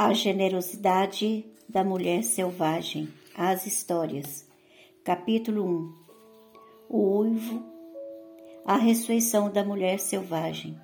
A 0.00 0.12
generosidade 0.12 1.44
da 1.68 1.82
mulher 1.82 2.22
selvagem. 2.22 3.08
As 3.36 3.66
histórias. 3.66 4.48
Capítulo 5.02 5.64
1. 5.66 5.94
O 6.88 7.18
uivo. 7.18 7.64
A 8.64 8.76
ressurreição 8.76 9.50
da 9.50 9.64
mulher 9.64 9.98
selvagem. 9.98 10.80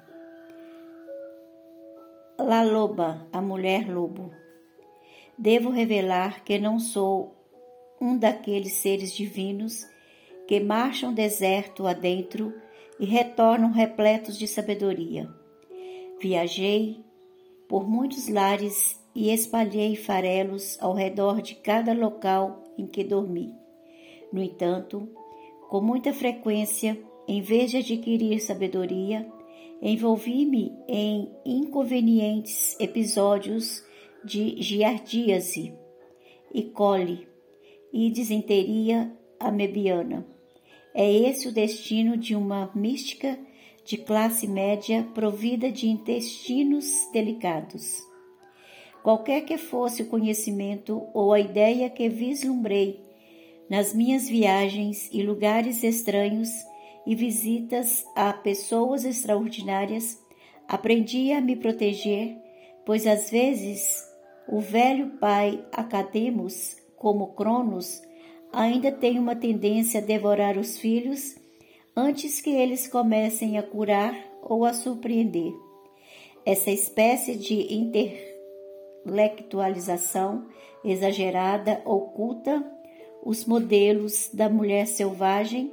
La 2.37 2.65
loba, 2.65 3.25
a 3.33 3.41
mulher 3.41 3.89
lobo. 3.89 4.33
Devo 5.39 5.71
revelar 5.71 6.43
que 6.43 6.59
não 6.59 6.81
sou 6.81 7.37
um 8.01 8.19
daqueles 8.19 8.73
seres 8.73 9.15
divinos 9.15 9.87
que 10.49 10.59
marcham 10.59 11.15
deserto 11.15 11.87
adentro 11.87 12.53
e 12.99 13.05
retornam 13.05 13.71
repletos 13.71 14.37
de 14.37 14.49
sabedoria. 14.49 15.33
Viajei 16.21 17.05
por 17.69 17.89
muitos 17.89 18.29
lares 18.29 19.04
e 19.15 19.31
espalhei 19.31 19.95
farelos 19.95 20.77
ao 20.81 20.93
redor 20.93 21.41
de 21.41 21.55
cada 21.55 21.93
local 21.93 22.65
em 22.77 22.87
que 22.87 23.05
dormi. 23.05 23.53
No 24.33 24.43
entanto, 24.43 25.09
com 25.69 25.81
muita 25.81 26.13
frequência, 26.13 26.99
em 27.27 27.41
vez 27.41 27.71
de 27.71 27.79
adquirir 27.79 28.41
sabedoria, 28.41 29.27
envolvi-me 29.81 30.73
em 30.89 31.31
inconvenientes 31.45 32.79
episódios 32.81 33.85
de 34.25 34.61
giardíase 34.61 35.75
e 36.53 36.63
cole 36.63 37.29
e 37.93 38.11
disenteria 38.11 39.13
amebiana. 39.39 40.27
É 40.95 41.13
esse 41.13 41.49
o 41.49 41.53
destino 41.53 42.17
de 42.17 42.35
uma 42.35 42.71
mística 42.75 43.39
de 43.85 43.99
classe 43.99 44.47
média 44.47 45.07
provida 45.15 45.71
de 45.71 45.89
intestinos 45.89 46.87
delicados. 47.13 48.14
Qualquer 49.05 49.43
que 49.43 49.59
fosse 49.59 50.01
o 50.01 50.07
conhecimento 50.07 51.07
ou 51.13 51.35
a 51.35 51.39
ideia 51.39 51.91
que 51.91 52.09
vislumbrei 52.09 53.05
nas 53.69 53.93
minhas 53.93 54.27
viagens 54.27 55.11
e 55.13 55.23
lugares 55.23 55.85
estranhos 55.85 56.49
e 57.07 57.15
visitas 57.15 58.03
a 58.17 58.33
pessoas 58.33 59.05
extraordinárias, 59.05 60.19
aprendi 60.67 61.33
a 61.33 61.41
me 61.43 61.55
proteger, 61.55 62.35
pois 62.87 63.07
às 63.07 63.31
vezes 63.31 64.03
o 64.49 64.59
velho 64.59 65.19
pai 65.21 65.63
Academos, 65.71 66.79
como 66.97 67.35
Cronos, 67.35 68.01
ainda 68.51 68.91
tem 68.91 69.19
uma 69.19 69.37
tendência 69.37 70.01
a 70.01 70.03
devorar 70.03 70.57
os 70.57 70.79
filhos 70.79 71.37
antes 71.95 72.41
que 72.41 72.49
eles 72.49 72.89
comecem 72.89 73.59
a 73.59 73.63
curar 73.63 74.17
ou 74.41 74.65
a 74.65 74.73
surpreender. 74.73 75.53
Essa 76.47 76.71
espécie 76.71 77.37
de 77.37 77.55
intelectualização 79.05 80.47
exagerada 80.85 81.83
oculta 81.85 82.65
os 83.23 83.45
modelos 83.45 84.31
da 84.33 84.49
mulher 84.49 84.87
selvagem 84.87 85.73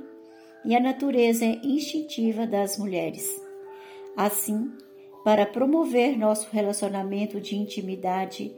e 0.64 0.76
a 0.76 0.80
natureza 0.80 1.46
instintiva 1.46 2.46
das 2.46 2.78
mulheres. 2.78 3.30
Assim, 4.16 4.72
para 5.24 5.46
promover 5.46 6.18
nosso 6.18 6.50
relacionamento 6.52 7.40
de 7.42 7.56
intimidade 7.56 8.56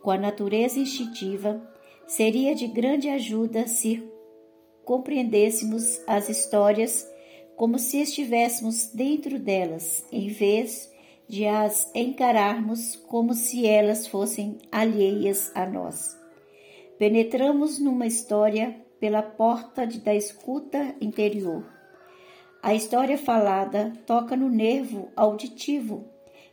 com 0.00 0.10
a 0.10 0.18
natureza 0.18 0.78
instintiva, 0.78 1.60
seria 2.06 2.54
de 2.54 2.66
grande 2.66 3.08
ajuda 3.08 3.66
se 3.66 4.02
compreendêssemos 4.84 6.00
as 6.06 6.28
histórias 6.28 7.08
como 7.56 7.78
se 7.78 8.00
estivéssemos 8.00 8.90
dentro 8.92 9.38
delas, 9.38 10.04
em 10.12 10.28
vez 10.28 10.92
de 11.28 11.46
as 11.46 11.90
encararmos 11.94 12.96
como 12.96 13.34
se 13.34 13.66
elas 13.66 14.06
fossem 14.06 14.58
alheias 14.70 15.50
a 15.54 15.66
nós. 15.66 16.16
Penetramos 16.98 17.78
numa 17.78 18.06
história 18.06 18.76
pela 19.00 19.22
porta 19.22 19.86
da 19.86 20.14
escuta 20.14 20.94
interior. 21.00 21.64
A 22.62 22.74
história 22.74 23.18
falada 23.18 23.92
toca 24.06 24.36
no 24.36 24.48
nervo 24.48 25.10
auditivo 25.14 26.08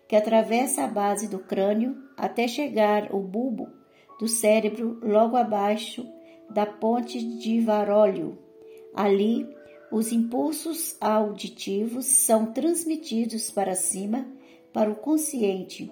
que 0.08 0.16
atravessa 0.16 0.84
a 0.84 0.88
base 0.88 1.28
do 1.28 1.40
crânio 1.40 1.96
até 2.18 2.48
chegar 2.48 3.12
ao 3.12 3.20
bulbo 3.20 3.68
do 4.20 4.28
cérebro 4.28 5.00
logo 5.02 5.38
abaixo 5.38 6.06
da 6.50 6.66
ponte 6.66 7.22
de 7.40 7.62
Varólio. 7.62 8.38
Ali, 8.94 9.48
os 9.92 10.12
impulsos 10.12 10.98
auditivos 11.00 12.06
são 12.06 12.48
transmitidos 12.48 13.50
para 13.50 13.76
cima 13.76 14.28
para 14.74 14.92
o 14.92 14.96
consciente, 14.96 15.92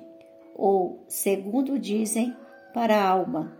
ou, 0.55 1.05
segundo 1.07 1.79
dizem, 1.79 2.35
para 2.73 2.97
a 2.97 3.07
alma, 3.07 3.57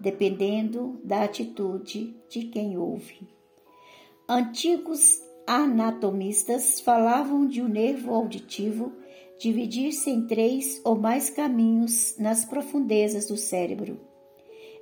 dependendo 0.00 1.00
da 1.04 1.22
atitude 1.22 2.16
de 2.28 2.44
quem 2.44 2.76
ouve. 2.76 3.28
Antigos 4.28 5.20
anatomistas 5.46 6.80
falavam 6.80 7.46
de 7.46 7.60
o 7.60 7.66
um 7.66 7.68
nervo 7.68 8.14
auditivo 8.14 8.92
dividir-se 9.38 10.08
em 10.08 10.26
três 10.26 10.80
ou 10.84 10.96
mais 10.96 11.28
caminhos 11.28 12.16
nas 12.18 12.44
profundezas 12.44 13.26
do 13.26 13.36
cérebro. 13.36 14.00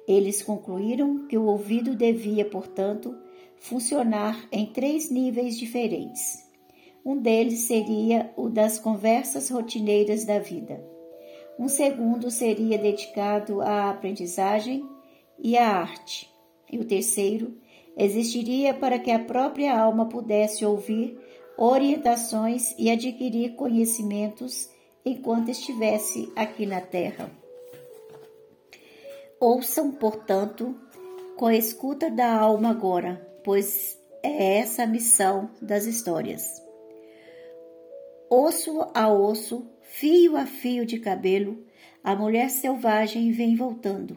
Eles 0.06 0.42
concluíram 0.42 1.26
que 1.26 1.38
o 1.38 1.46
ouvido 1.46 1.94
devia, 1.94 2.44
portanto, 2.44 3.16
funcionar 3.56 4.46
em 4.52 4.66
três 4.66 5.10
níveis 5.10 5.58
diferentes. 5.58 6.49
Um 7.04 7.16
deles 7.16 7.60
seria 7.60 8.32
o 8.36 8.48
das 8.48 8.78
conversas 8.78 9.50
rotineiras 9.50 10.24
da 10.24 10.38
vida. 10.38 10.84
Um 11.58 11.68
segundo 11.68 12.30
seria 12.30 12.78
dedicado 12.78 13.60
à 13.60 13.90
aprendizagem 13.90 14.86
e 15.38 15.56
à 15.56 15.68
arte. 15.68 16.30
E 16.70 16.78
o 16.78 16.84
terceiro 16.84 17.56
existiria 17.96 18.72
para 18.72 18.98
que 18.98 19.10
a 19.10 19.18
própria 19.18 19.78
alma 19.78 20.08
pudesse 20.08 20.64
ouvir 20.64 21.18
orientações 21.56 22.74
e 22.78 22.90
adquirir 22.90 23.54
conhecimentos 23.56 24.70
enquanto 25.04 25.50
estivesse 25.50 26.30
aqui 26.36 26.64
na 26.64 26.80
Terra. 26.80 27.30
Ouçam, 29.38 29.92
portanto, 29.92 30.74
com 31.36 31.46
a 31.46 31.54
escuta 31.54 32.10
da 32.10 32.34
alma 32.34 32.70
agora, 32.70 33.26
pois 33.42 33.98
é 34.22 34.58
essa 34.58 34.82
a 34.82 34.86
missão 34.86 35.50
das 35.60 35.84
histórias. 35.84 36.69
Osso 38.32 38.88
a 38.94 39.12
osso, 39.12 39.68
fio 39.82 40.36
a 40.36 40.46
fio 40.46 40.86
de 40.86 41.00
cabelo, 41.00 41.66
a 42.04 42.14
mulher 42.14 42.48
selvagem 42.48 43.32
vem 43.32 43.56
voltando, 43.56 44.16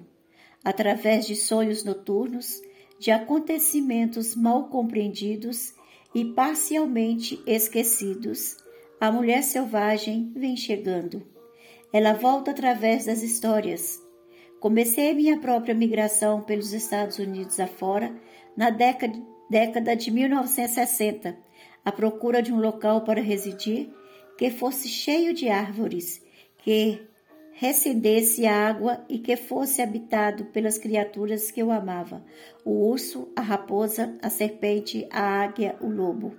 através 0.64 1.26
de 1.26 1.36
sonhos 1.36 1.84
noturnos, 1.84 2.62
de 3.00 3.10
acontecimentos 3.10 4.36
mal 4.36 4.70
compreendidos 4.70 5.74
e 6.14 6.24
parcialmente 6.24 7.42
esquecidos, 7.48 8.58
a 9.02 9.12
mulher 9.12 9.42
selvagem 9.42 10.32
vem 10.36 10.56
chegando. 10.56 11.26
Ela 11.92 12.14
volta 12.14 12.52
através 12.52 13.06
das 13.06 13.24
histórias. 13.24 14.00
Comecei 14.60 15.16
minha 15.16 15.40
própria 15.40 15.74
migração 15.74 16.40
pelos 16.40 16.72
Estados 16.72 17.18
Unidos 17.18 17.60
afora 17.60 18.16
na 18.56 18.70
década, 18.70 19.20
década 19.50 19.96
de 19.96 20.12
1960, 20.12 21.36
à 21.84 21.92
procura 21.92 22.44
de 22.44 22.54
um 22.54 22.60
local 22.60 23.02
para 23.02 23.20
residir 23.20 23.92
que 24.38 24.50
fosse 24.50 24.88
cheio 24.88 25.34
de 25.34 25.50
árvores, 25.50 26.22
que 26.58 27.02
recendesse 27.54 28.46
água 28.46 29.06
e 29.08 29.20
que 29.20 29.36
fosse 29.36 29.82
habitado 29.82 30.46
pelas 30.46 30.78
criaturas 30.78 31.52
que 31.52 31.62
eu 31.62 31.72
amava: 31.72 32.24
o 32.66 32.90
urso, 32.90 33.32
a 33.36 33.42
raposa, 33.42 34.18
a 34.22 34.30
serpente, 34.30 35.08
a 35.12 35.44
águia, 35.44 35.76
o 35.80 35.88
lobo. 35.88 36.36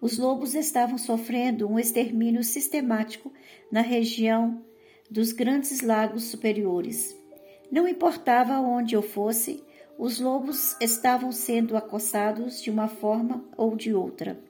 Os 0.00 0.16
lobos 0.16 0.54
estavam 0.54 0.96
sofrendo 0.96 1.68
um 1.68 1.78
extermínio 1.78 2.42
sistemático 2.42 3.30
na 3.70 3.82
região 3.82 4.64
dos 5.10 5.30
grandes 5.32 5.82
lagos 5.82 6.24
superiores. 6.24 7.14
Não 7.70 7.86
importava 7.86 8.58
onde 8.60 8.94
eu 8.94 9.02
fosse, 9.02 9.62
os 9.98 10.18
lobos 10.18 10.74
estavam 10.80 11.30
sendo 11.30 11.76
acossados 11.76 12.62
de 12.62 12.70
uma 12.70 12.88
forma 12.88 13.44
ou 13.56 13.76
de 13.76 13.92
outra. 13.92 14.40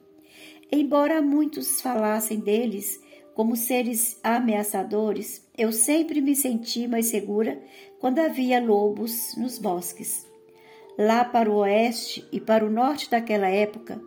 Embora 0.71 1.21
muitos 1.21 1.81
falassem 1.81 2.39
deles 2.39 3.01
como 3.33 3.57
seres 3.57 4.17
ameaçadores, 4.23 5.45
eu 5.57 5.71
sempre 5.71 6.21
me 6.21 6.33
senti 6.33 6.87
mais 6.87 7.07
segura 7.07 7.61
quando 7.99 8.19
havia 8.19 8.63
lobos 8.63 9.35
nos 9.35 9.57
bosques. 9.57 10.25
Lá 10.97 11.25
para 11.25 11.51
o 11.51 11.55
oeste 11.55 12.25
e 12.31 12.39
para 12.39 12.65
o 12.65 12.69
norte 12.69 13.09
daquela 13.09 13.49
época, 13.49 14.01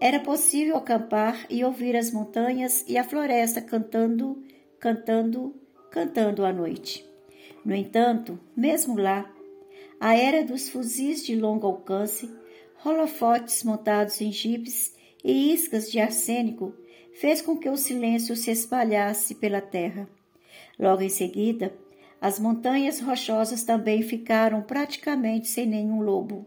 era 0.00 0.20
possível 0.20 0.76
acampar 0.76 1.46
e 1.48 1.64
ouvir 1.64 1.96
as 1.96 2.10
montanhas 2.10 2.84
e 2.86 2.98
a 2.98 3.04
floresta 3.04 3.62
cantando, 3.62 4.42
cantando, 4.78 5.54
cantando 5.90 6.44
à 6.44 6.52
noite. 6.52 7.08
No 7.64 7.74
entanto, 7.74 8.38
mesmo 8.54 8.98
lá, 8.98 9.32
a 9.98 10.14
era 10.14 10.44
dos 10.44 10.68
fuzis 10.68 11.24
de 11.24 11.36
longo 11.36 11.66
alcance, 11.66 12.28
holofotes 12.84 13.62
montados 13.62 14.20
em 14.20 14.30
jipes 14.30 14.94
e 15.24 15.52
iscas 15.52 15.90
de 15.90 15.98
arsênico 16.00 16.74
fez 17.14 17.40
com 17.42 17.56
que 17.56 17.68
o 17.68 17.76
silêncio 17.76 18.34
se 18.34 18.50
espalhasse 18.50 19.34
pela 19.34 19.60
terra. 19.60 20.08
Logo 20.78 21.02
em 21.02 21.08
seguida, 21.08 21.72
As 22.22 22.38
montanhas 22.38 23.00
rochosas 23.00 23.64
também 23.64 24.00
ficaram 24.00 24.62
praticamente 24.62 25.48
sem 25.48 25.66
nenhum 25.66 26.00
lobo. 26.00 26.46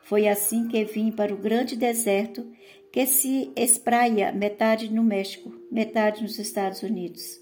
Foi 0.00 0.28
assim 0.28 0.68
que 0.68 0.84
vim 0.84 1.10
para 1.10 1.34
o 1.34 1.36
grande 1.36 1.74
deserto 1.74 2.46
que 2.92 3.04
se 3.04 3.50
espraia 3.56 4.30
metade 4.30 4.94
no 4.94 5.02
México, 5.02 5.52
metade 5.72 6.22
nos 6.22 6.38
Estados 6.38 6.84
Unidos. 6.84 7.40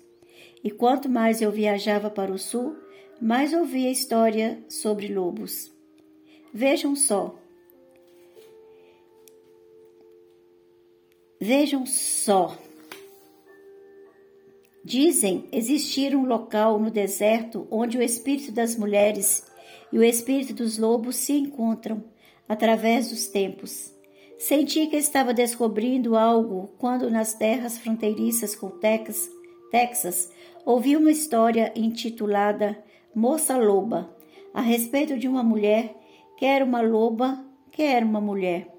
E 0.64 0.70
quanto 0.70 1.06
mais 1.06 1.43
eu 1.43 1.52
viajava 1.52 2.08
para 2.08 2.32
o 2.32 2.38
sul, 2.38 2.75
mais 3.20 3.52
ouvia 3.52 3.90
história 3.90 4.58
sobre 4.70 5.12
lobos. 5.12 5.70
Vejam 6.55 6.96
só. 6.96 7.38
Vejam 11.40 11.84
só. 11.84 12.56
Dizem 14.82 15.44
existir 15.52 16.16
um 16.16 16.24
local 16.24 16.78
no 16.78 16.90
deserto 16.90 17.68
onde 17.70 17.98
o 17.98 18.02
espírito 18.02 18.52
das 18.52 18.74
mulheres 18.74 19.44
e 19.92 19.98
o 19.98 20.02
espírito 20.02 20.54
dos 20.54 20.78
lobos 20.78 21.16
se 21.16 21.34
encontram 21.34 22.02
através 22.48 23.10
dos 23.10 23.26
tempos. 23.26 23.92
Senti 24.38 24.86
que 24.86 24.96
estava 24.96 25.34
descobrindo 25.34 26.16
algo 26.16 26.70
quando, 26.78 27.10
nas 27.10 27.34
terras 27.34 27.76
fronteiriças 27.76 28.54
com 28.54 28.70
Texas, 28.70 29.30
Texas 29.70 30.32
ouvi 30.64 30.96
uma 30.96 31.10
história 31.10 31.70
intitulada 31.76 32.82
Moça 33.14 33.58
Loba, 33.58 34.10
a 34.54 34.62
respeito 34.62 35.18
de 35.18 35.28
uma 35.28 35.42
mulher 35.42 35.94
que 36.38 36.46
era 36.46 36.64
uma 36.64 36.80
loba, 36.80 37.44
que 37.70 37.82
era 37.82 38.04
uma 38.04 38.20
mulher. 38.22 38.75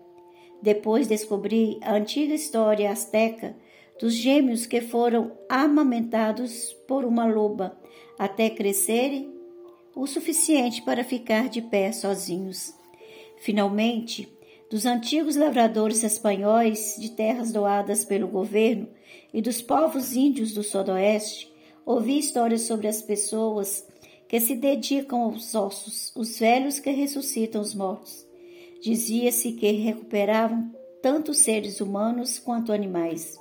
Depois 0.61 1.07
descobri 1.07 1.77
a 1.81 1.93
antiga 1.93 2.33
história 2.33 2.91
asteca 2.91 3.55
dos 3.99 4.13
gêmeos 4.13 4.65
que 4.65 4.81
foram 4.81 5.31
amamentados 5.49 6.73
por 6.87 7.05
uma 7.05 7.25
loba 7.25 7.77
até 8.17 8.49
crescerem 8.49 9.33
o 9.95 10.05
suficiente 10.05 10.81
para 10.83 11.03
ficar 11.03 11.49
de 11.49 11.61
pé 11.61 11.91
sozinhos. 11.91 12.73
Finalmente, 13.37 14.31
dos 14.69 14.85
antigos 14.85 15.35
lavradores 15.35 16.03
espanhóis 16.03 16.97
de 16.99 17.11
terras 17.11 17.51
doadas 17.51 18.03
pelo 18.03 18.27
governo 18.27 18.87
e 19.33 19.41
dos 19.41 19.61
povos 19.61 20.15
índios 20.15 20.53
do 20.53 20.61
Sudoeste, 20.61 21.51
ouvi 21.85 22.19
histórias 22.19 22.63
sobre 22.63 22.87
as 22.87 23.01
pessoas 23.01 23.87
que 24.27 24.39
se 24.39 24.55
dedicam 24.55 25.21
aos 25.21 25.55
ossos, 25.55 26.11
os 26.15 26.37
velhos 26.37 26.79
que 26.79 26.91
ressuscitam 26.91 27.61
os 27.61 27.73
mortos. 27.73 28.26
Dizia-se 28.81 29.53
que 29.53 29.71
recuperavam 29.71 30.71
tanto 31.01 31.33
seres 31.33 31.81
humanos 31.81 32.39
quanto 32.39 32.71
animais. 32.71 33.39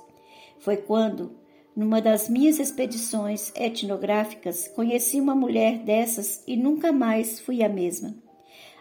Foi 0.59 0.77
quando, 0.77 1.35
numa 1.75 2.01
das 2.01 2.27
minhas 2.27 2.59
expedições 2.59 3.51
etnográficas, 3.55 4.67
conheci 4.69 5.19
uma 5.19 5.35
mulher 5.35 5.79
dessas 5.79 6.43
e 6.47 6.55
nunca 6.55 6.91
mais 6.91 7.39
fui 7.39 7.63
a 7.63 7.69
mesma. 7.69 8.15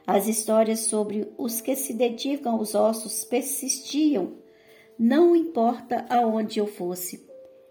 As 0.07 0.29
histórias 0.29 0.81
sobre 0.81 1.33
os 1.37 1.61
que 1.61 1.75
se 1.75 1.93
dedicam 1.93 2.55
aos 2.55 2.75
ossos 2.75 3.25
persistiam, 3.25 4.35
não 4.99 5.35
importa 5.35 6.07
aonde 6.09 6.61
eu 6.61 6.67
fosse. 6.67 7.27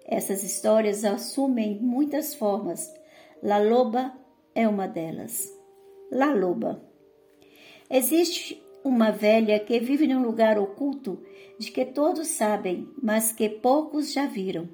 Essas 0.05 0.43
histórias 0.43 1.03
assumem 1.03 1.79
muitas 1.79 2.35
formas. 2.35 2.93
La 3.41 3.57
Loba 3.57 4.13
é 4.53 4.67
uma 4.67 4.87
delas. 4.87 5.51
La 6.11 6.33
Loba. 6.33 6.83
Existe 7.89 8.64
uma 8.85 9.11
velha 9.11 9.59
que 9.59 9.79
vive 9.79 10.07
num 10.07 10.21
lugar 10.21 10.57
oculto 10.57 11.21
de 11.59 11.71
que 11.71 11.83
todos 11.83 12.27
sabem, 12.29 12.87
mas 13.01 13.33
que 13.33 13.49
poucos 13.49 14.13
já 14.13 14.25
viram. 14.25 14.69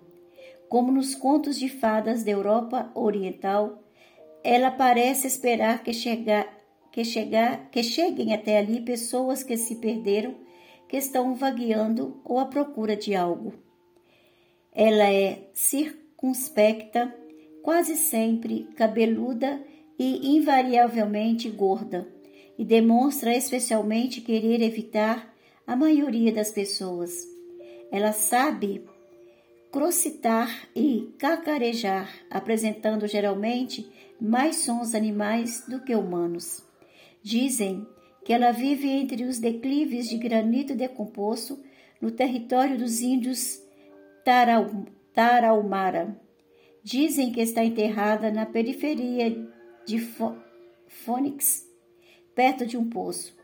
Como 0.69 0.91
nos 0.91 1.15
contos 1.15 1.57
de 1.57 1.67
fadas 1.67 2.23
da 2.23 2.31
Europa 2.31 2.91
Oriental, 2.93 3.81
ela 4.43 4.69
parece 4.69 5.25
esperar 5.25 5.81
que 5.81 5.93
chegar 5.93 6.61
que, 6.91 7.05
chegar, 7.05 7.69
que 7.71 7.81
cheguem 7.81 8.33
até 8.33 8.57
ali 8.57 8.81
pessoas 8.81 9.43
que 9.43 9.55
se 9.55 9.75
perderam, 9.75 10.35
que 10.87 10.97
estão 10.97 11.33
vagueando 11.33 12.19
ou 12.25 12.37
à 12.37 12.45
procura 12.45 12.95
de 12.95 13.15
algo. 13.15 13.53
Ela 14.73 15.09
é 15.09 15.49
circunspecta, 15.53 17.15
quase 17.63 17.95
sempre 17.95 18.67
cabeluda 18.75 19.63
e 19.97 20.35
invariavelmente 20.35 21.49
gorda, 21.49 22.07
e 22.61 22.63
demonstra 22.63 23.35
especialmente 23.35 24.21
querer 24.21 24.61
evitar 24.61 25.33
a 25.65 25.75
maioria 25.75 26.31
das 26.31 26.51
pessoas. 26.51 27.27
Ela 27.91 28.13
sabe 28.13 28.85
crocitar 29.71 30.69
e 30.75 31.11
cacarejar, 31.17 32.07
apresentando 32.29 33.07
geralmente 33.07 33.89
mais 34.21 34.57
sons 34.57 34.93
animais 34.93 35.63
do 35.67 35.79
que 35.79 35.95
humanos. 35.95 36.63
Dizem 37.23 37.83
que 38.23 38.31
ela 38.31 38.51
vive 38.51 38.91
entre 38.91 39.23
os 39.23 39.39
declives 39.39 40.07
de 40.07 40.19
granito 40.19 40.75
decomposto 40.75 41.59
no 41.99 42.11
território 42.11 42.77
dos 42.77 43.01
índios 43.01 43.59
Tarahumara. 45.15 46.15
Dizem 46.83 47.31
que 47.31 47.41
está 47.41 47.63
enterrada 47.65 48.29
na 48.29 48.45
periferia 48.45 49.49
de 49.83 49.99
Phoenix, 50.87 51.70
perto 52.35 52.65
de 52.65 52.77
um 52.77 52.89
poço. 52.89 53.35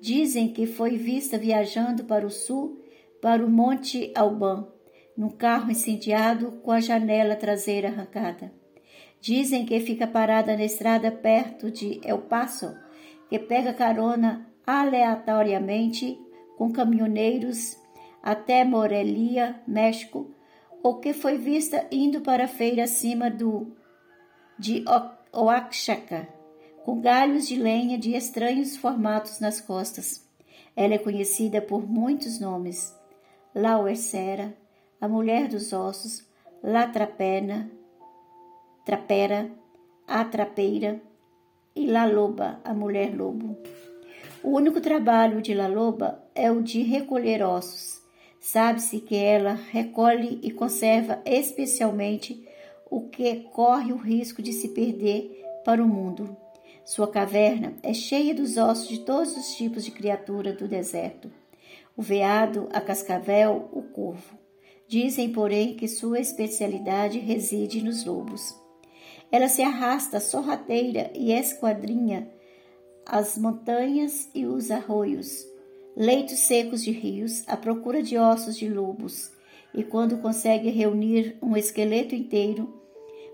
Dizem 0.00 0.52
que 0.52 0.66
foi 0.66 0.96
vista 0.96 1.38
viajando 1.38 2.04
para 2.04 2.26
o 2.26 2.30
sul, 2.30 2.82
para 3.20 3.44
o 3.44 3.50
Monte 3.50 4.12
Alban, 4.14 4.66
num 5.16 5.30
carro 5.30 5.70
incendiado 5.70 6.52
com 6.62 6.72
a 6.72 6.80
janela 6.80 7.36
traseira 7.36 7.88
arrancada. 7.88 8.52
Dizem 9.20 9.64
que 9.64 9.78
fica 9.78 10.06
parada 10.06 10.56
na 10.56 10.64
estrada 10.64 11.10
perto 11.12 11.70
de 11.70 12.00
El 12.02 12.18
Paso, 12.18 12.76
que 13.28 13.38
pega 13.38 13.72
carona 13.72 14.48
aleatoriamente 14.66 16.18
com 16.56 16.72
caminhoneiros 16.72 17.76
até 18.22 18.64
Morelia, 18.64 19.60
México, 19.66 20.30
ou 20.82 20.98
que 20.98 21.12
foi 21.12 21.38
vista 21.38 21.86
indo 21.90 22.20
para 22.20 22.44
a 22.44 22.48
feira 22.48 22.84
acima 22.84 23.30
do 23.30 23.76
de 24.58 24.84
Oaxaca, 25.32 26.28
com 26.84 27.00
galhos 27.00 27.46
de 27.46 27.56
lenha 27.56 27.96
de 27.96 28.14
estranhos 28.14 28.76
formatos 28.76 29.40
nas 29.40 29.60
costas. 29.60 30.26
Ela 30.74 30.94
é 30.94 30.98
conhecida 30.98 31.60
por 31.60 31.88
muitos 31.88 32.40
nomes: 32.40 32.94
Lauercera, 33.54 34.56
a 35.00 35.08
mulher 35.08 35.48
dos 35.48 35.72
ossos, 35.72 36.24
La 36.62 36.86
Trapena, 36.86 37.70
Trapera, 38.84 39.50
a 40.06 40.24
Trapeira, 40.24 41.00
e 41.74 41.86
La 41.86 42.04
Loba, 42.04 42.60
a 42.64 42.74
mulher 42.74 43.14
lobo. 43.16 43.56
O 44.42 44.50
único 44.50 44.80
trabalho 44.80 45.40
de 45.40 45.54
La 45.54 45.68
Loba 45.68 46.22
é 46.34 46.50
o 46.50 46.62
de 46.62 46.82
recolher 46.82 47.42
ossos. 47.42 48.02
Sabe-se 48.40 49.00
que 49.00 49.16
ela 49.16 49.52
recolhe 49.70 50.40
e 50.42 50.50
conserva 50.50 51.22
especialmente 51.24 52.46
o 52.90 53.08
que 53.08 53.36
corre 53.52 53.92
o 53.92 53.96
risco 53.96 54.42
de 54.42 54.52
se 54.52 54.68
perder 54.68 55.44
para 55.64 55.82
o 55.82 55.86
mundo. 55.86 56.36
Sua 56.84 57.06
caverna 57.06 57.74
é 57.82 57.94
cheia 57.94 58.34
dos 58.34 58.56
ossos 58.56 58.88
de 58.88 59.00
todos 59.00 59.36
os 59.36 59.54
tipos 59.54 59.84
de 59.84 59.90
criatura 59.90 60.52
do 60.52 60.66
deserto: 60.66 61.30
o 61.96 62.02
veado, 62.02 62.68
a 62.72 62.80
cascavel, 62.80 63.68
o 63.72 63.82
corvo. 63.82 64.38
Dizem, 64.88 65.32
porém, 65.32 65.74
que 65.74 65.88
sua 65.88 66.20
especialidade 66.20 67.18
reside 67.18 67.82
nos 67.82 68.04
lobos. 68.04 68.54
Ela 69.30 69.48
se 69.48 69.62
arrasta 69.62 70.20
sorrateira 70.20 71.10
e 71.14 71.32
esquadrinha 71.32 72.28
as 73.06 73.36
montanhas 73.38 74.28
e 74.34 74.46
os 74.46 74.70
arroios, 74.70 75.46
leitos 75.96 76.38
secos 76.38 76.82
de 76.82 76.90
rios, 76.90 77.42
à 77.48 77.56
procura 77.56 78.02
de 78.02 78.16
ossos 78.16 78.56
de 78.56 78.68
lobos, 78.68 79.30
e 79.74 79.82
quando 79.82 80.18
consegue 80.18 80.70
reunir 80.70 81.36
um 81.42 81.56
esqueleto 81.56 82.14
inteiro, 82.14 82.81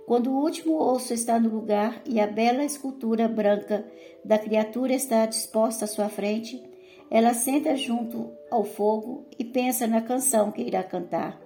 quando 0.08 0.30
o 0.30 0.40
último 0.42 0.80
osso 0.80 1.12
está 1.12 1.38
no 1.38 1.50
lugar 1.50 2.00
e 2.06 2.18
a 2.18 2.26
bela 2.26 2.64
escultura 2.64 3.28
branca 3.28 3.84
da 4.24 4.38
criatura 4.38 4.94
está 4.94 5.26
disposta 5.26 5.84
à 5.84 5.88
sua 5.88 6.08
frente, 6.08 6.64
ela 7.10 7.34
senta 7.34 7.76
junto 7.76 8.32
ao 8.50 8.64
fogo 8.64 9.26
e 9.38 9.44
pensa 9.44 9.86
na 9.86 10.00
canção 10.00 10.50
que 10.50 10.62
irá 10.62 10.82
cantar. 10.82 11.38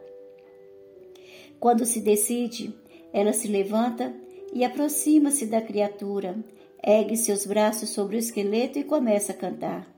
Quando 1.59 1.85
se 1.85 1.99
decide, 1.99 2.73
ela 3.13 3.33
se 3.33 3.49
levanta 3.49 4.15
e 4.53 4.65
aproxima-se 4.65 5.47
da 5.47 5.61
criatura, 5.61 6.37
ergue 6.87 7.17
seus 7.17 7.45
braços 7.45 7.89
sobre 7.89 8.15
o 8.15 8.21
esqueleto 8.21 8.79
e 8.79 8.85
começa 8.85 9.33
a 9.33 9.37
cantar. 9.37 9.93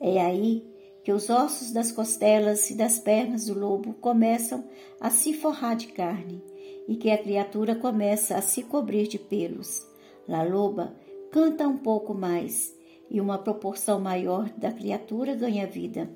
É 0.00 0.20
aí 0.20 0.68
que 1.04 1.12
os 1.12 1.30
ossos 1.30 1.70
das 1.70 1.92
costelas 1.92 2.70
e 2.70 2.74
das 2.74 2.98
pernas 2.98 3.46
do 3.46 3.56
lobo 3.56 3.94
começam 3.94 4.64
a 5.00 5.10
se 5.10 5.32
forrar 5.32 5.76
de 5.76 5.86
carne 5.86 6.49
e 6.90 6.96
que 6.96 7.08
a 7.08 7.16
criatura 7.16 7.76
começa 7.76 8.34
a 8.34 8.42
se 8.42 8.64
cobrir 8.64 9.06
de 9.06 9.16
pelos. 9.16 9.86
La 10.26 10.42
loba 10.42 10.92
canta 11.30 11.68
um 11.68 11.78
pouco 11.78 12.12
mais 12.12 12.76
e 13.08 13.20
uma 13.20 13.38
proporção 13.38 14.00
maior 14.00 14.50
da 14.56 14.72
criatura 14.72 15.36
ganha 15.36 15.68
vida. 15.68 16.10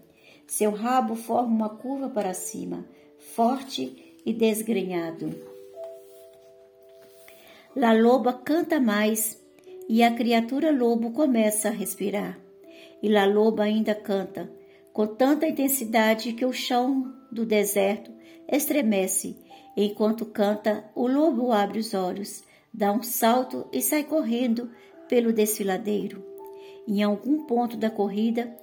Seu 0.49 0.73
rabo 0.73 1.15
forma 1.15 1.55
uma 1.55 1.69
curva 1.69 2.09
para 2.09 2.35
cima, 2.35 2.85
forte 3.37 4.19
e 4.27 4.33
desgrenhado. 4.33 5.31
La 7.77 7.93
loba 7.93 8.33
canta 8.33 8.81
mais 8.81 9.41
e 9.89 10.03
a 10.03 10.13
criatura 10.13 10.73
lobo 10.73 11.13
começa 11.13 11.69
a 11.69 11.73
respirar. 11.73 12.37
E 13.01 13.09
La 13.09 13.27
loba 13.27 13.63
ainda 13.63 13.95
canta, 13.95 14.51
com 14.93 15.07
tanta 15.07 15.47
intensidade 15.47 16.33
que 16.33 16.45
o 16.45 16.53
chão 16.53 17.15
do 17.31 17.47
deserto 17.47 18.11
estremece. 18.49 19.44
Enquanto 19.77 20.27
canta, 20.27 20.85
o 20.95 21.07
lobo 21.07 21.53
abre 21.53 21.79
os 21.79 21.95
olhos, 21.95 22.45
dá 22.73 22.93
um 22.93 23.03
salto 23.03 23.67
e 23.73 23.83
sai 23.83 24.05
correndo 24.05 24.71
pelo 25.09 25.33
desfiladeiro. 25.33 26.25
Em 26.87 27.03
algum 27.03 27.45
ponto 27.45 27.77
da 27.77 27.91
corrida, 27.91 28.55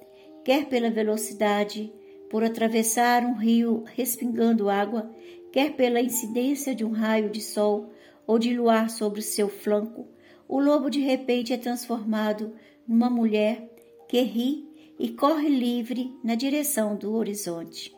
quer 0.44 0.68
pela 0.68 0.90
velocidade, 0.90 1.92
por 2.30 2.42
atravessar 2.42 3.24
um 3.24 3.34
rio 3.34 3.84
respingando 3.94 4.70
água, 4.70 5.10
quer 5.52 5.76
pela 5.76 6.00
incidência 6.00 6.74
de 6.74 6.84
um 6.84 6.90
raio 6.90 7.28
de 7.28 7.42
sol 7.42 7.90
ou 8.26 8.38
de 8.38 8.56
luar 8.56 8.88
sobre 8.88 9.20
o 9.20 9.22
seu 9.22 9.48
flanco, 9.48 10.08
o 10.48 10.58
lobo 10.60 10.88
de 10.88 11.00
repente 11.00 11.52
é 11.52 11.56
transformado 11.56 12.54
numa 12.86 13.10
mulher 13.10 13.70
que 14.08 14.20
ri 14.22 14.68
e 14.98 15.10
corre 15.10 15.48
livre 15.48 16.14
na 16.22 16.34
direção 16.34 16.96
do 16.96 17.14
horizonte. 17.14 17.94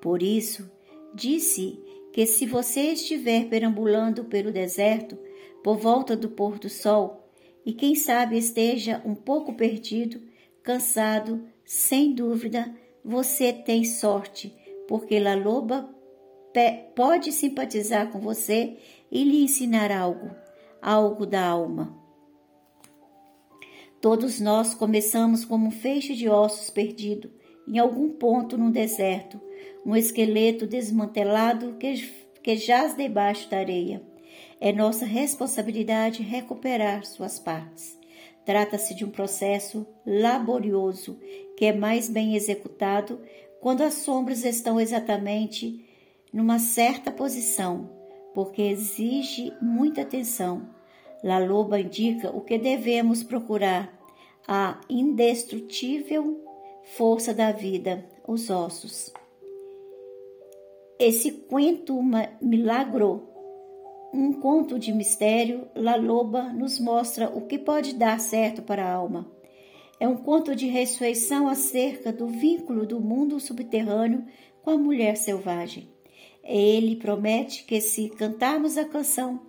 Por 0.00 0.22
isso, 0.22 0.70
disse 1.14 1.78
que 2.12 2.26
se 2.26 2.46
você 2.46 2.92
estiver 2.92 3.48
perambulando 3.48 4.24
pelo 4.24 4.52
deserto 4.52 5.16
por 5.62 5.76
volta 5.76 6.16
do 6.16 6.28
pôr 6.28 6.58
do 6.58 6.68
sol 6.68 7.30
e 7.64 7.72
quem 7.72 7.94
sabe 7.94 8.38
esteja 8.38 9.02
um 9.04 9.14
pouco 9.14 9.54
perdido, 9.54 10.20
cansado, 10.62 11.46
sem 11.64 12.12
dúvida, 12.12 12.74
você 13.04 13.52
tem 13.52 13.84
sorte, 13.84 14.54
porque 14.88 15.20
La 15.20 15.34
Loba 15.34 15.88
pode 16.94 17.32
simpatizar 17.32 18.10
com 18.10 18.18
você 18.20 18.76
e 19.10 19.22
lhe 19.22 19.42
ensinar 19.42 19.92
algo, 19.92 20.30
algo 20.82 21.24
da 21.24 21.46
alma. 21.46 21.96
Todos 24.00 24.40
nós 24.40 24.74
começamos 24.74 25.44
como 25.44 25.66
um 25.66 25.70
feixe 25.70 26.14
de 26.14 26.28
ossos 26.28 26.70
perdido 26.70 27.30
em 27.68 27.78
algum 27.78 28.08
ponto 28.10 28.56
no 28.56 28.70
deserto, 28.72 29.40
um 29.84 29.96
esqueleto 29.96 30.66
desmantelado 30.66 31.74
que, 31.78 31.94
que 32.42 32.56
jaz 32.56 32.96
debaixo 32.96 33.48
da 33.50 33.58
areia. 33.58 34.02
É 34.60 34.72
nossa 34.72 35.04
responsabilidade 35.04 36.22
recuperar 36.22 37.04
suas 37.04 37.38
partes. 37.38 37.98
Trata-se 38.44 38.94
de 38.94 39.04
um 39.04 39.10
processo 39.10 39.86
laborioso 40.04 41.18
que 41.56 41.66
é 41.66 41.72
mais 41.72 42.08
bem 42.08 42.34
executado 42.34 43.20
quando 43.60 43.82
as 43.82 43.94
sombras 43.94 44.44
estão 44.44 44.80
exatamente 44.80 45.84
numa 46.32 46.58
certa 46.58 47.10
posição, 47.10 47.90
porque 48.34 48.62
exige 48.62 49.52
muita 49.60 50.02
atenção. 50.02 50.68
La 51.22 51.38
Loba 51.38 51.78
indica 51.78 52.34
o 52.34 52.40
que 52.40 52.58
devemos 52.58 53.22
procurar: 53.22 53.92
a 54.48 54.80
indestrutível 54.88 56.42
força 56.96 57.34
da 57.34 57.52
vida, 57.52 58.04
os 58.26 58.48
ossos. 58.48 59.12
Esse 61.00 61.30
quento 61.30 61.98
milagro, 62.42 63.26
um 64.12 64.34
conto 64.34 64.78
de 64.78 64.92
mistério, 64.92 65.66
La 65.74 65.96
Loba 65.96 66.52
nos 66.52 66.78
mostra 66.78 67.30
o 67.34 67.46
que 67.46 67.58
pode 67.58 67.94
dar 67.94 68.20
certo 68.20 68.60
para 68.60 68.84
a 68.84 68.92
alma. 68.92 69.26
É 69.98 70.06
um 70.06 70.18
conto 70.18 70.54
de 70.54 70.66
ressurreição 70.66 71.48
acerca 71.48 72.12
do 72.12 72.26
vínculo 72.26 72.86
do 72.86 73.00
mundo 73.00 73.40
subterrâneo 73.40 74.26
com 74.60 74.72
a 74.72 74.76
mulher 74.76 75.16
selvagem. 75.16 75.88
Ele 76.44 76.96
promete 76.96 77.64
que, 77.64 77.80
se 77.80 78.10
cantarmos 78.10 78.76
a 78.76 78.84
canção, 78.84 79.40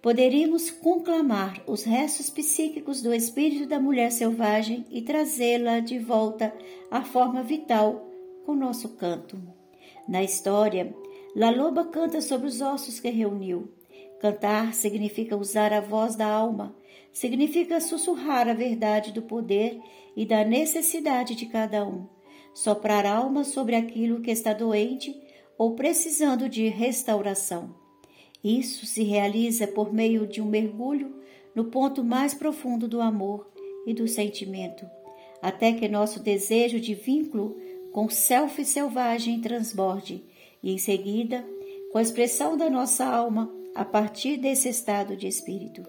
poderíamos 0.00 0.70
conclamar 0.70 1.62
os 1.66 1.82
restos 1.82 2.30
psíquicos 2.30 3.02
do 3.02 3.12
espírito 3.12 3.66
da 3.66 3.78
mulher 3.78 4.10
selvagem 4.10 4.86
e 4.90 5.02
trazê-la 5.02 5.80
de 5.80 5.98
volta 5.98 6.50
à 6.90 7.02
forma 7.02 7.42
vital 7.42 8.10
com 8.46 8.54
nosso 8.54 8.96
canto. 8.96 9.55
Na 10.08 10.22
história, 10.22 10.94
La 11.34 11.50
Loba 11.50 11.84
canta 11.84 12.20
sobre 12.20 12.46
os 12.46 12.60
ossos 12.60 13.00
que 13.00 13.10
reuniu. 13.10 13.68
Cantar 14.20 14.72
significa 14.72 15.36
usar 15.36 15.72
a 15.72 15.80
voz 15.80 16.14
da 16.14 16.26
alma, 16.26 16.74
significa 17.12 17.80
sussurrar 17.80 18.48
a 18.48 18.54
verdade 18.54 19.12
do 19.12 19.22
poder 19.22 19.80
e 20.16 20.24
da 20.24 20.44
necessidade 20.44 21.34
de 21.34 21.46
cada 21.46 21.84
um, 21.84 22.06
soprar 22.54 23.04
alma 23.04 23.44
sobre 23.44 23.74
aquilo 23.74 24.20
que 24.20 24.30
está 24.30 24.52
doente 24.52 25.20
ou 25.58 25.74
precisando 25.74 26.48
de 26.48 26.68
restauração. 26.68 27.74
Isso 28.42 28.86
se 28.86 29.02
realiza 29.02 29.66
por 29.66 29.92
meio 29.92 30.26
de 30.26 30.40
um 30.40 30.46
mergulho 30.46 31.16
no 31.54 31.64
ponto 31.64 32.04
mais 32.04 32.32
profundo 32.32 32.86
do 32.86 33.00
amor 33.00 33.50
e 33.86 33.92
do 33.92 34.06
sentimento, 34.06 34.86
até 35.42 35.72
que 35.72 35.88
nosso 35.88 36.22
desejo 36.22 36.78
de 36.78 36.94
vínculo 36.94 37.56
com 37.96 38.04
o 38.04 38.10
self 38.10 38.62
selvagem 38.62 39.40
transborde 39.40 40.22
e, 40.62 40.70
em 40.70 40.76
seguida, 40.76 41.42
com 41.90 41.96
a 41.96 42.02
expressão 42.02 42.54
da 42.54 42.68
nossa 42.68 43.06
alma 43.06 43.50
a 43.74 43.86
partir 43.86 44.36
desse 44.36 44.68
estado 44.68 45.16
de 45.16 45.26
espírito. 45.26 45.82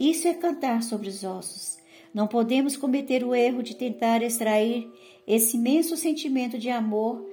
Isso 0.00 0.26
é 0.26 0.34
cantar 0.34 0.82
sobre 0.82 1.08
os 1.08 1.22
ossos. 1.22 1.78
Não 2.12 2.26
podemos 2.26 2.76
cometer 2.76 3.22
o 3.22 3.36
erro 3.36 3.62
de 3.62 3.76
tentar 3.76 4.20
extrair 4.20 4.90
esse 5.28 5.56
imenso 5.56 5.96
sentimento 5.96 6.58
de 6.58 6.70
amor 6.70 7.24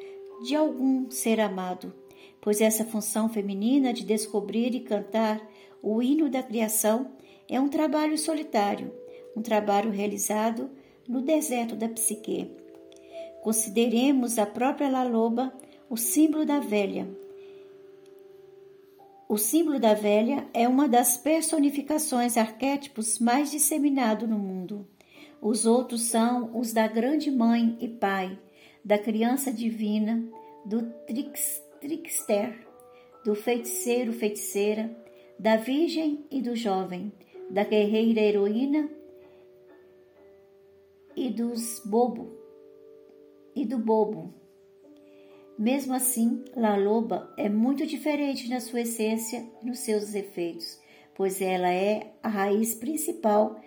de 0.43 0.55
algum 0.55 1.09
ser 1.09 1.39
amado, 1.39 1.91
pois 2.39 2.62
essa 2.62 2.85
função 2.85 3.27
feminina 3.27 3.91
de 3.91 4.05
descobrir 4.05 4.75
e 4.75 4.81
cantar 4.81 5.41
o 5.81 6.00
hino 6.00 6.29
da 6.29 6.43
criação 6.43 7.09
é 7.50 7.59
um 7.59 7.69
trabalho 7.69 8.19
solitário, 8.19 8.93
um 9.35 9.41
trabalho 9.41 9.89
realizado 9.89 10.69
no 11.09 11.24
deserto 11.24 11.75
da 11.75 11.89
psique. 11.89 12.64
Consideremos 13.45 14.39
a 14.39 14.45
própria 14.47 14.89
Laloba 14.89 15.53
o 15.87 15.95
símbolo 15.95 16.47
da 16.47 16.59
velha. 16.59 17.07
O 19.29 19.37
símbolo 19.37 19.79
da 19.79 19.93
velha 19.93 20.47
é 20.51 20.67
uma 20.67 20.87
das 20.87 21.15
personificações 21.15 22.37
arquétipos 22.37 23.19
mais 23.19 23.51
disseminado 23.51 24.27
no 24.27 24.39
mundo. 24.39 24.87
Os 25.39 25.67
outros 25.67 26.01
são 26.09 26.57
os 26.59 26.73
da 26.73 26.87
grande 26.87 27.29
mãe 27.29 27.77
e 27.79 27.87
pai, 27.87 28.35
da 28.83 28.97
criança 28.97 29.53
divina, 29.53 30.27
do 30.65 30.81
trix, 31.05 31.61
trickster, 31.79 32.67
do 33.23 33.35
feiticeiro, 33.35 34.11
feiticeira, 34.11 34.89
da 35.37 35.55
virgem 35.55 36.25
e 36.31 36.41
do 36.41 36.55
jovem, 36.55 37.13
da 37.51 37.63
guerreira 37.63 38.21
heroína 38.21 38.89
e 41.15 41.29
dos 41.29 41.79
bobo 41.85 42.34
e 43.55 43.65
do 43.65 43.77
bobo. 43.77 44.33
Mesmo 45.57 45.93
assim, 45.93 46.43
La 46.55 46.75
Loba 46.75 47.33
é 47.38 47.47
muito 47.47 47.85
diferente 47.85 48.50
na 48.50 48.59
sua 48.59 48.81
essência 48.81 49.47
e 49.62 49.65
nos 49.65 49.79
seus 49.79 50.13
efeitos, 50.13 50.79
pois 51.15 51.41
ela 51.41 51.71
é 51.71 52.13
a 52.21 52.27
raiz 52.27 52.75
principal 52.75 53.57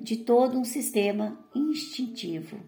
de 0.00 0.16
todo 0.16 0.58
um 0.58 0.64
sistema 0.64 1.38
instintivo. 1.54 2.58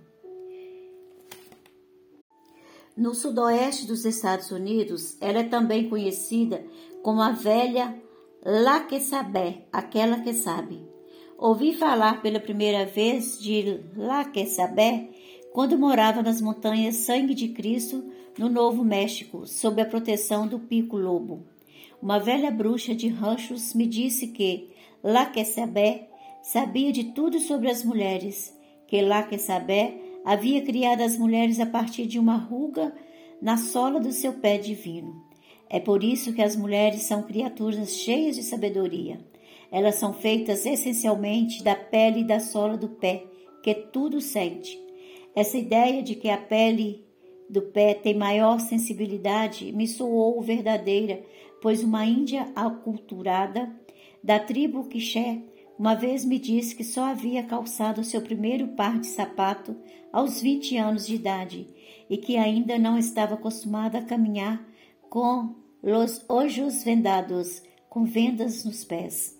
No 2.96 3.14
sudoeste 3.14 3.86
dos 3.86 4.04
Estados 4.04 4.50
Unidos, 4.50 5.16
ela 5.20 5.40
é 5.40 5.44
também 5.44 5.88
conhecida 5.88 6.64
como 7.02 7.20
a 7.22 7.30
velha 7.30 7.94
La 8.42 8.80
que 8.80 8.98
aquela 9.72 10.20
que 10.20 10.32
sabe. 10.32 10.86
Ouvi 11.36 11.74
falar 11.74 12.22
pela 12.22 12.40
primeira 12.40 12.86
vez 12.86 13.38
de 13.38 13.80
La 13.96 14.24
que 14.24 14.46
quando 15.56 15.78
morava 15.78 16.22
nas 16.22 16.38
montanhas 16.38 16.96
Sangue 16.96 17.32
de 17.32 17.48
Cristo, 17.48 18.04
no 18.36 18.50
Novo 18.50 18.84
México, 18.84 19.46
sob 19.46 19.80
a 19.80 19.86
proteção 19.86 20.46
do 20.46 20.58
Pico 20.58 20.98
Lobo. 20.98 21.46
Uma 22.02 22.18
velha 22.18 22.50
bruxa 22.50 22.94
de 22.94 23.08
ranchos 23.08 23.72
me 23.72 23.86
disse 23.86 24.26
que 24.26 24.68
La 25.02 25.24
que 25.24 25.42
sabe 25.46 26.08
sabia 26.42 26.92
de 26.92 27.04
tudo 27.04 27.40
sobre 27.40 27.70
as 27.70 27.82
mulheres, 27.82 28.54
que 28.86 29.00
La 29.00 29.22
que 29.22 29.38
sabe 29.38 29.94
havia 30.26 30.60
criado 30.60 31.00
as 31.00 31.16
mulheres 31.16 31.58
a 31.58 31.64
partir 31.64 32.04
de 32.04 32.18
uma 32.18 32.36
ruga 32.36 32.94
na 33.40 33.56
sola 33.56 33.98
do 33.98 34.12
seu 34.12 34.34
pé 34.34 34.58
divino. 34.58 35.24
É 35.70 35.80
por 35.80 36.04
isso 36.04 36.34
que 36.34 36.42
as 36.42 36.54
mulheres 36.54 37.04
são 37.04 37.22
criaturas 37.22 37.92
cheias 37.92 38.36
de 38.36 38.42
sabedoria. 38.42 39.18
Elas 39.72 39.94
são 39.94 40.12
feitas 40.12 40.66
essencialmente 40.66 41.64
da 41.64 41.74
pele 41.74 42.20
e 42.20 42.26
da 42.26 42.40
sola 42.40 42.76
do 42.76 42.90
pé, 42.90 43.24
que 43.62 43.72
tudo 43.74 44.20
sente. 44.20 44.84
Essa 45.36 45.58
ideia 45.58 46.02
de 46.02 46.14
que 46.14 46.30
a 46.30 46.38
pele 46.38 47.06
do 47.48 47.60
pé 47.60 47.92
tem 47.92 48.14
maior 48.14 48.58
sensibilidade 48.58 49.70
me 49.70 49.86
soou 49.86 50.40
verdadeira, 50.40 51.22
pois 51.60 51.82
uma 51.84 52.06
índia 52.06 52.50
aculturada 52.56 53.70
da 54.24 54.40
tribo 54.40 54.88
Quixé 54.88 55.42
uma 55.78 55.94
vez 55.94 56.24
me 56.24 56.38
disse 56.38 56.74
que 56.74 56.82
só 56.82 57.04
havia 57.04 57.42
calçado 57.42 58.02
seu 58.02 58.22
primeiro 58.22 58.68
par 58.68 58.98
de 58.98 59.08
sapato 59.08 59.76
aos 60.10 60.40
20 60.40 60.78
anos 60.78 61.06
de 61.06 61.16
idade 61.16 61.68
e 62.08 62.16
que 62.16 62.38
ainda 62.38 62.78
não 62.78 62.96
estava 62.96 63.34
acostumada 63.34 63.98
a 63.98 64.02
caminhar 64.02 64.66
com 65.10 65.54
os 65.82 66.24
ojos 66.30 66.82
vendados, 66.82 67.62
com 67.90 68.04
vendas 68.04 68.64
nos 68.64 68.84
pés. 68.84 69.38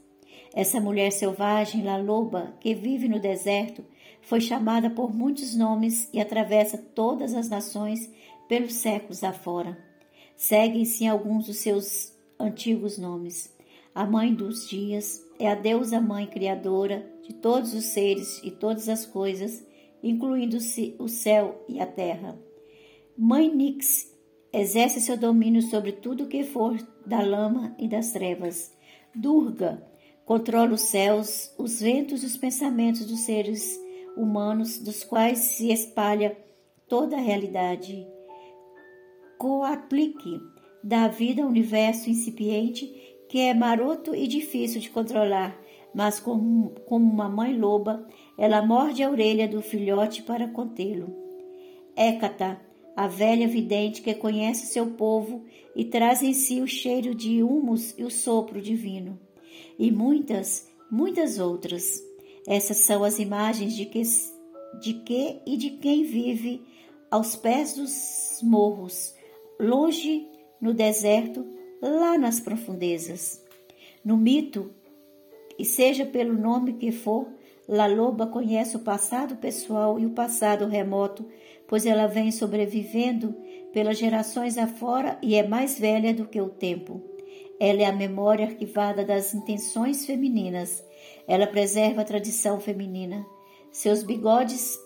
Essa 0.54 0.78
mulher 0.78 1.10
selvagem, 1.10 1.82
la 1.82 1.96
loba, 1.96 2.54
que 2.60 2.74
vive 2.74 3.08
no 3.08 3.18
deserto, 3.18 3.82
foi 4.26 4.40
chamada 4.40 4.90
por 4.90 5.14
muitos 5.14 5.54
nomes 5.54 6.10
e 6.12 6.20
atravessa 6.20 6.76
todas 6.76 7.32
as 7.32 7.48
nações 7.48 8.10
pelos 8.48 8.74
séculos 8.74 9.22
afora. 9.22 9.78
Seguem-se 10.36 11.06
alguns 11.06 11.46
dos 11.46 11.58
seus 11.58 12.12
antigos 12.38 12.98
nomes. 12.98 13.54
A 13.94 14.04
mãe 14.04 14.34
dos 14.34 14.68
dias 14.68 15.24
é 15.38 15.48
a 15.48 15.54
deusa 15.54 16.00
mãe 16.00 16.26
criadora 16.26 17.08
de 17.22 17.34
todos 17.34 17.72
os 17.72 17.84
seres 17.84 18.40
e 18.42 18.50
todas 18.50 18.88
as 18.88 19.06
coisas, 19.06 19.64
incluindo 20.02 20.58
o 20.98 21.08
céu 21.08 21.64
e 21.68 21.80
a 21.80 21.86
terra. 21.86 22.36
Mãe 23.16 23.48
Nix 23.48 24.12
exerce 24.52 25.00
seu 25.00 25.16
domínio 25.16 25.62
sobre 25.62 25.92
tudo 25.92 26.26
que 26.26 26.42
for 26.42 26.76
da 27.06 27.20
lama 27.20 27.76
e 27.78 27.86
das 27.86 28.10
trevas. 28.10 28.72
Durga 29.14 29.80
controla 30.24 30.72
os 30.74 30.80
céus, 30.80 31.54
os 31.56 31.80
ventos 31.80 32.24
e 32.24 32.26
os 32.26 32.36
pensamentos 32.36 33.06
dos 33.06 33.20
seres 33.20 33.85
humanos, 34.16 34.78
dos 34.78 35.04
quais 35.04 35.38
se 35.38 35.70
espalha 35.70 36.36
toda 36.88 37.16
a 37.16 37.20
realidade. 37.20 38.06
Coaplique 39.38 40.40
dá 40.82 41.08
vida 41.08 41.42
ao 41.42 41.48
universo 41.48 42.08
incipiente 42.08 43.16
que 43.28 43.40
é 43.40 43.52
maroto 43.52 44.14
e 44.14 44.26
difícil 44.26 44.80
de 44.80 44.88
controlar, 44.88 45.60
mas 45.94 46.20
como, 46.20 46.70
como 46.86 47.10
uma 47.10 47.28
mãe 47.28 47.56
loba, 47.56 48.06
ela 48.38 48.64
morde 48.64 49.02
a 49.02 49.10
orelha 49.10 49.48
do 49.48 49.60
filhote 49.60 50.22
para 50.22 50.48
contê-lo. 50.48 51.14
Hécata, 51.96 52.60
a 52.94 53.06
velha 53.06 53.46
vidente 53.46 54.00
que 54.00 54.14
conhece 54.14 54.66
seu 54.66 54.86
povo 54.92 55.44
e 55.74 55.84
traz 55.84 56.22
em 56.22 56.32
si 56.32 56.60
o 56.60 56.66
cheiro 56.66 57.14
de 57.14 57.42
humus 57.42 57.94
e 57.98 58.04
o 58.04 58.10
sopro 58.10 58.60
divino. 58.60 59.18
E 59.78 59.90
muitas, 59.90 60.70
muitas 60.90 61.38
outras. 61.38 62.00
Essas 62.46 62.78
são 62.78 63.02
as 63.02 63.18
imagens 63.18 63.74
de 63.74 63.86
que, 63.86 64.02
de 64.80 64.94
que 64.94 65.40
e 65.46 65.56
de 65.56 65.70
quem 65.70 66.04
vive 66.04 66.62
aos 67.10 67.34
pés 67.34 67.74
dos 67.74 68.40
morros, 68.42 69.14
longe 69.58 70.26
no 70.60 70.72
deserto, 70.72 71.46
lá 71.82 72.16
nas 72.16 72.40
profundezas. 72.40 73.42
No 74.04 74.16
mito, 74.16 74.70
e 75.58 75.64
seja 75.64 76.04
pelo 76.04 76.34
nome 76.34 76.74
que 76.74 76.92
for, 76.92 77.28
La 77.68 77.86
Loba 77.86 78.26
conhece 78.26 78.76
o 78.76 78.80
passado 78.80 79.36
pessoal 79.36 79.98
e 79.98 80.06
o 80.06 80.10
passado 80.10 80.66
remoto, 80.66 81.26
pois 81.66 81.84
ela 81.84 82.06
vem 82.06 82.30
sobrevivendo 82.30 83.34
pelas 83.72 83.98
gerações 83.98 84.56
afora 84.56 85.18
e 85.20 85.34
é 85.34 85.46
mais 85.46 85.78
velha 85.78 86.14
do 86.14 86.28
que 86.28 86.40
o 86.40 86.48
tempo. 86.48 87.02
Ela 87.58 87.82
é 87.82 87.84
a 87.86 87.92
memória 87.92 88.46
arquivada 88.46 89.04
das 89.04 89.34
intenções 89.34 90.06
femininas. 90.06 90.84
Ela 91.26 91.46
preserva 91.46 92.02
a 92.02 92.04
tradição 92.04 92.60
feminina. 92.60 93.26
Seus 93.70 94.02
bigodes 94.02 94.78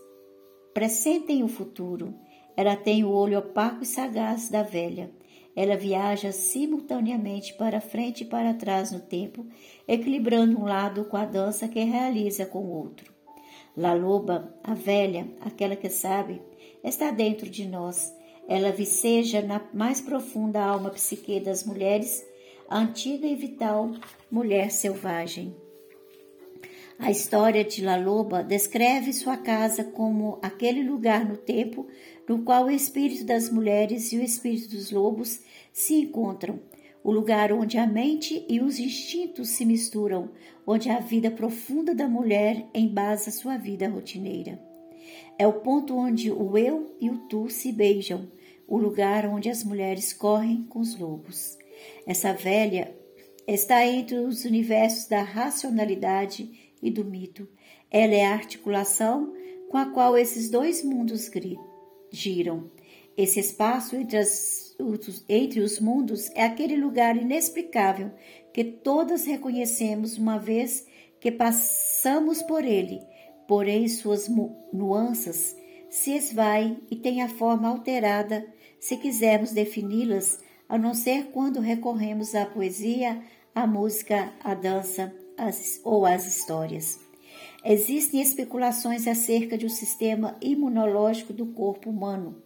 pressentem 0.73 1.43
o 1.43 1.49
futuro. 1.49 2.15
Ela 2.57 2.77
tem 2.77 3.05
o 3.05 3.11
olho 3.11 3.39
opaco 3.39 3.83
e 3.83 3.87
sagaz 3.87 4.49
da 4.49 4.63
velha. 4.63 5.11
Ela 5.55 5.77
viaja 5.77 6.33
simultaneamente 6.33 7.55
para 7.55 7.81
frente 7.81 8.23
e 8.23 8.27
para 8.27 8.55
trás 8.55 8.93
no 8.93 9.01
tempo, 9.01 9.47
equilibrando 9.87 10.59
um 10.59 10.65
lado 10.65 11.05
com 11.05 11.17
a 11.17 11.25
dança 11.25 11.69
que 11.69 11.81
realiza 11.81 12.47
com 12.47 12.61
o 12.61 12.73
outro. 12.73 13.13
La 13.77 13.95
Loba, 13.95 14.55
a 14.63 14.75
velha, 14.75 15.29
aquela 15.41 15.77
que 15.77 15.89
sabe, 15.89 16.41
está 16.83 17.11
dentro 17.11 17.49
de 17.49 17.67
nós. 17.69 18.15
Ela 18.49 18.73
viceja 18.73 19.43
na 19.43 19.61
mais 19.73 20.01
profunda 20.01 20.63
alma 20.63 20.91
psique 20.91 21.41
das 21.41 21.65
mulheres, 21.65 22.25
a 22.69 22.79
antiga 22.79 23.27
e 23.27 23.35
vital 23.35 23.91
mulher 24.31 24.71
selvagem. 24.71 25.55
A 27.03 27.11
história 27.11 27.65
de 27.65 27.83
La 27.83 27.97
Loba 27.97 28.43
descreve 28.43 29.15
sua 29.15 29.35
casa 29.39 29.83
como 29.83 30.39
aquele 30.43 30.83
lugar 30.83 31.27
no 31.27 31.35
tempo 31.35 31.87
no 32.29 32.43
qual 32.43 32.67
o 32.67 32.71
espírito 32.71 33.25
das 33.25 33.49
mulheres 33.51 34.13
e 34.13 34.19
o 34.19 34.23
espírito 34.23 34.69
dos 34.69 34.91
lobos 34.91 35.41
se 35.73 35.95
encontram, 35.95 36.61
o 37.03 37.11
lugar 37.11 37.53
onde 37.53 37.79
a 37.79 37.87
mente 37.87 38.45
e 38.47 38.61
os 38.61 38.79
instintos 38.79 39.49
se 39.49 39.65
misturam, 39.65 40.31
onde 40.67 40.91
a 40.91 41.01
vida 41.01 41.31
profunda 41.31 41.95
da 41.95 42.07
mulher 42.07 42.67
embasa 42.75 43.31
sua 43.31 43.57
vida 43.57 43.89
rotineira. 43.89 44.61
É 45.39 45.47
o 45.47 45.55
ponto 45.55 45.97
onde 45.97 46.31
o 46.31 46.57
eu 46.59 46.95
e 47.01 47.09
o 47.09 47.17
tu 47.29 47.49
se 47.49 47.73
beijam, 47.73 48.31
o 48.69 48.77
lugar 48.77 49.25
onde 49.25 49.49
as 49.49 49.65
mulheres 49.65 50.13
correm 50.13 50.65
com 50.65 50.81
os 50.81 50.97
lobos. 50.99 51.57
Essa 52.07 52.35
velha 52.35 52.95
está 53.47 53.85
entre 53.87 54.17
os 54.19 54.45
universos 54.45 55.09
da 55.09 55.23
racionalidade 55.23 56.70
e 56.83 56.91
do 56.91 57.05
mito. 57.05 57.49
Ela 57.91 58.15
é 58.15 58.27
a 58.27 58.35
articulação 58.35 59.33
com 59.69 59.77
a 59.77 59.87
qual 59.87 60.17
esses 60.17 60.51
dois 60.51 60.85
mundos 60.85 61.31
giram. 62.11 62.71
Esse 63.17 63.41
espaço 63.41 63.97
entre, 63.97 64.17
as, 64.17 64.77
entre 65.29 65.61
os 65.61 65.79
mundos 65.79 66.31
é 66.35 66.45
aquele 66.45 66.77
lugar 66.77 67.17
inexplicável 67.17 68.11
que 68.53 68.65
todas 68.65 69.25
reconhecemos 69.25 70.17
uma 70.17 70.39
vez 70.39 70.87
que 71.21 71.31
passamos 71.31 72.43
por 72.43 72.65
ele, 72.65 73.01
porém 73.47 73.87
suas 73.89 74.29
nuances 74.73 75.57
se 75.91 76.13
esvaem 76.13 76.79
e 76.91 76.97
têm 76.97 77.21
a 77.21 77.29
forma 77.29 77.69
alterada 77.69 78.47
se 78.79 78.97
quisermos 78.97 79.53
defini-las, 79.53 80.43
a 80.69 80.79
não 80.79 80.95
ser 80.95 81.27
quando 81.27 81.61
recorremos 81.61 82.35
à 82.35 82.47
poesia, 82.47 83.23
à 83.55 83.67
música, 83.67 84.33
à 84.43 84.55
dança, 84.55 85.15
as, 85.41 85.81
ou 85.85 86.05
as 86.05 86.27
histórias. 86.27 87.01
Existem 87.65 88.21
especulações 88.21 89.07
acerca 89.07 89.57
do 89.57 89.69
sistema 89.69 90.37
imunológico 90.41 91.33
do 91.33 91.47
corpo 91.47 91.91
humano. 91.91 92.43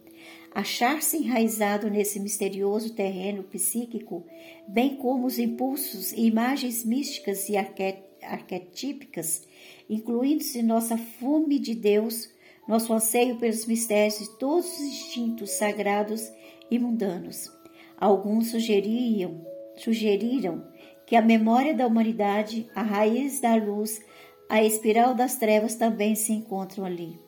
Achar-se 0.53 1.17
enraizado 1.17 1.89
nesse 1.89 2.19
misterioso 2.19 2.93
terreno 2.93 3.43
psíquico, 3.43 4.25
bem 4.67 4.95
como 4.95 5.25
os 5.25 5.37
impulsos 5.37 6.13
e 6.13 6.25
imagens 6.25 6.85
místicas 6.85 7.49
e 7.49 7.55
arquetípicas, 7.57 9.45
incluindo-se 9.89 10.63
nossa 10.63 10.97
fome 10.97 11.59
de 11.59 11.75
Deus, 11.75 12.29
nosso 12.67 12.93
anseio 12.93 13.35
pelos 13.37 13.65
mistérios 13.65 14.19
de 14.19 14.29
todos 14.37 14.65
os 14.65 14.79
instintos 14.79 15.51
sagrados 15.51 16.31
e 16.71 16.79
mundanos. 16.79 17.51
Alguns 17.97 18.51
sugeriam, 18.51 19.45
sugeriram 19.75 20.65
que 21.05 21.15
a 21.15 21.21
memória 21.21 21.73
da 21.73 21.85
humanidade, 21.85 22.69
a 22.73 22.81
raiz 22.81 23.39
da 23.39 23.55
luz, 23.55 24.01
a 24.49 24.63
espiral 24.63 25.13
das 25.13 25.35
trevas 25.35 25.75
também 25.75 26.15
se 26.15 26.33
encontram 26.33 26.85
ali. 26.85 27.19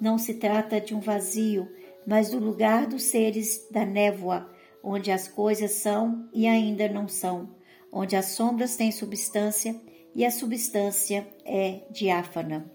Não 0.00 0.18
se 0.18 0.34
trata 0.34 0.80
de 0.80 0.94
um 0.94 1.00
vazio, 1.00 1.68
mas 2.06 2.30
do 2.30 2.38
lugar 2.38 2.86
dos 2.86 3.02
seres 3.04 3.68
da 3.70 3.84
névoa, 3.84 4.50
onde 4.82 5.10
as 5.10 5.28
coisas 5.28 5.72
são 5.72 6.28
e 6.32 6.46
ainda 6.46 6.88
não 6.88 7.06
são, 7.06 7.50
onde 7.92 8.16
as 8.16 8.26
sombras 8.26 8.76
têm 8.76 8.90
substância 8.90 9.78
e 10.14 10.24
a 10.24 10.30
substância 10.30 11.26
é 11.44 11.82
diáfana. 11.90 12.70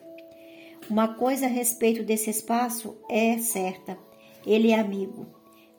Uma 0.89 1.15
coisa 1.15 1.47
a 1.47 1.49
respeito 1.49 2.03
desse 2.03 2.29
espaço 2.29 2.95
é 3.09 3.37
certa: 3.39 3.97
ele 4.45 4.71
é 4.71 4.79
amigo, 4.79 5.25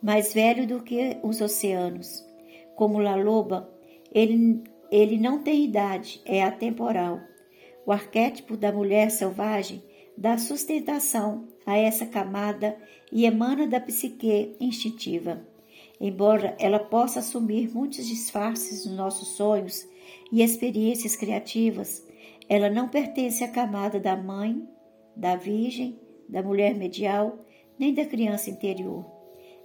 mais 0.02 0.34
velho 0.34 0.66
do 0.66 0.82
que 0.82 1.18
os 1.22 1.40
oceanos. 1.40 2.24
Como 2.74 2.98
La 2.98 3.14
Loba, 3.14 3.72
ele, 4.12 4.62
ele 4.90 5.18
não 5.18 5.42
tem 5.42 5.64
idade, 5.64 6.20
é 6.24 6.42
atemporal. 6.42 7.20
O 7.84 7.92
arquétipo 7.92 8.56
da 8.56 8.72
mulher 8.72 9.10
selvagem 9.10 9.82
dá 10.16 10.38
sustentação 10.38 11.46
a 11.64 11.76
essa 11.76 12.06
camada 12.06 12.76
e 13.12 13.24
emana 13.26 13.66
da 13.66 13.80
psique 13.80 14.56
instintiva. 14.58 15.46
Embora 16.00 16.56
ela 16.58 16.78
possa 16.78 17.20
assumir 17.20 17.72
muitos 17.72 18.06
disfarces 18.06 18.86
nos 18.86 18.96
nossos 18.96 19.28
sonhos 19.36 19.86
e 20.32 20.42
experiências 20.42 21.16
criativas, 21.16 22.06
ela 22.48 22.70
não 22.70 22.88
pertence 22.88 23.42
à 23.42 23.48
camada 23.48 23.98
da 23.98 24.16
mãe, 24.16 24.66
da 25.14 25.36
virgem, 25.36 25.98
da 26.28 26.42
mulher 26.42 26.74
medial, 26.74 27.38
nem 27.78 27.94
da 27.94 28.04
criança 28.04 28.50
interior. 28.50 29.04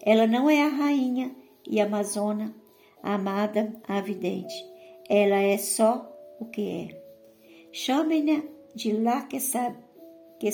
Ela 0.03 0.25
não 0.25 0.49
é 0.49 0.63
a 0.63 0.69
rainha 0.69 1.35
e 1.67 1.79
amazona 1.79 2.55
amada, 3.01 3.73
a 3.87 4.01
vidente. 4.01 4.53
Ela 5.09 5.41
é 5.41 5.57
só 5.57 6.09
o 6.39 6.45
que 6.45 6.69
é. 6.69 7.01
Chamem-na 7.71 8.43
de 8.75 8.91
lá 8.91 9.23
que 9.23 9.39
sabe, 9.39 9.77
que 10.39 10.49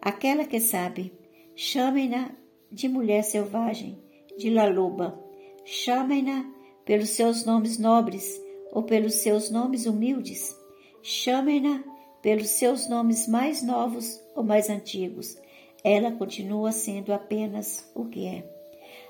aquela 0.00 0.44
que 0.44 0.60
sabe. 0.60 1.12
Chamem-na 1.54 2.30
de 2.70 2.88
mulher 2.88 3.22
selvagem, 3.22 3.98
de 4.38 4.50
la 4.50 4.66
loba. 4.66 5.18
Chamem-na 5.64 6.50
pelos 6.84 7.10
seus 7.10 7.44
nomes 7.44 7.78
nobres 7.78 8.40
ou 8.72 8.82
pelos 8.82 9.14
seus 9.14 9.50
nomes 9.50 9.86
humildes. 9.86 10.56
Chamem-na 11.02 11.84
pelos 12.22 12.48
seus 12.48 12.88
nomes 12.88 13.28
mais 13.28 13.62
novos 13.62 14.20
ou 14.34 14.42
mais 14.42 14.70
antigos. 14.70 15.36
Ela 15.84 16.12
continua 16.12 16.72
sendo 16.72 17.12
apenas 17.12 17.90
o 17.94 18.06
que 18.06 18.26
é. 18.26 18.48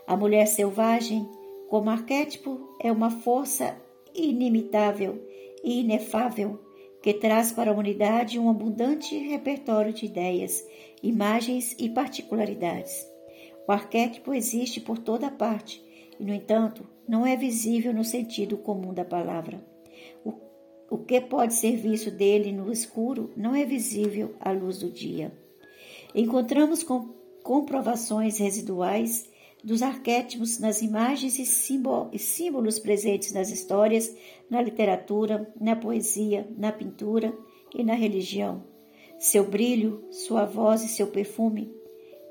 A 0.06 0.16
mulher 0.16 0.46
selvagem 0.46 1.28
como 1.72 1.88
arquétipo, 1.88 2.76
é 2.78 2.92
uma 2.92 3.08
força 3.08 3.74
inimitável 4.14 5.26
e 5.64 5.80
inefável 5.80 6.60
que 7.02 7.14
traz 7.14 7.50
para 7.50 7.70
a 7.70 7.72
humanidade 7.72 8.38
um 8.38 8.50
abundante 8.50 9.16
repertório 9.16 9.90
de 9.90 10.04
ideias, 10.04 10.62
imagens 11.02 11.74
e 11.78 11.88
particularidades. 11.88 13.08
O 13.66 13.72
arquétipo 13.72 14.34
existe 14.34 14.82
por 14.82 14.98
toda 14.98 15.30
parte 15.30 15.82
e, 16.20 16.24
no 16.26 16.34
entanto, 16.34 16.86
não 17.08 17.26
é 17.26 17.36
visível 17.36 17.94
no 17.94 18.04
sentido 18.04 18.58
comum 18.58 18.92
da 18.92 19.02
palavra. 19.06 19.66
O, 20.26 20.34
o 20.90 20.98
que 20.98 21.22
pode 21.22 21.54
ser 21.54 21.74
visto 21.76 22.10
dele 22.10 22.52
no 22.52 22.70
escuro 22.70 23.32
não 23.34 23.54
é 23.54 23.64
visível 23.64 24.34
à 24.38 24.52
luz 24.52 24.76
do 24.76 24.90
dia. 24.90 25.32
Encontramos 26.14 26.82
com 26.82 27.14
comprovações 27.42 28.36
residuais 28.36 29.31
dos 29.62 29.82
arquétipos 29.82 30.58
nas 30.58 30.82
imagens 30.82 31.38
e 31.38 32.18
símbolos 32.18 32.78
presentes 32.78 33.32
nas 33.32 33.50
histórias, 33.50 34.14
na 34.50 34.60
literatura, 34.60 35.52
na 35.60 35.76
poesia, 35.76 36.48
na 36.56 36.72
pintura 36.72 37.32
e 37.74 37.84
na 37.84 37.94
religião. 37.94 38.64
Seu 39.18 39.48
brilho, 39.48 40.04
sua 40.10 40.44
voz 40.44 40.82
e 40.82 40.88
seu 40.88 41.06
perfume 41.06 41.72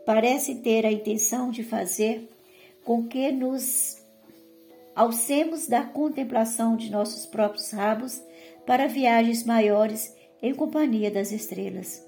parecem 0.06 0.58
ter 0.62 0.86
a 0.86 0.92
intenção 0.92 1.52
de 1.52 1.64
fazer 1.64 2.30
com 2.84 3.08
que 3.08 3.32
nos 3.32 4.02
alcemos 4.96 5.68
da 5.68 5.84
contemplação 5.84 6.76
de 6.76 6.92
nossos 6.92 7.26
próprios 7.26 7.72
rabos 7.72 8.22
para 8.66 8.88
viagens 8.88 9.46
maiores 9.46 10.14
em 10.42 10.54
companhia 10.54 11.10
das 11.10 11.32
estrelas. 11.32 12.06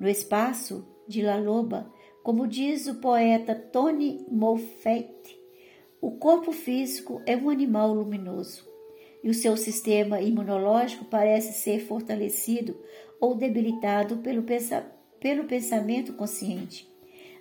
No 0.00 0.08
espaço 0.08 0.86
de 1.06 1.20
La 1.20 1.36
Loba, 1.36 1.92
como 2.22 2.46
diz 2.46 2.86
o 2.86 2.96
poeta 2.96 3.54
Tony 3.54 4.24
Moffett, 4.30 5.40
o 6.00 6.12
corpo 6.12 6.52
físico 6.52 7.20
é 7.26 7.36
um 7.36 7.50
animal 7.50 7.92
luminoso 7.92 8.68
e 9.24 9.28
o 9.28 9.34
seu 9.34 9.56
sistema 9.56 10.20
imunológico 10.20 11.04
parece 11.04 11.52
ser 11.52 11.80
fortalecido 11.80 12.76
ou 13.20 13.34
debilitado 13.34 14.18
pelo, 14.18 14.42
pensa 14.42 14.86
pelo 15.20 15.44
pensamento 15.44 16.12
consciente. 16.12 16.88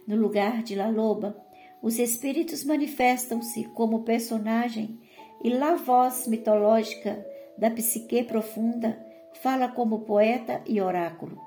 No 0.08 0.16
lugar 0.16 0.64
de 0.64 0.76
La 0.76 0.90
Loba, 0.90 1.36
os 1.82 2.00
espíritos 2.00 2.64
manifestam-se 2.64 3.66
como 3.76 4.04
personagem 4.04 5.00
e 5.44 5.50
La 5.50 5.76
voz 5.76 6.28
mitológica 6.28 7.24
da 7.58 7.70
psique 7.70 8.24
profunda 8.24 9.00
fala 9.42 9.68
como 9.68 10.02
poeta 10.02 10.62
e 10.66 10.82
oráculo. 10.82 11.40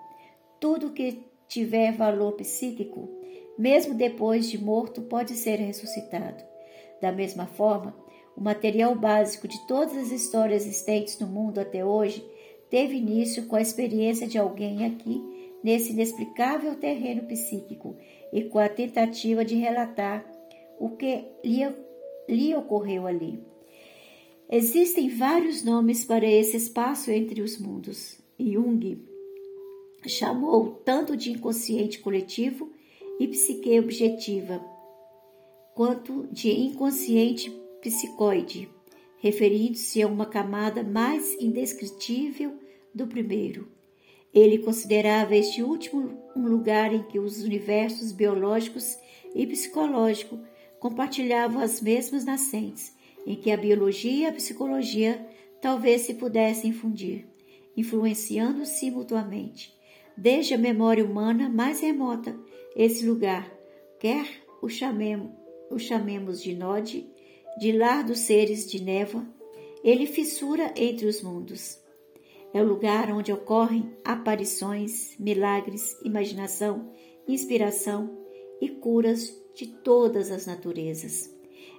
Tudo 0.60 0.92
que 0.92 1.24
tiver 1.46 1.92
valor 1.92 2.32
psíquico 2.34 3.23
mesmo 3.58 3.94
depois 3.94 4.50
de 4.50 4.58
morto, 4.58 5.02
pode 5.02 5.34
ser 5.34 5.56
ressuscitado. 5.56 6.42
Da 7.00 7.12
mesma 7.12 7.46
forma, 7.46 7.94
o 8.36 8.40
material 8.40 8.94
básico 8.94 9.46
de 9.46 9.58
todas 9.66 9.96
as 9.96 10.10
histórias 10.10 10.66
existentes 10.66 11.18
no 11.18 11.26
mundo 11.26 11.60
até 11.60 11.84
hoje 11.84 12.24
teve 12.68 12.96
início 12.96 13.46
com 13.46 13.56
a 13.56 13.60
experiência 13.60 14.26
de 14.26 14.38
alguém 14.38 14.84
aqui, 14.84 15.22
nesse 15.62 15.92
inexplicável 15.92 16.74
terreno 16.74 17.22
psíquico, 17.22 17.96
e 18.32 18.42
com 18.44 18.58
a 18.58 18.68
tentativa 18.68 19.44
de 19.44 19.54
relatar 19.54 20.24
o 20.78 20.90
que 20.90 21.24
lhe, 21.44 21.64
lhe 22.28 22.54
ocorreu 22.54 23.06
ali. 23.06 23.40
Existem 24.50 25.08
vários 25.08 25.64
nomes 25.64 26.04
para 26.04 26.26
esse 26.26 26.56
espaço 26.56 27.10
entre 27.10 27.40
os 27.40 27.58
mundos. 27.58 28.18
Jung 28.38 29.02
chamou 30.06 30.70
tanto 30.84 31.16
de 31.16 31.30
inconsciente 31.30 31.98
coletivo 32.00 32.73
e 33.18 33.28
psique 33.28 33.78
objetiva, 33.78 34.64
quanto 35.74 36.26
de 36.32 36.50
inconsciente 36.50 37.50
psicoide, 37.80 38.68
referindo-se 39.18 40.02
a 40.02 40.06
uma 40.06 40.26
camada 40.26 40.82
mais 40.82 41.34
indescritível 41.40 42.58
do 42.94 43.06
primeiro. 43.06 43.68
Ele 44.32 44.58
considerava 44.58 45.36
este 45.36 45.62
último 45.62 46.18
um 46.34 46.46
lugar 46.46 46.92
em 46.92 47.02
que 47.04 47.18
os 47.18 47.42
universos 47.42 48.10
biológicos 48.10 48.96
e 49.34 49.46
psicológico 49.46 50.38
compartilhavam 50.80 51.62
as 51.62 51.80
mesmas 51.80 52.24
nascentes, 52.24 52.92
em 53.26 53.36
que 53.36 53.50
a 53.50 53.56
biologia 53.56 54.12
e 54.12 54.26
a 54.26 54.32
psicologia 54.32 55.24
talvez 55.62 56.02
se 56.02 56.14
pudessem 56.14 56.72
fundir, 56.72 57.26
influenciando-se 57.76 58.90
mutuamente, 58.90 59.72
desde 60.16 60.54
a 60.54 60.58
memória 60.58 61.04
humana 61.04 61.48
mais 61.48 61.80
remota 61.80 62.36
esse 62.74 63.06
lugar, 63.06 63.48
quer 64.00 64.26
o 64.60 64.66
o 65.70 65.78
chamemos 65.78 66.42
de 66.42 66.54
Nod, 66.54 67.08
de 67.58 67.72
lar 67.72 68.02
dos 68.02 68.20
seres 68.20 68.68
de 68.68 68.82
névoa, 68.82 69.24
ele 69.84 70.06
fissura 70.06 70.72
entre 70.76 71.06
os 71.06 71.22
mundos. 71.22 71.80
É 72.52 72.60
o 72.60 72.66
lugar 72.66 73.12
onde 73.12 73.32
ocorrem 73.32 73.92
aparições, 74.04 75.16
milagres, 75.18 75.96
imaginação, 76.04 76.90
inspiração 77.28 78.18
e 78.60 78.68
curas 78.68 79.32
de 79.54 79.66
todas 79.66 80.30
as 80.30 80.46
naturezas. 80.46 81.32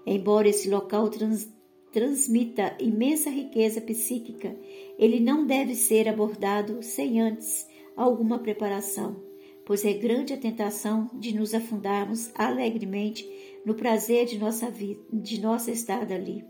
Embora 0.05 0.47
esse 0.47 0.69
local 0.69 1.09
trans, 1.09 1.49
transmita 1.91 2.75
imensa 2.79 3.29
riqueza 3.29 3.81
psíquica, 3.81 4.55
ele 4.97 5.19
não 5.19 5.45
deve 5.45 5.75
ser 5.75 6.07
abordado 6.07 6.81
sem 6.81 7.19
antes 7.19 7.67
alguma 7.95 8.39
preparação 8.39 9.34
pois 9.65 9.83
é 9.83 9.93
grande 9.93 10.33
a 10.33 10.37
tentação 10.37 11.09
de 11.13 11.33
nos 11.33 11.53
afundarmos 11.53 12.31
alegremente 12.35 13.27
no 13.65 13.73
prazer 13.73 14.25
de 14.25 14.37
nossa 14.37 14.69
vida, 14.69 15.01
de 15.11 15.41
nossa 15.41 15.71
estada 15.71 16.13
ali. 16.13 16.45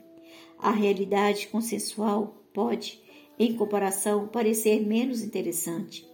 A 0.58 0.71
realidade 0.71 1.47
consensual 1.47 2.43
pode, 2.54 3.01
em 3.39 3.56
comparação, 3.56 4.28
parecer 4.28 4.86
menos 4.86 5.21
interessante. 5.23 6.06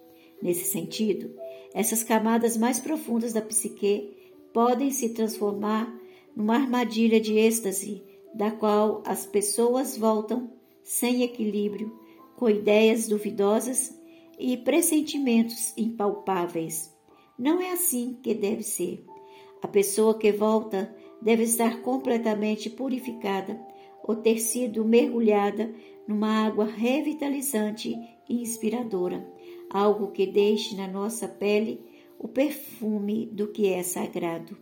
Nesse 0.41 0.65
sentido, 0.65 1.33
essas 1.73 2.03
camadas 2.03 2.55
mais 2.57 2.79
profundas 2.79 3.33
da 3.33 3.41
psique 3.41 4.15
podem 4.53 4.91
se 4.91 5.09
transformar 5.09 5.91
numa 6.35 6.55
armadilha 6.55 7.19
de 7.19 7.37
êxtase, 7.37 8.03
da 8.33 8.51
qual 8.51 9.03
as 9.05 9.25
pessoas 9.25 9.97
voltam 9.97 10.51
sem 10.83 11.23
equilíbrio, 11.23 11.99
com 12.35 12.49
ideias 12.49 13.07
duvidosas 13.07 14.00
e 14.41 14.57
pressentimentos 14.57 15.71
impalpáveis. 15.77 16.91
Não 17.37 17.61
é 17.61 17.71
assim 17.71 18.17
que 18.23 18.33
deve 18.33 18.63
ser. 18.63 19.05
A 19.61 19.67
pessoa 19.67 20.17
que 20.17 20.31
volta 20.31 20.93
deve 21.21 21.43
estar 21.43 21.81
completamente 21.81 22.67
purificada 22.67 23.61
ou 24.03 24.15
ter 24.15 24.39
sido 24.39 24.83
mergulhada 24.83 25.71
numa 26.07 26.47
água 26.47 26.65
revitalizante 26.65 27.95
e 28.27 28.41
inspiradora, 28.41 29.23
algo 29.69 30.11
que 30.11 30.25
deixe 30.25 30.75
na 30.75 30.87
nossa 30.87 31.27
pele 31.27 31.79
o 32.17 32.27
perfume 32.27 33.27
do 33.27 33.47
que 33.47 33.67
é 33.67 33.83
sagrado. 33.83 34.57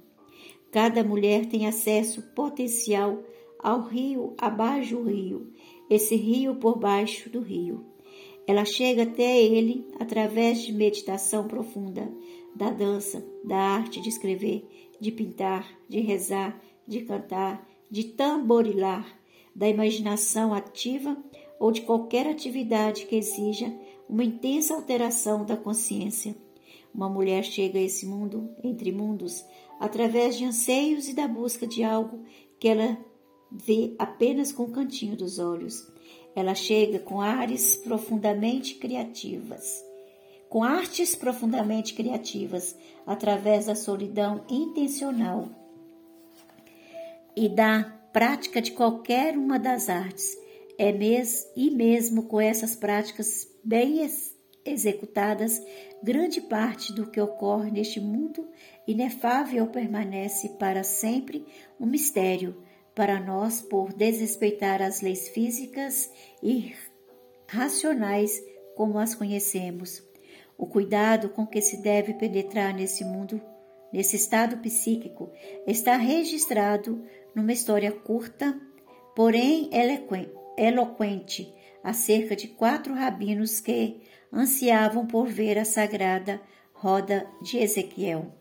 Cada 0.71 1.03
mulher 1.03 1.45
tem 1.45 1.65
acesso 1.65 2.21
potencial 2.35 3.23
ao 3.57 3.81
rio 3.83 4.35
abaixo 4.37 4.97
do 4.97 5.03
rio, 5.03 5.53
esse 5.89 6.15
rio 6.15 6.55
por 6.55 6.77
baixo 6.77 7.29
do 7.29 7.39
rio. 7.39 7.88
Ela 8.49 8.65
chega 8.65 9.03
até 9.03 9.39
ele 9.39 9.85
através 9.99 10.63
de 10.63 10.73
meditação 10.73 11.47
profunda, 11.47 12.11
da 12.55 12.71
dança, 12.71 13.23
da 13.43 13.55
arte 13.55 14.01
de 14.01 14.09
escrever, 14.09 14.67
de 14.99 15.11
pintar, 15.11 15.71
de 15.87 15.99
rezar, 15.99 16.59
de 16.87 17.01
cantar, 17.01 17.63
de 17.91 18.05
tamborilar, 18.05 19.05
da 19.55 19.69
imaginação 19.69 20.51
ativa 20.51 21.15
ou 21.59 21.71
de 21.71 21.81
qualquer 21.81 22.25
atividade 22.25 23.05
que 23.05 23.17
exija 23.17 23.71
uma 24.09 24.23
intensa 24.23 24.73
alteração 24.73 25.45
da 25.45 25.55
consciência. 25.55 26.35
Uma 26.91 27.07
mulher 27.07 27.43
chega 27.43 27.77
a 27.77 27.83
esse 27.83 28.07
mundo, 28.07 28.49
entre 28.63 28.91
mundos, 28.91 29.45
através 29.79 30.35
de 30.35 30.45
anseios 30.45 31.07
e 31.07 31.13
da 31.13 31.27
busca 31.27 31.67
de 31.67 31.83
algo 31.83 32.23
que 32.59 32.67
ela 32.67 32.97
vê 33.51 33.93
apenas 33.99 34.51
com 34.51 34.63
o 34.63 34.71
cantinho 34.71 35.15
dos 35.15 35.37
olhos. 35.37 35.87
Ela 36.35 36.55
chega 36.55 36.99
com 36.99 37.21
ares 37.21 37.75
profundamente 37.75 38.75
criativas 38.75 39.89
com 40.49 40.63
artes 40.63 41.15
profundamente 41.15 41.93
criativas, 41.93 42.75
através 43.05 43.67
da 43.67 43.75
solidão 43.75 44.43
intencional 44.49 45.47
e 47.35 47.47
da 47.47 47.83
prática 48.11 48.59
de 48.59 48.71
qualquer 48.71 49.37
uma 49.37 49.59
das 49.59 49.87
artes. 49.87 50.35
É 50.77 50.91
mes 50.91 51.47
e 51.55 51.69
mesmo 51.69 52.23
com 52.23 52.41
essas 52.41 52.75
práticas 52.75 53.47
bem 53.63 53.99
ex 53.99 54.37
executadas, 54.65 55.61
grande 56.03 56.41
parte 56.41 56.93
do 56.93 57.09
que 57.09 57.19
ocorre 57.19 57.71
neste 57.71 57.99
mundo 57.99 58.47
inefável 58.87 59.67
permanece 59.67 60.49
para 60.59 60.83
sempre 60.83 61.45
um 61.79 61.85
mistério 61.85 62.61
para 62.99 63.17
nós 63.17 63.61
por 63.61 63.93
desrespeitar 63.93 64.81
as 64.81 64.99
leis 64.99 65.29
físicas 65.29 66.11
e 66.43 66.75
racionais 67.47 68.43
como 68.75 68.99
as 68.99 69.15
conhecemos. 69.15 70.03
O 70.57 70.67
cuidado 70.67 71.29
com 71.29 71.47
que 71.47 71.61
se 71.61 71.81
deve 71.81 72.13
penetrar 72.15 72.73
nesse 72.73 73.05
mundo, 73.05 73.41
nesse 73.93 74.17
estado 74.17 74.57
psíquico, 74.57 75.31
está 75.65 75.95
registrado 75.95 77.01
numa 77.33 77.53
história 77.53 77.89
curta, 77.89 78.59
porém 79.15 79.69
eloquente, 80.57 81.55
acerca 81.81 82.35
de 82.35 82.49
quatro 82.49 82.93
rabinos 82.93 83.61
que 83.61 84.01
ansiavam 84.29 85.07
por 85.07 85.25
ver 85.25 85.57
a 85.57 85.63
sagrada 85.63 86.41
roda 86.73 87.25
de 87.41 87.59
Ezequiel. 87.59 88.35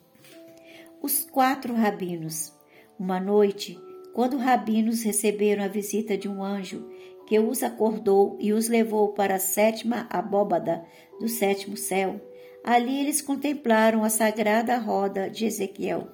Os 1.01 1.23
quatro 1.23 1.75
rabinos. 1.75 2.53
Uma 2.99 3.21
noite, 3.21 3.81
quando 4.19 4.37
rabinos 4.37 5.05
receberam 5.05 5.63
a 5.63 5.69
visita 5.69 6.19
de 6.19 6.29
um 6.29 6.43
anjo 6.43 6.91
que 7.25 7.39
os 7.39 7.63
acordou 7.63 8.37
e 8.41 8.53
os 8.53 8.69
levou 8.69 9.13
para 9.13 9.37
a 9.37 9.39
sétima 9.39 10.09
abóbada 10.11 10.85
do 11.21 11.29
sétimo 11.29 11.77
céu, 11.77 12.21
ali 12.65 12.99
eles 12.99 13.23
contemplaram 13.23 14.03
a 14.03 14.11
sagrada 14.11 14.77
roda 14.77 15.31
de 15.31 15.47
Ezequiel. 15.47 16.09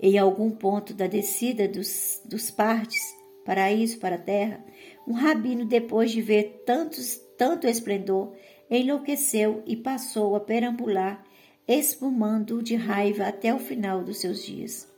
Em 0.00 0.16
algum 0.16 0.50
ponto 0.50 0.94
da 0.94 1.06
descida 1.06 1.68
dos, 1.68 2.22
dos 2.24 2.50
partes, 2.50 3.14
paraíso 3.44 3.98
para 3.98 4.16
a 4.16 4.18
terra, 4.18 4.64
um 5.06 5.12
rabino, 5.12 5.66
depois 5.66 6.10
de 6.10 6.22
ver 6.22 6.62
tantos, 6.64 7.20
tanto 7.36 7.66
esplendor, 7.66 8.32
enlouqueceu 8.70 9.62
e 9.66 9.76
passou 9.76 10.36
a 10.36 10.40
perambular, 10.40 11.22
espumando 11.68 12.62
de 12.62 12.76
raiva 12.76 13.26
até 13.26 13.54
o 13.54 13.58
final 13.58 14.02
dos 14.02 14.22
seus 14.22 14.42
dias. 14.42 14.89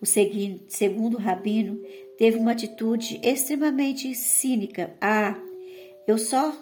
O 0.00 0.06
segundo 0.06 1.16
rabino 1.16 1.80
teve 2.16 2.38
uma 2.38 2.52
atitude 2.52 3.20
extremamente 3.22 4.14
cínica. 4.14 4.94
Ah, 5.00 5.36
eu 6.06 6.16
só 6.16 6.56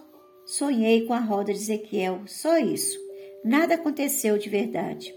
sonhei 0.47 1.05
com 1.07 1.13
a 1.13 1.21
roda 1.21 1.53
de 1.53 1.59
Ezequiel, 1.59 2.23
só 2.27 2.57
isso. 2.57 2.99
Nada 3.45 3.75
aconteceu 3.75 4.39
de 4.39 4.49
verdade. 4.49 5.15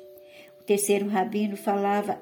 O 0.60 0.63
terceiro 0.63 1.08
rabino 1.08 1.55
falava 1.55 2.19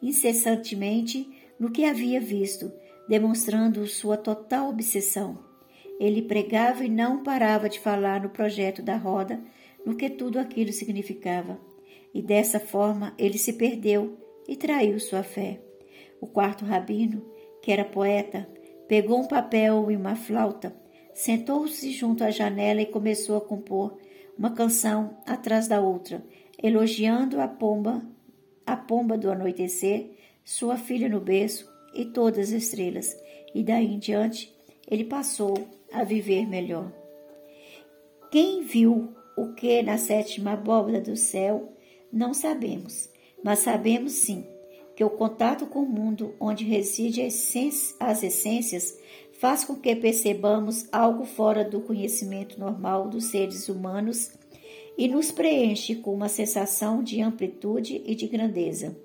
incessantemente 0.00 1.28
no 1.58 1.70
que 1.70 1.84
havia 1.84 2.20
visto, 2.20 2.72
demonstrando 3.08 3.86
sua 3.86 4.16
total 4.16 4.70
obsessão. 4.70 5.38
Ele 6.00 6.22
pregava 6.22 6.84
e 6.84 6.88
não 6.88 7.22
parava 7.22 7.68
de 7.68 7.78
falar 7.78 8.22
no 8.22 8.30
projeto 8.30 8.82
da 8.82 8.96
roda, 8.96 9.40
no 9.84 9.94
que 9.94 10.08
tudo 10.08 10.38
aquilo 10.38 10.72
significava. 10.72 11.60
E 12.14 12.20
dessa 12.20 12.58
forma 12.58 13.14
ele 13.18 13.38
se 13.38 13.52
perdeu 13.52 14.18
e 14.48 14.56
traiu 14.56 14.98
sua 14.98 15.22
fé. 15.22 15.60
O 16.20 16.26
quarto 16.26 16.64
rabino, 16.64 17.24
que 17.60 17.72
era 17.72 17.84
poeta, 17.84 18.48
pegou 18.88 19.20
um 19.20 19.26
papel 19.26 19.90
e 19.90 19.96
uma 19.96 20.16
flauta, 20.16 20.74
sentou-se 21.14 21.90
junto 21.92 22.24
à 22.24 22.30
janela 22.30 22.80
e 22.80 22.86
começou 22.86 23.36
a 23.36 23.40
compor 23.40 23.98
uma 24.36 24.50
canção 24.50 25.18
atrás 25.26 25.68
da 25.68 25.80
outra, 25.80 26.24
elogiando 26.62 27.40
a 27.40 27.46
pomba, 27.46 28.02
a 28.66 28.76
pomba 28.76 29.16
do 29.16 29.30
anoitecer, 29.30 30.10
sua 30.44 30.76
filha 30.76 31.08
no 31.08 31.20
berço 31.20 31.70
e 31.94 32.06
todas 32.06 32.52
as 32.52 32.62
estrelas. 32.62 33.16
E 33.54 33.62
daí 33.62 33.94
em 33.94 33.98
diante 33.98 34.52
ele 34.88 35.04
passou 35.04 35.54
a 35.92 36.04
viver 36.04 36.46
melhor. 36.46 36.92
Quem 38.30 38.62
viu 38.62 39.14
o 39.36 39.52
que 39.54 39.82
na 39.82 39.98
sétima 39.98 40.52
abóbada 40.52 41.00
do 41.00 41.16
céu, 41.16 41.72
não 42.12 42.34
sabemos, 42.34 43.11
mas 43.42 43.60
sabemos 43.60 44.12
sim 44.12 44.46
que 44.94 45.04
o 45.04 45.10
contato 45.10 45.66
com 45.66 45.80
o 45.80 45.88
mundo 45.88 46.34
onde 46.38 46.64
reside 46.64 47.22
as 47.22 48.22
essências 48.22 48.98
faz 49.32 49.64
com 49.64 49.74
que 49.74 49.96
percebamos 49.96 50.86
algo 50.92 51.24
fora 51.24 51.64
do 51.64 51.80
conhecimento 51.80 52.60
normal 52.60 53.08
dos 53.08 53.24
seres 53.24 53.68
humanos 53.68 54.30
e 54.96 55.08
nos 55.08 55.30
preenche 55.30 55.96
com 55.96 56.14
uma 56.14 56.28
sensação 56.28 57.02
de 57.02 57.20
amplitude 57.20 58.02
e 58.06 58.14
de 58.14 58.28
grandeza. 58.28 58.96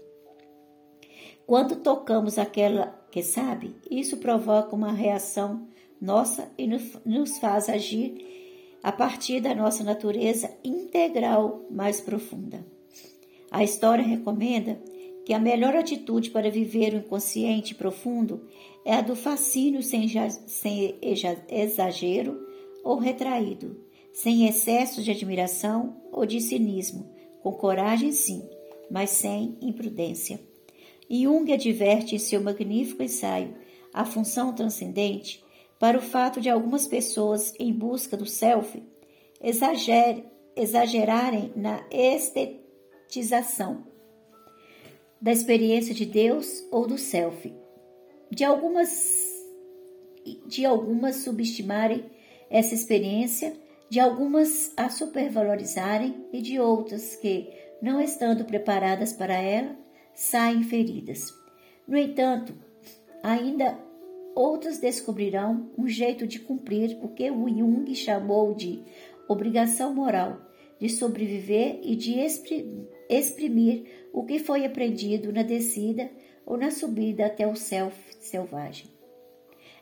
Quando 1.46 1.78
tocamos 1.78 2.38
aquela 2.38 2.88
que 3.10 3.24
sabe, 3.24 3.76
isso 3.90 4.18
provoca 4.18 4.76
uma 4.76 4.92
reação 4.92 5.66
nossa 6.00 6.52
e 6.58 6.68
nos 6.68 7.38
faz 7.40 7.70
agir 7.70 8.78
a 8.84 8.92
partir 8.92 9.40
da 9.40 9.56
nossa 9.56 9.84
natureza 9.84 10.52
integral 10.64 11.66
mais 11.72 12.00
profunda. 12.02 12.77
A 13.50 13.64
história 13.64 14.04
recomenda 14.04 14.80
que 15.26 15.34
a 15.34 15.40
melhor 15.40 15.76
atitude 15.76 16.30
para 16.30 16.50
viver 16.50 16.94
o 16.94 16.98
inconsciente 16.98 17.76
profundo 17.76 18.48
é 18.86 18.94
a 18.94 19.02
do 19.02 19.16
fascínio 19.16 19.84
sem, 19.84 20.08
sem 20.46 20.96
exagero 21.50 22.48
ou 22.84 22.98
retraído, 22.98 23.78
sem 24.14 24.48
excesso 24.48 25.04
de 25.04 25.12
admiração 25.12 25.98
ou 26.12 26.26
de 26.26 26.40
cinismo, 26.40 27.10
com 27.42 27.52
coragem 27.52 28.12
sim, 28.12 28.42
mas 28.90 29.10
sem 29.10 29.58
imprudência. 29.62 30.40
Jung 31.10 31.52
adverte 31.52 32.16
em 32.16 32.20
seu 32.20 32.42
magnífico 32.42 33.04
ensaio 33.04 33.56
A 33.94 34.06
Função 34.06 34.54
Transcendente 34.54 35.44
para 35.80 35.98
o 35.98 36.02
fato 36.02 36.42
de 36.42 36.50
algumas 36.50 36.88
pessoas 36.88 37.54
em 37.60 37.72
busca 37.72 38.18
do 38.18 38.26
self 38.26 38.82
exagerarem 40.56 41.52
na 41.56 41.86
da 45.22 45.32
experiência 45.32 45.94
de 45.94 46.06
Deus 46.06 46.66
ou 46.72 46.88
do 46.88 46.98
self, 46.98 47.54
de 48.32 48.44
algumas 48.44 49.36
de 50.46 50.66
algumas 50.66 51.18
subestimarem 51.18 52.04
essa 52.50 52.76
experiência, 52.76 53.54
de 53.90 53.98
algumas 53.98 54.74
a 54.76 54.90
supervalorizarem 54.90 56.26
e 56.34 56.42
de 56.42 56.60
outras 56.60 57.16
que, 57.16 57.50
não 57.82 58.02
estando 58.02 58.44
preparadas 58.44 59.14
para 59.14 59.36
ela, 59.36 59.74
saem 60.14 60.64
feridas. 60.64 61.34
No 61.88 61.98
entanto, 61.98 62.54
ainda 63.24 63.80
outras 64.36 64.80
descobrirão 64.80 65.72
um 65.78 65.88
jeito 65.88 66.28
de 66.28 66.40
cumprir 66.40 67.00
o 67.02 67.08
que 67.08 67.32
o 67.32 67.48
Jung 67.48 67.96
chamou 67.96 68.54
de 68.54 68.84
obrigação 69.30 69.94
moral, 69.94 70.42
de 70.78 70.90
sobreviver 70.90 71.80
e 71.84 71.96
de 71.96 72.20
exprimir 72.20 72.97
o 74.14 74.26
que 74.26 74.40
foi 74.40 74.66
aprendido 74.66 75.32
na 75.32 75.44
descida 75.44 76.10
ou 76.46 76.58
na 76.58 76.72
subida 76.72 77.26
até 77.26 77.46
o 77.46 77.56
céu 77.56 77.92
selvagem. 78.20 78.88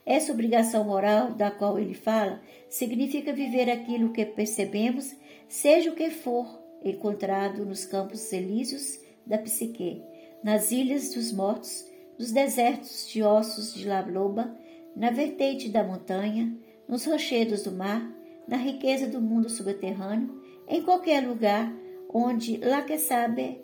Essa 0.05 0.31
obrigação 0.31 0.83
moral 0.83 1.31
da 1.31 1.49
qual 1.49 1.79
ele 1.79 1.95
fala 1.95 2.41
significa 2.69 3.33
viver 3.33 3.69
aquilo 3.69 4.11
que 4.11 4.25
percebemos, 4.25 5.15
seja 5.47 5.89
o 5.89 5.95
que 5.95 6.09
for 6.11 6.45
encontrado 6.83 7.65
nos 7.65 7.85
campos 7.85 8.31
elíseos 8.31 8.99
da 9.25 9.38
psique, 9.39 10.03
nas 10.43 10.71
ilhas 10.71 11.13
dos 11.13 11.31
mortos, 11.31 11.89
nos 12.19 12.31
desertos 12.31 13.09
de 13.09 13.23
ossos 13.23 13.73
de 13.73 13.88
Labloba, 13.88 14.55
na 14.95 15.09
vertente 15.09 15.69
da 15.69 15.83
montanha, 15.83 16.55
nos 16.88 17.05
rochedos 17.05 17.63
do 17.63 17.71
mar, 17.71 18.07
na 18.47 18.57
riqueza 18.57 19.07
do 19.07 19.19
mundo 19.19 19.49
subterrâneo, 19.49 20.41
em 20.67 20.83
qualquer 20.83 21.25
lugar 21.25 21.73
onde 22.17 22.56
lá 22.60 22.82
que 22.82 22.97
sabe 22.97 23.62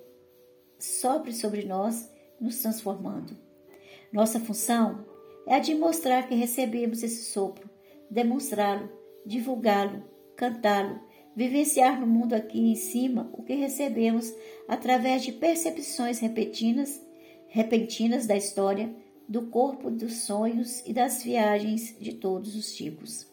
sopre 0.78 1.32
sobre 1.32 1.64
nós, 1.64 2.12
nos 2.38 2.62
transformando. 2.62 3.38
Nossa 4.12 4.42
função 4.42 5.06
é 5.48 5.56
a 5.56 5.60
de 5.60 5.74
mostrar 5.74 6.28
que 6.28 6.36
recebemos 6.36 7.02
esse 7.02 7.32
sopro, 7.32 7.70
demonstrá-lo, 8.10 8.92
divulgá-lo, 9.26 10.04
cantá-lo, 10.36 11.00
vivenciar 11.34 11.98
no 11.98 12.06
mundo 12.06 12.34
aqui 12.34 12.60
em 12.60 12.76
cima 12.76 13.30
o 13.32 13.42
que 13.42 13.54
recebemos 13.54 14.34
através 14.68 15.24
de 15.24 15.32
percepções 15.32 16.20
repetidas, 16.20 17.02
repentinas 17.48 18.28
da 18.28 18.36
história, 18.36 18.94
do 19.30 19.44
corpo, 19.44 19.90
dos 19.90 20.24
sonhos 20.24 20.84
e 20.86 20.92
das 20.92 21.24
viagens 21.24 21.96
de 22.02 22.16
todos 22.16 22.54
os 22.58 22.74
tipos. 22.74 23.26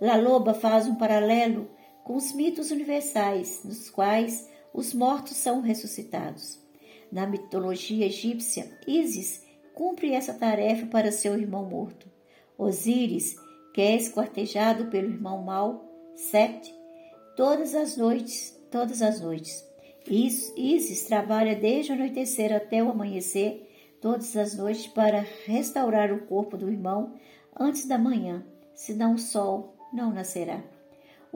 La 0.00 0.14
Loba 0.14 0.54
faz 0.54 0.86
um 0.86 0.94
paralelo 0.94 1.68
com 2.06 2.14
os 2.14 2.32
mitos 2.32 2.70
universais, 2.70 3.62
nos 3.64 3.90
quais 3.90 4.48
os 4.72 4.94
mortos 4.94 5.36
são 5.38 5.60
ressuscitados. 5.60 6.56
Na 7.10 7.26
mitologia 7.26 8.06
egípcia, 8.06 8.70
Isis 8.86 9.44
cumpre 9.74 10.12
essa 10.12 10.32
tarefa 10.32 10.86
para 10.86 11.10
seu 11.10 11.36
irmão 11.36 11.68
morto. 11.68 12.08
Osíris, 12.56 13.34
que 13.74 13.80
é 13.80 13.96
esquartejado 13.96 14.86
pelo 14.86 15.10
irmão 15.10 15.42
mau, 15.42 15.84
Set, 16.14 16.72
todas 17.36 17.74
as 17.74 17.96
noites, 17.96 18.56
todas 18.70 19.02
as 19.02 19.20
noites. 19.20 19.66
Isis 20.08 21.02
trabalha 21.02 21.56
desde 21.56 21.90
o 21.90 21.94
anoitecer 21.96 22.54
até 22.54 22.84
o 22.84 22.90
amanhecer, 22.90 23.68
todas 24.00 24.36
as 24.36 24.56
noites, 24.56 24.86
para 24.86 25.26
restaurar 25.44 26.12
o 26.12 26.24
corpo 26.26 26.56
do 26.56 26.70
irmão 26.70 27.14
antes 27.58 27.84
da 27.84 27.98
manhã, 27.98 28.46
senão 28.76 29.14
o 29.14 29.18
sol 29.18 29.76
não 29.92 30.12
nascerá. 30.12 30.75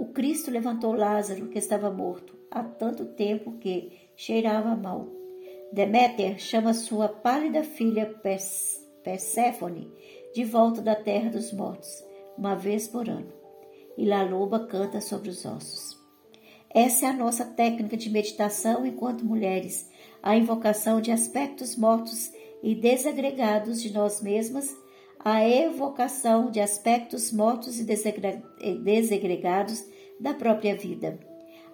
O 0.00 0.06
Cristo 0.06 0.50
levantou 0.50 0.94
Lázaro, 0.94 1.48
que 1.48 1.58
estava 1.58 1.90
morto 1.90 2.34
há 2.50 2.62
tanto 2.64 3.04
tempo 3.04 3.58
que 3.58 3.92
cheirava 4.16 4.74
mal. 4.74 5.06
Deméter 5.70 6.40
chama 6.40 6.72
sua 6.72 7.06
pálida 7.06 7.62
filha 7.62 8.06
Perséfone 9.04 9.92
de 10.34 10.42
volta 10.42 10.80
da 10.80 10.94
terra 10.94 11.28
dos 11.28 11.52
mortos, 11.52 12.02
uma 12.34 12.54
vez 12.54 12.88
por 12.88 13.10
ano. 13.10 13.30
E 13.94 14.06
La 14.06 14.22
Loba 14.22 14.60
canta 14.60 15.02
sobre 15.02 15.28
os 15.28 15.44
ossos. 15.44 16.00
Essa 16.70 17.04
é 17.04 17.08
a 17.10 17.12
nossa 17.12 17.44
técnica 17.44 17.94
de 17.94 18.08
meditação 18.08 18.86
enquanto 18.86 19.22
mulheres, 19.22 19.90
a 20.22 20.34
invocação 20.34 20.98
de 21.02 21.12
aspectos 21.12 21.76
mortos 21.76 22.32
e 22.62 22.74
desagregados 22.74 23.82
de 23.82 23.92
nós 23.92 24.22
mesmas, 24.22 24.74
a 25.22 25.46
evocação 25.46 26.50
de 26.50 26.61
aspectos 26.61 27.30
mortos 27.30 27.78
e 27.78 27.85
desegregados 27.85 29.85
da 30.18 30.33
própria 30.33 30.74
vida. 30.74 31.18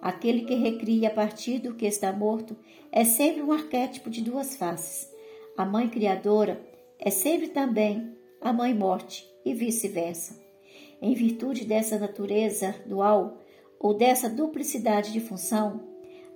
Aquele 0.02 0.42
que 0.42 0.54
recria 0.54 1.09
a 1.09 1.12
partir 1.12 1.61
do 1.61 1.74
que 1.74 1.87
está 1.87 2.12
morto 2.12 2.56
é 2.90 3.04
sempre 3.04 3.42
um 3.42 3.52
arquétipo 3.52 4.11
de 4.11 4.20
duas 4.20 4.56
faces. 4.56 5.09
A 5.56 5.64
mãe 5.64 5.88
criadora 5.88 6.61
é 6.98 7.09
sempre 7.09 7.48
também 7.48 8.12
a 8.40 8.52
mãe 8.52 8.74
morte 8.74 9.24
e 9.44 9.54
vice-versa. 9.54 10.44
Em 11.00 11.14
virtude 11.14 11.64
dessa 11.64 11.98
natureza 11.98 12.74
dual 12.85 13.38
ou 13.78 13.94
dessa 13.94 14.28
duplicidade 14.28 15.12
de 15.12 15.20
função, 15.20 15.82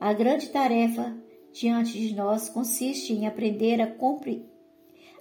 a 0.01 0.13
grande 0.13 0.49
tarefa 0.49 1.17
diante 1.53 1.99
de 1.99 2.15
nós 2.15 2.49
consiste 2.49 3.13
em 3.13 3.27
aprender 3.27 3.81
a, 3.81 3.89
compre... 3.89 4.47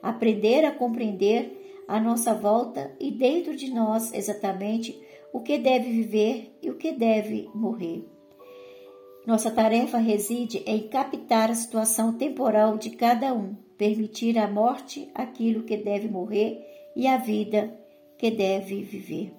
aprender 0.03 0.65
a 0.65 0.71
compreender 0.71 1.59
à 1.89 1.99
nossa 1.99 2.35
volta 2.35 2.95
e 2.99 3.09
dentro 3.09 3.55
de 3.55 3.73
nós 3.73 4.13
exatamente 4.13 4.95
o 5.33 5.39
que 5.39 5.57
deve 5.57 5.89
viver 5.89 6.55
e 6.61 6.69
o 6.69 6.75
que 6.75 6.91
deve 6.91 7.49
morrer. 7.51 8.07
Nossa 9.25 9.49
tarefa 9.49 9.97
reside 9.97 10.59
em 10.67 10.87
captar 10.87 11.49
a 11.49 11.55
situação 11.55 12.13
temporal 12.13 12.77
de 12.77 12.91
cada 12.91 13.33
um, 13.33 13.55
permitir 13.75 14.37
à 14.37 14.47
morte 14.47 15.09
aquilo 15.15 15.63
que 15.63 15.77
deve 15.77 16.07
morrer 16.07 16.63
e 16.95 17.07
a 17.07 17.17
vida 17.17 17.75
que 18.19 18.29
deve 18.29 18.83
viver. 18.83 19.33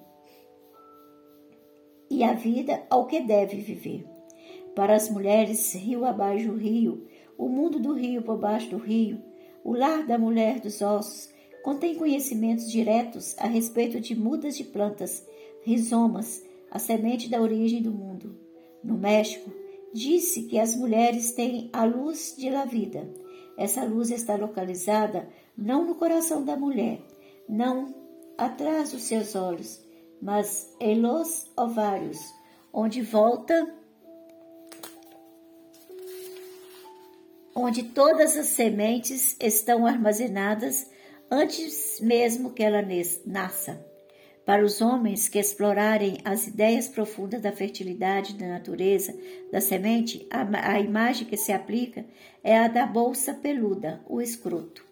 E 2.09 2.21
a 2.21 2.33
vida 2.33 2.83
ao 2.89 3.05
que 3.05 3.21
deve 3.21 3.57
viver. 3.57 4.05
Para 4.75 4.95
as 4.95 5.09
mulheres, 5.09 5.73
rio 5.73 6.03
abaixo 6.03 6.47
do 6.49 6.57
rio, 6.57 7.07
o 7.37 7.47
mundo 7.47 7.79
do 7.79 7.93
rio 7.93 8.21
por 8.21 8.37
baixo 8.37 8.69
do 8.69 8.77
rio, 8.77 9.21
o 9.63 9.73
lar 9.73 10.05
da 10.05 10.17
mulher 10.17 10.59
dos 10.59 10.81
ossos, 10.81 11.30
contém 11.63 11.95
conhecimentos 11.95 12.71
diretos 12.71 13.35
a 13.37 13.47
respeito 13.47 13.99
de 13.99 14.15
mudas 14.15 14.57
de 14.57 14.63
plantas, 14.63 15.25
rizomas, 15.63 16.43
a 16.69 16.79
semente 16.79 17.29
da 17.29 17.41
origem 17.41 17.81
do 17.81 17.91
mundo. 17.91 18.35
No 18.83 18.97
México, 18.97 19.51
disse 19.93 20.43
que 20.43 20.57
as 20.57 20.75
mulheres 20.75 21.31
têm 21.33 21.69
a 21.73 21.83
luz 21.83 22.35
de 22.37 22.49
la 22.49 22.65
vida. 22.65 23.07
Essa 23.57 23.83
luz 23.83 24.09
está 24.09 24.35
localizada 24.35 25.27
não 25.57 25.85
no 25.85 25.95
coração 25.95 26.43
da 26.43 26.55
mulher, 26.55 27.01
não 27.47 27.93
atrás 28.37 28.91
dos 28.91 29.03
seus 29.03 29.35
olhos, 29.35 29.83
mas 30.21 30.73
em 30.79 30.99
los 30.99 31.51
ovários, 31.55 32.17
onde 32.73 33.01
volta 33.01 33.75
onde 37.53 37.83
todas 37.83 38.37
as 38.37 38.47
sementes 38.47 39.35
estão 39.39 39.85
armazenadas 39.85 40.89
antes 41.31 42.01
mesmo 42.01 42.51
que 42.51 42.61
ela 42.61 42.85
nasça. 43.25 43.85
Para 44.45 44.65
os 44.65 44.81
homens 44.81 45.29
que 45.29 45.39
explorarem 45.39 46.17
as 46.25 46.45
ideias 46.45 46.89
profundas 46.89 47.41
da 47.41 47.53
fertilidade 47.53 48.33
da 48.33 48.47
natureza 48.47 49.15
da 49.49 49.61
semente, 49.61 50.27
a, 50.29 50.73
a 50.73 50.79
imagem 50.81 51.25
que 51.25 51.37
se 51.37 51.53
aplica 51.53 52.03
é 52.43 52.57
a 52.57 52.67
da 52.67 52.85
bolsa 52.85 53.33
peluda, 53.33 54.01
o 54.09 54.19
escroto. 54.19 54.83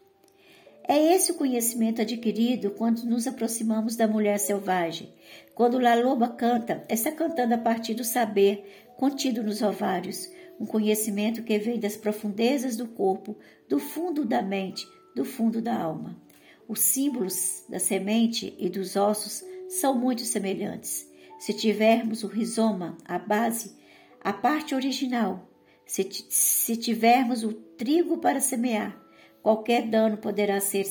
É 0.87 1.13
esse 1.13 1.31
o 1.33 1.35
conhecimento 1.35 2.01
adquirido 2.01 2.71
quando 2.71 3.03
nos 3.03 3.27
aproximamos 3.27 3.95
da 3.95 4.07
mulher 4.07 4.39
selvagem. 4.39 5.13
Quando 5.53 5.77
La 5.77 5.93
Loba 5.93 6.29
canta, 6.29 6.85
está 6.87 7.11
cantando 7.11 7.53
a 7.53 7.57
partir 7.57 7.95
do 7.95 8.03
saber 8.03 8.87
contido 8.95 9.43
nos 9.43 9.61
ovários, 9.61 10.31
um 10.59 10.65
conhecimento 10.65 11.43
que 11.43 11.59
vem 11.59 11.79
das 11.79 11.97
profundezas 11.97 12.77
do 12.77 12.87
corpo, 12.87 13.37
do 13.67 13.77
fundo 13.77 14.25
da 14.25 14.41
mente, 14.41 14.87
do 15.15 15.25
fundo 15.25 15.61
da 15.61 15.75
alma. 15.75 16.28
Os 16.69 16.81
símbolos 16.81 17.65
da 17.67 17.79
semente 17.79 18.55
e 18.59 18.69
dos 18.69 18.95
ossos 18.95 19.43
são 19.67 19.97
muito 19.97 20.21
semelhantes. 20.21 21.09
Se 21.39 21.51
tivermos 21.51 22.23
o 22.23 22.27
rizoma, 22.27 22.95
a 23.05 23.17
base, 23.17 23.75
a 24.21 24.31
parte 24.31 24.75
original, 24.75 25.49
se, 25.83 26.07
se 26.29 26.77
tivermos 26.77 27.43
o 27.43 27.53
trigo 27.53 28.19
para 28.19 28.39
semear, 28.39 28.95
qualquer 29.41 29.87
dano 29.87 30.17
poderá 30.17 30.61
ser 30.61 30.85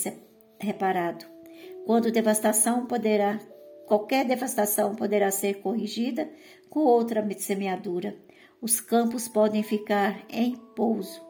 reparado. 0.59 1.25
Quando 1.87 2.11
devastação 2.11 2.85
poderá, 2.87 3.39
qualquer 3.87 4.25
devastação 4.25 4.97
poderá 4.97 5.31
ser 5.31 5.61
corrigida 5.61 6.29
com 6.69 6.81
outra 6.81 7.25
semeadura. 7.39 8.17
Os 8.61 8.81
campos 8.81 9.29
podem 9.29 9.63
ficar 9.63 10.27
em 10.29 10.57
pouso. 10.75 11.25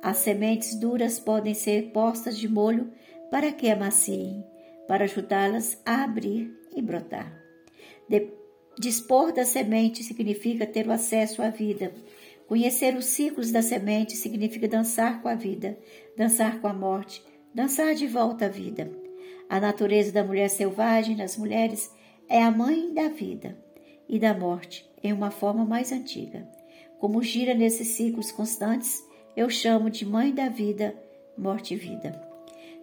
As 0.00 0.18
sementes 0.18 0.76
duras 0.76 1.18
podem 1.18 1.52
ser 1.52 1.90
postas 1.90 2.38
de 2.38 2.48
molho 2.48 2.92
para 3.30 3.52
que 3.52 3.70
amaciem, 3.70 4.44
para 4.86 5.04
ajudá-las 5.04 5.80
a 5.84 6.04
abrir 6.04 6.52
e 6.74 6.80
brotar. 6.80 7.32
De, 8.08 8.30
dispor 8.78 9.32
da 9.32 9.44
semente 9.44 10.02
significa 10.02 10.66
ter 10.66 10.86
o 10.86 10.92
acesso 10.92 11.42
à 11.42 11.50
vida. 11.50 11.92
Conhecer 12.46 12.96
os 12.96 13.04
ciclos 13.04 13.50
da 13.50 13.60
semente 13.60 14.16
significa 14.16 14.66
dançar 14.66 15.20
com 15.20 15.28
a 15.28 15.34
vida, 15.34 15.78
dançar 16.16 16.60
com 16.60 16.68
a 16.68 16.72
morte, 16.72 17.22
dançar 17.54 17.94
de 17.94 18.06
volta 18.06 18.46
à 18.46 18.48
vida. 18.48 18.90
A 19.48 19.60
natureza 19.60 20.12
da 20.12 20.24
mulher 20.24 20.48
selvagem 20.48 21.16
nas 21.16 21.36
mulheres 21.36 21.90
é 22.28 22.42
a 22.42 22.50
mãe 22.50 22.92
da 22.92 23.08
vida 23.08 23.58
e 24.08 24.18
da 24.18 24.32
morte 24.32 24.88
em 25.02 25.12
uma 25.12 25.30
forma 25.30 25.64
mais 25.64 25.92
antiga. 25.92 26.48
Como 26.98 27.22
gira 27.22 27.54
nesses 27.54 27.88
ciclos 27.88 28.32
constantes, 28.32 29.02
eu 29.36 29.48
chamo 29.48 29.88
de 29.88 30.04
mãe 30.04 30.34
da 30.34 30.48
vida, 30.48 30.94
morte 31.36 31.74
e 31.74 31.76
vida. 31.76 32.27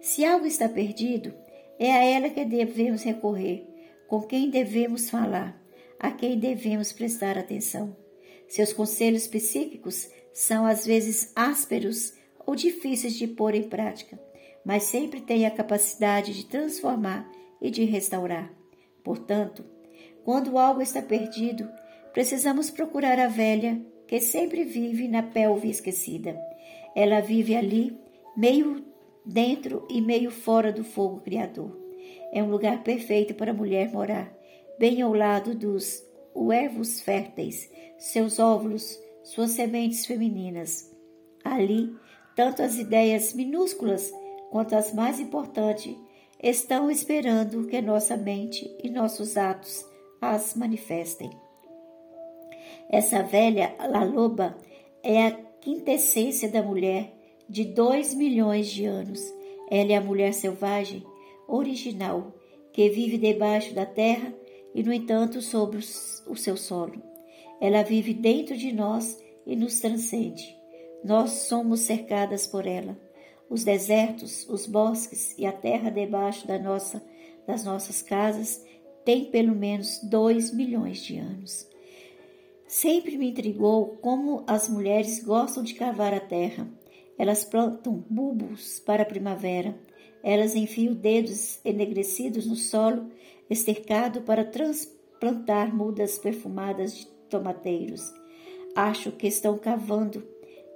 Se 0.06 0.24
algo 0.24 0.46
está 0.46 0.68
perdido, 0.68 1.34
é 1.80 1.92
a 1.92 2.04
ela 2.04 2.30
que 2.30 2.44
devemos 2.44 3.02
recorrer, 3.02 3.66
com 4.06 4.22
quem 4.22 4.48
devemos 4.48 5.10
falar, 5.10 5.60
a 5.98 6.12
quem 6.12 6.38
devemos 6.38 6.92
prestar 6.92 7.36
atenção. 7.36 7.96
Seus 8.46 8.72
conselhos 8.72 9.26
psíquicos 9.26 10.08
são 10.32 10.64
às 10.64 10.86
vezes 10.86 11.32
ásperos 11.34 12.14
ou 12.46 12.54
difíceis 12.54 13.16
de 13.16 13.26
pôr 13.26 13.56
em 13.56 13.64
prática, 13.64 14.16
mas 14.64 14.84
sempre 14.84 15.20
têm 15.20 15.44
a 15.44 15.50
capacidade 15.50 16.32
de 16.34 16.46
transformar 16.46 17.28
e 17.60 17.68
de 17.68 17.84
restaurar. 17.84 18.54
Portanto, 19.02 19.64
quando 20.24 20.56
algo 20.56 20.80
está 20.80 21.02
perdido, 21.02 21.68
precisamos 22.12 22.70
procurar 22.70 23.18
a 23.18 23.26
velha 23.26 23.84
que 24.06 24.20
sempre 24.20 24.62
vive 24.62 25.08
na 25.08 25.24
pelve 25.24 25.68
esquecida. 25.68 26.40
Ela 26.94 27.20
vive 27.20 27.56
ali, 27.56 27.98
meio 28.36 28.85
dentro 29.26 29.86
e 29.90 30.00
meio 30.00 30.30
fora 30.30 30.72
do 30.72 30.84
fogo 30.84 31.20
criador. 31.20 31.76
É 32.32 32.42
um 32.42 32.50
lugar 32.50 32.84
perfeito 32.84 33.34
para 33.34 33.50
a 33.50 33.54
mulher 33.54 33.90
morar, 33.90 34.32
bem 34.78 35.02
ao 35.02 35.12
lado 35.12 35.54
dos 35.54 36.04
ervos 36.52 37.00
férteis, 37.00 37.68
seus 37.98 38.38
óvulos, 38.38 38.98
suas 39.24 39.50
sementes 39.50 40.06
femininas. 40.06 40.94
Ali, 41.44 41.92
tanto 42.36 42.62
as 42.62 42.76
ideias 42.76 43.32
minúsculas 43.32 44.12
quanto 44.50 44.76
as 44.76 44.94
mais 44.94 45.18
importantes 45.18 45.96
estão 46.42 46.90
esperando 46.90 47.66
que 47.66 47.80
nossa 47.80 48.16
mente 48.16 48.70
e 48.82 48.90
nossos 48.90 49.36
atos 49.36 49.84
as 50.20 50.54
manifestem. 50.54 51.30
Essa 52.88 53.22
velha 53.22 53.74
La 53.88 54.04
Loba 54.04 54.56
é 55.02 55.26
a 55.26 55.30
quintessência 55.60 56.48
da 56.48 56.62
mulher 56.62 57.15
de 57.48 57.64
dois 57.64 58.14
milhões 58.14 58.68
de 58.68 58.84
anos. 58.84 59.20
Ela 59.70 59.92
é 59.92 59.96
a 59.96 60.00
mulher 60.00 60.32
selvagem 60.32 61.04
original 61.48 62.34
que 62.72 62.88
vive 62.88 63.18
debaixo 63.18 63.74
da 63.74 63.86
terra 63.86 64.34
e, 64.74 64.82
no 64.82 64.92
entanto, 64.92 65.40
sobre 65.40 65.78
o 65.78 66.36
seu 66.36 66.56
solo. 66.56 67.02
Ela 67.60 67.82
vive 67.82 68.12
dentro 68.12 68.56
de 68.56 68.72
nós 68.72 69.18
e 69.46 69.56
nos 69.56 69.80
transcende. 69.80 70.56
Nós 71.02 71.30
somos 71.30 71.80
cercadas 71.80 72.46
por 72.46 72.66
ela. 72.66 72.98
Os 73.48 73.64
desertos, 73.64 74.46
os 74.48 74.66
bosques 74.66 75.34
e 75.38 75.46
a 75.46 75.52
terra 75.52 75.90
debaixo 75.90 76.46
da 76.46 76.58
nossa, 76.58 77.02
das 77.46 77.64
nossas 77.64 78.02
casas 78.02 78.64
têm 79.04 79.26
pelo 79.26 79.54
menos 79.54 80.00
dois 80.02 80.52
milhões 80.52 80.98
de 80.98 81.16
anos. 81.16 81.66
Sempre 82.66 83.16
me 83.16 83.30
intrigou 83.30 83.96
como 84.02 84.42
as 84.46 84.68
mulheres 84.68 85.22
gostam 85.22 85.62
de 85.62 85.74
cavar 85.74 86.12
a 86.12 86.18
terra. 86.18 86.68
Elas 87.18 87.44
plantam 87.44 88.04
bulbos 88.08 88.80
para 88.80 89.02
a 89.02 89.06
primavera. 89.06 89.74
Elas 90.22 90.54
enfiam 90.54 90.94
dedos 90.94 91.60
enegrecidos 91.64 92.46
no 92.46 92.56
solo 92.56 93.10
estercado 93.48 94.22
para 94.22 94.44
transplantar 94.44 95.74
mudas 95.74 96.18
perfumadas 96.18 96.96
de 96.96 97.06
tomateiros. 97.30 98.12
Acho 98.74 99.12
que 99.12 99.26
estão 99.26 99.56
cavando 99.56 100.26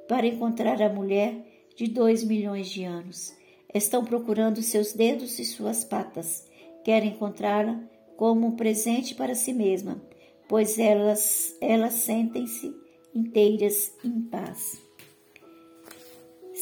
para 0.09 0.27
encontrar 0.27 0.81
a 0.83 0.89
mulher 0.89 1.47
de 1.77 1.87
dois 1.87 2.25
milhões 2.25 2.69
de 2.69 2.85
anos. 2.85 3.35
Estão 3.73 4.05
procurando 4.05 4.63
seus 4.63 4.93
dedos 4.93 5.39
e 5.39 5.45
suas 5.45 5.85
patas. 5.85 6.47
Querem 6.83 7.11
encontrá-la 7.11 7.81
como 8.17 8.49
um 8.49 8.57
presente 8.57 9.15
para 9.15 9.35
si 9.35 9.53
mesma, 9.53 10.03
pois 10.49 10.79
elas, 10.79 11.57
elas 11.61 11.95
sentem-se 11.95 12.75
inteiras 13.15 13.93
em 14.05 14.23
paz. 14.23 14.90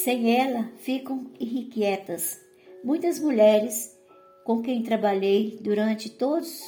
Sem 0.05 0.39
ela, 0.39 0.71
ficam 0.77 1.27
irrequietas. 1.41 2.41
Muitas 2.85 3.19
mulheres 3.19 3.99
com 4.45 4.63
quem 4.63 4.81
trabalhei 4.81 5.59
durante 5.61 6.09
todos 6.09 6.63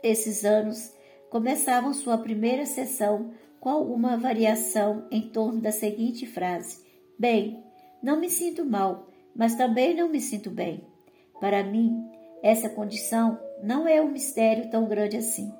esses 0.00 0.44
anos 0.44 0.92
começavam 1.28 1.92
sua 1.92 2.16
primeira 2.16 2.64
sessão 2.66 3.32
com 3.58 3.68
alguma 3.68 4.16
variação 4.16 5.08
em 5.10 5.22
torno 5.22 5.60
da 5.60 5.72
seguinte 5.72 6.24
frase: 6.24 6.78
Bem, 7.18 7.64
não 8.00 8.20
me 8.20 8.30
sinto 8.30 8.64
mal, 8.64 9.08
mas 9.34 9.56
também 9.56 9.92
não 9.92 10.08
me 10.08 10.20
sinto 10.20 10.48
bem. 10.48 10.86
Para 11.40 11.64
mim, 11.64 12.00
essa 12.44 12.68
condição 12.68 13.40
não 13.60 13.88
é 13.88 14.00
um 14.00 14.12
mistério 14.12 14.70
tão 14.70 14.86
grande 14.86 15.16
assim. 15.16 15.52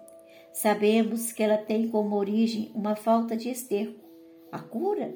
Sabemos 0.53 1.33
que 1.33 1.43
ela 1.43 1.59
tem 1.59 1.89
como 1.89 2.14
origem 2.14 2.71
uma 2.77 2.95
falta 2.95 3.37
de 3.37 3.51
esterco. 3.51 4.09
A 4.53 4.61
cura? 4.61 5.12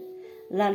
La 0.50 0.68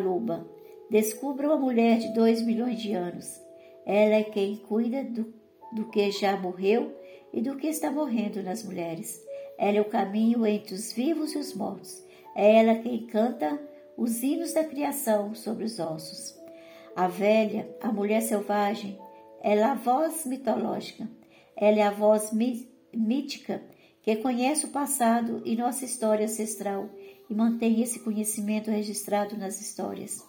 Descubra 0.89 1.47
uma 1.47 1.57
mulher 1.57 1.99
de 1.99 2.13
dois 2.13 2.41
milhões 2.41 2.79
de 2.79 2.93
anos. 2.93 3.41
Ela 3.85 4.15
é 4.15 4.23
quem 4.23 4.55
cuida 4.55 5.03
do, 5.03 5.33
do 5.73 5.89
que 5.89 6.11
já 6.11 6.37
morreu 6.37 6.95
e 7.33 7.41
do 7.41 7.57
que 7.57 7.67
está 7.67 7.91
morrendo 7.91 8.41
nas 8.41 8.63
mulheres. 8.63 9.21
Ela 9.57 9.77
é 9.77 9.81
o 9.81 9.85
caminho 9.85 10.45
entre 10.45 10.73
os 10.73 10.93
vivos 10.93 11.33
e 11.33 11.37
os 11.37 11.53
mortos. 11.53 12.03
É 12.35 12.59
ela 12.59 12.75
quem 12.75 13.05
canta 13.07 13.59
os 13.97 14.21
hinos 14.21 14.53
da 14.53 14.63
criação 14.63 15.33
sobre 15.33 15.65
os 15.65 15.79
ossos. 15.79 16.37
A 16.95 17.07
velha, 17.07 17.67
a 17.81 17.91
mulher 17.91 18.21
selvagem, 18.21 18.97
ela 19.41 19.61
é 19.61 19.63
a 19.63 19.75
voz 19.75 20.25
mitológica. 20.25 21.07
Ela 21.55 21.79
é 21.79 21.81
a 21.81 21.91
voz 21.91 22.31
mítica 22.93 23.61
que 24.01 24.15
conhece 24.17 24.65
o 24.65 24.69
passado 24.69 25.41
e 25.43 25.55
nossa 25.55 25.83
história 25.83 26.25
ancestral 26.25 26.89
e 27.29 27.33
mantém 27.33 27.81
esse 27.81 27.99
conhecimento 27.99 28.71
registrado 28.71 29.37
nas 29.37 29.59
histórias. 29.59 30.26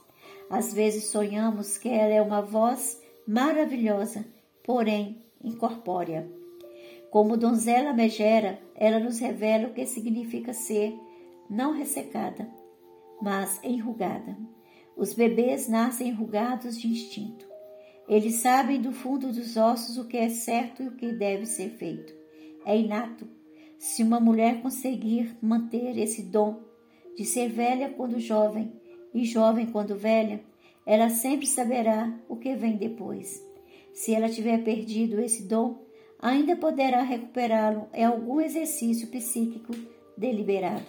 Às 0.51 0.73
vezes 0.73 1.05
sonhamos 1.05 1.77
que 1.77 1.89
ela 1.89 2.13
é 2.13 2.23
uma 2.23 2.41
voz 2.41 3.01
maravilhosa, 3.27 4.25
porém 4.65 5.23
incorpórea. 5.43 6.31
Como 7.11 7.37
donzela 7.37 7.93
megera, 7.93 8.59
ela 8.75 8.99
nos 8.99 9.19
revela 9.19 9.69
o 9.69 9.73
que 9.73 9.87
significa 9.87 10.53
ser 10.53 10.95
não 11.49 11.73
ressecada, 11.73 12.49
mas 13.21 13.61
enrugada. 13.63 14.37
Os 14.97 15.15
bebês 15.15 15.69
nascem 15.69 16.09
enrugados 16.09 16.79
de 16.79 16.89
instinto. 16.89 17.47
Eles 18.09 18.37
sabem 18.37 18.81
do 18.81 18.93
fundo 18.93 19.33
dos 19.33 19.57
ossos 19.57 19.99
o 19.99 20.07
que 20.07 20.17
é 20.17 20.29
certo 20.29 20.83
e 20.83 20.89
o 20.89 20.97
que 20.97 21.13
deve 21.13 21.47
ser 21.47 21.71
feito. 21.71 22.13
É 22.65 22.77
inato. 22.77 23.27
Se 23.79 24.03
uma 24.03 24.19
mulher 24.19 24.61
conseguir 24.61 25.37
manter 25.41 25.97
esse 25.99 26.23
dom 26.23 26.61
de 27.17 27.25
ser 27.25 27.49
velha 27.49 27.91
quando 27.91 28.19
jovem 28.19 28.73
e 29.13 29.25
jovem 29.25 29.67
quando 29.67 29.97
velha, 29.97 30.41
ela 30.85 31.11
sempre 31.11 31.47
saberá 31.47 32.13
o 32.29 32.37
que 32.37 32.55
vem 32.55 32.77
depois. 32.77 33.45
Se 33.93 34.15
ela 34.15 34.29
tiver 34.29 34.63
perdido 34.65 35.21
esse 35.21 35.43
dom, 35.43 35.83
ainda 36.21 36.57
poderá 36.57 37.03
recuperá-lo 37.03 37.89
em 37.93 38.05
algum 38.05 38.41
exercício 38.41 39.09
psíquico 39.09 39.75
deliberado. 40.17 40.87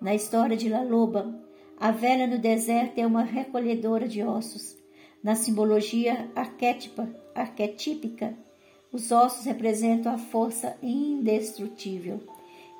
Na 0.00 0.14
história 0.14 0.56
de 0.56 0.68
La 0.68 0.82
Loba, 0.82 1.34
a 1.78 1.90
velha 1.90 2.26
no 2.26 2.38
deserto 2.38 2.98
é 2.98 3.06
uma 3.06 3.22
recolhedora 3.22 4.06
de 4.06 4.22
ossos. 4.22 4.76
Na 5.22 5.34
simbologia 5.34 6.30
arquétipa, 6.34 7.08
arquetípica, 7.34 8.36
os 8.92 9.10
ossos 9.10 9.44
representam 9.44 10.12
a 10.12 10.18
força 10.18 10.76
indestrutível. 10.82 12.20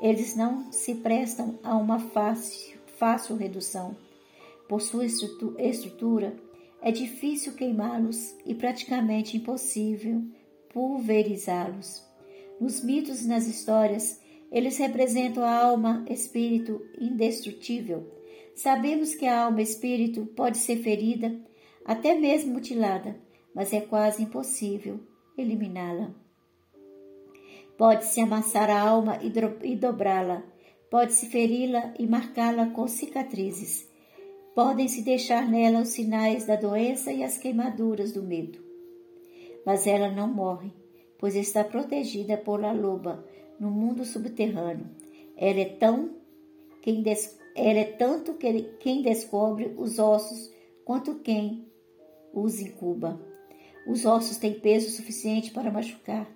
Eles 0.00 0.36
não 0.36 0.70
se 0.72 0.94
prestam 0.94 1.58
a 1.62 1.76
uma 1.76 1.98
fácil, 1.98 2.78
fácil 2.98 3.36
redução. 3.36 3.96
Por 4.68 4.82
sua 4.82 5.06
estrutura, 5.06 6.36
é 6.82 6.90
difícil 6.90 7.54
queimá-los 7.54 8.36
e 8.44 8.54
praticamente 8.54 9.36
impossível 9.36 10.22
pulverizá-los. 10.72 12.04
Nos 12.60 12.82
mitos 12.82 13.22
e 13.22 13.28
nas 13.28 13.46
histórias, 13.46 14.20
eles 14.50 14.76
representam 14.78 15.42
a 15.42 15.56
alma 15.56 16.04
espírito 16.08 16.80
indestrutível. 17.00 18.12
Sabemos 18.54 19.14
que 19.14 19.26
a 19.26 19.44
alma 19.44 19.62
espírito 19.62 20.26
pode 20.34 20.58
ser 20.58 20.76
ferida, 20.76 21.38
até 21.84 22.14
mesmo 22.14 22.54
mutilada, 22.54 23.16
mas 23.54 23.72
é 23.72 23.80
quase 23.80 24.22
impossível 24.22 25.00
eliminá-la. 25.36 26.14
Pode-se 27.76 28.20
amassar 28.20 28.70
a 28.70 28.80
alma 28.80 29.18
e 29.22 29.76
dobrá-la, 29.76 30.42
pode-se 30.90 31.26
feri-la 31.26 31.94
e 31.98 32.06
marcá-la 32.06 32.70
com 32.70 32.88
cicatrizes. 32.88 33.88
Podem-se 34.56 35.02
deixar 35.02 35.48
nela 35.48 35.82
os 35.82 35.90
sinais 35.90 36.46
da 36.46 36.56
doença 36.56 37.12
e 37.12 37.22
as 37.22 37.38
queimaduras 37.38 38.10
do 38.10 38.24
medo 38.24 38.66
mas 39.66 39.84
ela 39.84 40.08
não 40.08 40.28
morre, 40.28 40.72
pois 41.18 41.34
está 41.34 41.64
protegida 41.64 42.36
por 42.36 42.60
la 42.60 42.70
loba 42.70 43.26
no 43.58 43.68
mundo 43.68 44.04
subterrâneo. 44.04 44.86
Ela 45.36 45.60
é 45.60 45.64
tão 45.64 46.14
quem 46.80 47.02
des, 47.02 47.36
ela 47.56 47.80
é 47.80 47.84
tanto 47.84 48.34
que 48.34 48.62
quem 48.78 49.02
descobre 49.02 49.74
os 49.76 49.98
ossos 49.98 50.52
quanto 50.84 51.16
quem 51.16 51.66
os 52.32 52.60
incuba. 52.60 53.20
Os 53.88 54.06
ossos 54.06 54.36
têm 54.36 54.54
peso 54.54 54.88
suficiente 54.90 55.50
para 55.50 55.72
machucar. 55.72 56.30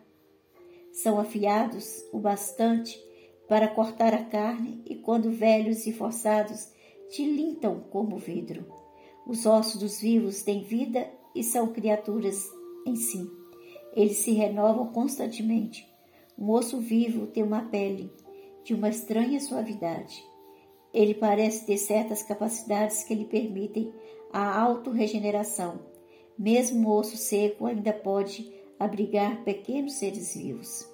São 0.93 1.21
afiados 1.21 2.03
o 2.13 2.19
bastante 2.19 3.01
para 3.49 3.69
cortar 3.69 4.13
a 4.13 4.25
carne 4.25 4.83
e, 4.87 4.97
quando 4.97 5.31
velhos 5.31 5.87
e 5.87 5.93
forçados, 5.93 6.69
tilintam 7.11 7.81
como 7.91 8.17
vidro. 8.17 8.67
Os 9.27 9.45
ossos 9.47 9.81
dos 9.81 10.01
vivos 10.01 10.43
têm 10.43 10.63
vida 10.63 11.11
e 11.35 11.43
são 11.43 11.69
criaturas 11.69 12.49
em 12.87 12.97
si. 12.97 13.31
Eles 13.95 14.19
se 14.19 14.33
renovam 14.33 14.87
constantemente. 14.93 15.87
Um 16.39 16.51
osso 16.51 16.79
vivo 16.79 17.27
tem 17.27 17.43
uma 17.43 17.63
pele 17.63 18.13
de 18.65 18.75
uma 18.75 18.89
estranha 18.89 19.41
suavidade. 19.41 20.25
Ele 20.93 21.15
parece 21.15 21.67
ter 21.67 21.77
certas 21.77 22.23
capacidades 22.23 23.05
que 23.05 23.15
lhe 23.15 23.25
permitem 23.25 23.93
a 24.33 24.61
autorregeneração. 24.61 25.81
Mesmo 26.39 26.89
o 26.89 26.99
osso 26.99 27.17
seco 27.17 27.67
ainda 27.67 27.93
pode 27.93 28.51
abrigar 28.79 29.45
pequenos 29.45 29.95
seres 29.95 30.35
vivos. 30.35 30.89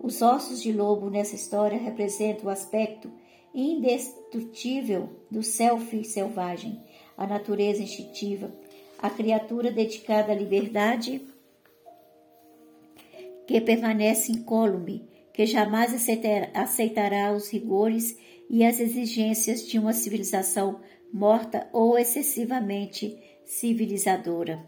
Os 0.00 0.22
ossos 0.22 0.62
de 0.62 0.72
lobo 0.72 1.10
nessa 1.10 1.34
história 1.34 1.78
representam 1.78 2.46
o 2.46 2.50
aspecto 2.50 3.10
indestrutível 3.56 5.08
do 5.30 5.42
self 5.42 6.04
selvagem, 6.04 6.78
a 7.16 7.26
natureza 7.26 7.82
instintiva, 7.82 8.52
a 8.98 9.08
criatura 9.08 9.72
dedicada 9.72 10.30
à 10.32 10.34
liberdade 10.34 11.22
que 13.46 13.58
permanece 13.62 14.30
incólume, 14.30 15.08
que 15.32 15.46
jamais 15.46 15.94
aceitará 16.54 17.32
os 17.32 17.48
rigores 17.48 18.18
e 18.50 18.62
as 18.62 18.78
exigências 18.78 19.66
de 19.66 19.78
uma 19.78 19.94
civilização 19.94 20.80
morta 21.12 21.66
ou 21.72 21.98
excessivamente 21.98 23.16
civilizadora. 23.46 24.62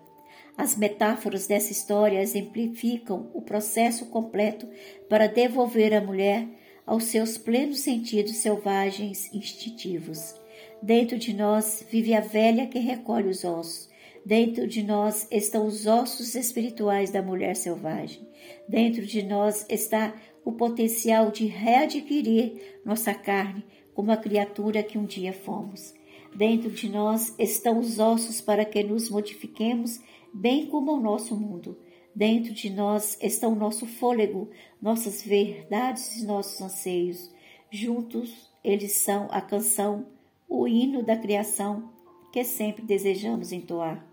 As 0.57 0.77
metáforas 0.77 1.47
dessa 1.47 1.73
história 1.73 2.23
exemplificam 2.23 3.31
o 3.35 3.43
processo 3.43 4.07
completo 4.07 4.67
para 5.09 5.27
devolver 5.27 5.95
a 5.95 6.01
mulher 6.01 6.49
aos 6.89 7.05
seus 7.05 7.37
plenos 7.37 7.81
sentidos 7.81 8.37
selvagens 8.37 9.33
instintivos. 9.33 10.35
Dentro 10.83 11.19
de 11.19 11.35
nós 11.35 11.85
vive 11.91 12.15
a 12.15 12.21
velha 12.21 12.67
que 12.67 12.79
recolhe 12.79 13.29
os 13.29 13.45
ossos, 13.45 13.89
Dentro 14.29 14.67
de 14.67 14.83
nós 14.83 15.27
estão 15.31 15.67
os 15.67 15.87
ossos 15.87 16.35
espirituais 16.35 17.11
da 17.11 17.23
mulher 17.23 17.57
selvagem. 17.57 18.29
Dentro 18.69 19.07
de 19.07 19.23
nós 19.23 19.65
está 19.71 20.15
o 20.45 20.53
potencial 20.53 21.31
de 21.31 21.47
readquirir 21.47 22.81
nossa 22.85 23.15
carne 23.15 23.65
como 23.95 24.13
a 24.13 24.19
criatura 24.19 24.83
que 24.83 24.99
um 24.99 25.07
dia 25.07 25.33
fomos. 25.33 25.95
Dentro 26.35 26.71
de 26.71 26.91
nós 26.91 27.35
estão 27.39 27.79
os 27.79 27.99
ossos 27.99 28.43
para 28.43 28.67
que 28.67 28.83
nos 28.83 29.09
modifiquemos, 29.09 29.99
bem 30.31 30.67
como 30.67 30.93
o 30.93 31.01
nosso 31.01 31.35
mundo. 31.35 31.79
Dentro 32.19 32.53
de 32.53 32.69
nós 32.69 33.17
está 33.23 33.47
o 33.47 33.55
nosso 33.55 33.87
fôlego, 33.87 34.51
nossas 34.83 35.23
verdades 35.23 36.17
e 36.17 36.27
nossos 36.27 36.61
anseios. 36.61 37.33
Juntos, 37.71 38.51
eles 38.65 38.91
são 38.95 39.29
a 39.31 39.41
canção, 39.41 40.05
o 40.49 40.67
hino 40.67 41.01
da 41.01 41.17
criação 41.17 41.93
que 42.33 42.43
sempre 42.43 42.83
desejamos 42.83 43.53
entoar. 43.53 44.05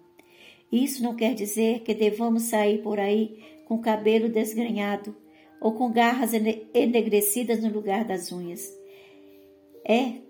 Isso 0.72 1.01
não 1.01 1.16
quer 1.16 1.34
dizer 1.34 1.80
que 1.80 1.95
devamos 1.95 2.43
sair 2.43 2.84
por 2.84 2.99
aí 2.99 3.43
com 3.66 3.80
cabelo 3.80 4.30
desgrenhado 4.30 5.16
ou 5.60 5.72
com 5.72 5.91
garras 5.91 6.32
enegrecidas 6.76 7.64
no 7.64 7.72
lugar 7.72 8.06
das 8.06 8.32
unhas. 8.32 8.72
É, 9.84 10.22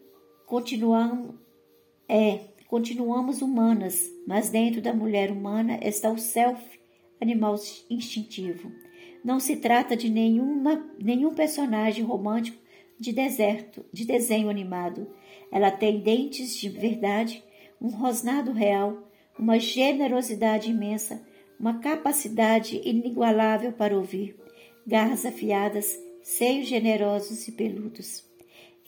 continuamos, 0.45 1.36
é, 2.07 2.39
continuamos 2.69 3.41
humanas, 3.41 4.09
mas 4.26 4.49
dentro 4.49 4.82
da 4.82 4.93
mulher 4.93 5.30
humana 5.30 5.78
está 5.84 6.09
o 6.09 6.17
self, 6.17 6.84
animal 7.22 7.55
instintivo. 7.89 8.72
Não 9.24 9.39
se 9.39 9.57
trata 9.57 9.95
de 9.95 10.09
nenhuma, 10.09 10.86
nenhum 10.99 11.34
personagem 11.34 12.03
romântico 12.03 12.57
de 12.99 13.11
deserto, 13.11 13.86
de 13.91 14.05
desenho 14.05 14.49
animado. 14.49 15.07
Ela 15.51 15.72
tem 15.72 15.99
dentes 15.99 16.55
de 16.55 16.70
verdade, 16.70 17.43
um 17.82 17.89
rosnado 17.89 18.51
real, 18.51 19.09
uma 19.38 19.59
generosidade 19.59 20.70
imensa, 20.70 21.26
uma 21.59 21.80
capacidade 21.80 22.82
inigualável 22.86 23.72
para 23.72 23.95
ouvir, 23.95 24.36
garras 24.86 25.26
afiadas, 25.26 25.99
seios 26.22 26.68
generosos 26.68 27.47
e 27.47 27.51
peludos. 27.51 28.24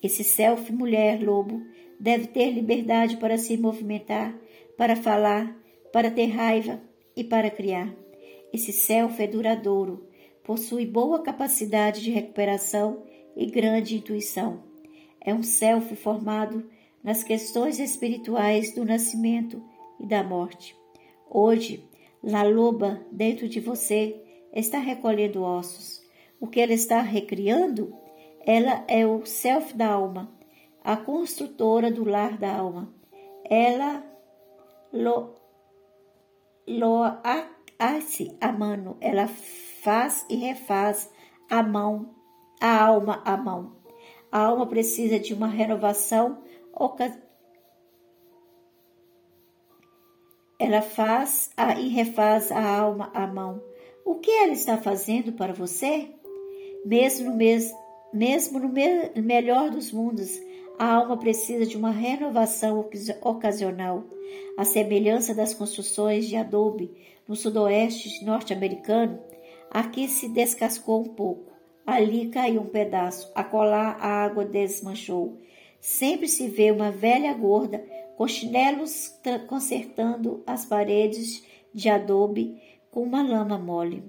Esse 0.01 0.23
self 0.23 0.71
mulher 0.71 1.21
lobo 1.21 1.61
deve 1.99 2.27
ter 2.27 2.51
liberdade 2.51 3.17
para 3.17 3.37
se 3.37 3.57
movimentar, 3.57 4.37
para 4.77 4.95
falar, 4.95 5.55
para 5.91 6.11
ter 6.11 6.27
raiva 6.27 6.79
e 7.15 7.23
para 7.23 7.49
criar. 7.49 8.06
Esse 8.53 8.71
self 8.71 9.21
é 9.21 9.27
duradouro, 9.27 10.07
possui 10.43 10.85
boa 10.85 11.21
capacidade 11.21 12.01
de 12.01 12.11
recuperação 12.11 13.03
e 13.35 13.45
grande 13.45 13.97
intuição. 13.97 14.63
É 15.19 15.33
um 15.33 15.43
self 15.43 15.95
formado 15.97 16.69
nas 17.03 17.23
questões 17.23 17.79
espirituais 17.79 18.73
do 18.73 18.85
nascimento 18.85 19.61
e 19.99 20.05
da 20.05 20.23
morte. 20.23 20.75
Hoje, 21.29 21.83
La 22.23 22.43
Loba, 22.43 23.01
dentro 23.11 23.47
de 23.47 23.59
você, 23.59 24.21
está 24.53 24.79
recolhendo 24.79 25.43
ossos. 25.43 26.01
O 26.39 26.47
que 26.47 26.59
ela 26.59 26.73
está 26.73 27.01
recriando? 27.01 27.93
Ela 28.45 28.85
é 28.87 29.05
o 29.05 29.25
self 29.25 29.75
da 29.75 29.91
alma, 29.91 30.31
a 30.83 30.95
construtora 30.95 31.91
do 31.91 32.05
lar 32.05 32.37
da 32.37 32.55
alma. 32.55 32.93
Ela 33.43 34.03
lo, 34.93 35.35
lo 36.65 37.03
hace 37.79 38.35
a 38.41 38.51
mano, 38.51 38.97
ela 38.99 39.27
faz 39.27 40.25
e 40.29 40.35
refaz 40.35 41.11
a 41.49 41.61
mão, 41.63 42.15
a 42.61 42.85
alma 42.85 43.21
a 43.25 43.37
mão. 43.37 43.77
A 44.31 44.39
alma 44.39 44.67
precisa 44.67 45.19
de 45.19 45.33
uma 45.33 45.47
renovação 45.47 46.43
ela 50.59 50.81
faz 50.81 51.51
e 51.79 51.87
refaz 51.89 52.51
a 52.51 52.77
alma 52.77 53.11
à 53.13 53.25
mão. 53.27 53.61
O 54.05 54.15
que 54.15 54.31
ela 54.31 54.53
está 54.53 54.77
fazendo 54.77 55.33
para 55.33 55.53
você? 55.53 56.13
Mesmo 56.85 57.31
no, 57.31 57.35
mes, 57.35 57.71
mesmo 58.13 58.59
no 58.59 58.69
me, 58.69 59.09
melhor 59.21 59.69
dos 59.69 59.91
mundos, 59.91 60.39
a 60.77 60.93
alma 60.93 61.17
precisa 61.17 61.65
de 61.65 61.75
uma 61.75 61.91
renovação 61.91 62.87
ocasional. 63.21 64.03
A 64.57 64.63
semelhança 64.63 65.33
das 65.33 65.53
construções 65.53 66.27
de 66.27 66.35
adobe 66.35 66.91
no 67.27 67.35
sudoeste 67.35 68.23
norte-americano, 68.23 69.19
aqui 69.71 70.07
se 70.07 70.29
descascou 70.29 71.01
um 71.01 71.09
pouco, 71.09 71.51
ali 71.85 72.27
caiu 72.27 72.61
um 72.61 72.67
pedaço, 72.67 73.31
acolá 73.35 73.97
a 73.99 74.23
água 74.23 74.45
desmanchou. 74.45 75.37
Sempre 75.81 76.27
se 76.27 76.47
vê 76.47 76.71
uma 76.71 76.91
velha 76.91 77.33
gorda 77.33 77.83
com 78.15 78.27
chinelos 78.27 79.13
consertando 79.47 80.43
as 80.45 80.65
paredes 80.65 81.43
de 81.73 81.89
adobe 81.89 82.59
com 82.91 83.03
uma 83.03 83.21
lama 83.21 83.57
mole. 83.57 84.03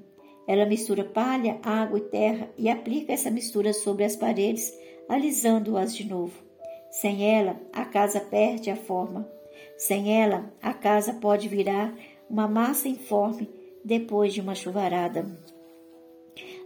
Ela 0.46 0.64
mistura 0.64 1.04
palha, 1.04 1.58
água 1.62 1.98
e 1.98 2.02
terra 2.02 2.50
e 2.56 2.70
aplica 2.70 3.12
essa 3.12 3.30
mistura 3.30 3.72
sobre 3.72 4.04
as 4.04 4.16
paredes, 4.16 4.72
alisando-as 5.08 5.94
de 5.94 6.08
novo. 6.08 6.47
Sem 6.90 7.30
ela, 7.30 7.60
a 7.72 7.84
casa 7.84 8.20
perde 8.20 8.70
a 8.70 8.76
forma. 8.76 9.28
Sem 9.76 10.20
ela, 10.20 10.52
a 10.62 10.72
casa 10.72 11.14
pode 11.14 11.48
virar 11.48 11.94
uma 12.28 12.48
massa 12.48 12.88
informe 12.88 13.48
depois 13.84 14.32
de 14.32 14.40
uma 14.40 14.54
chuvarada. 14.54 15.26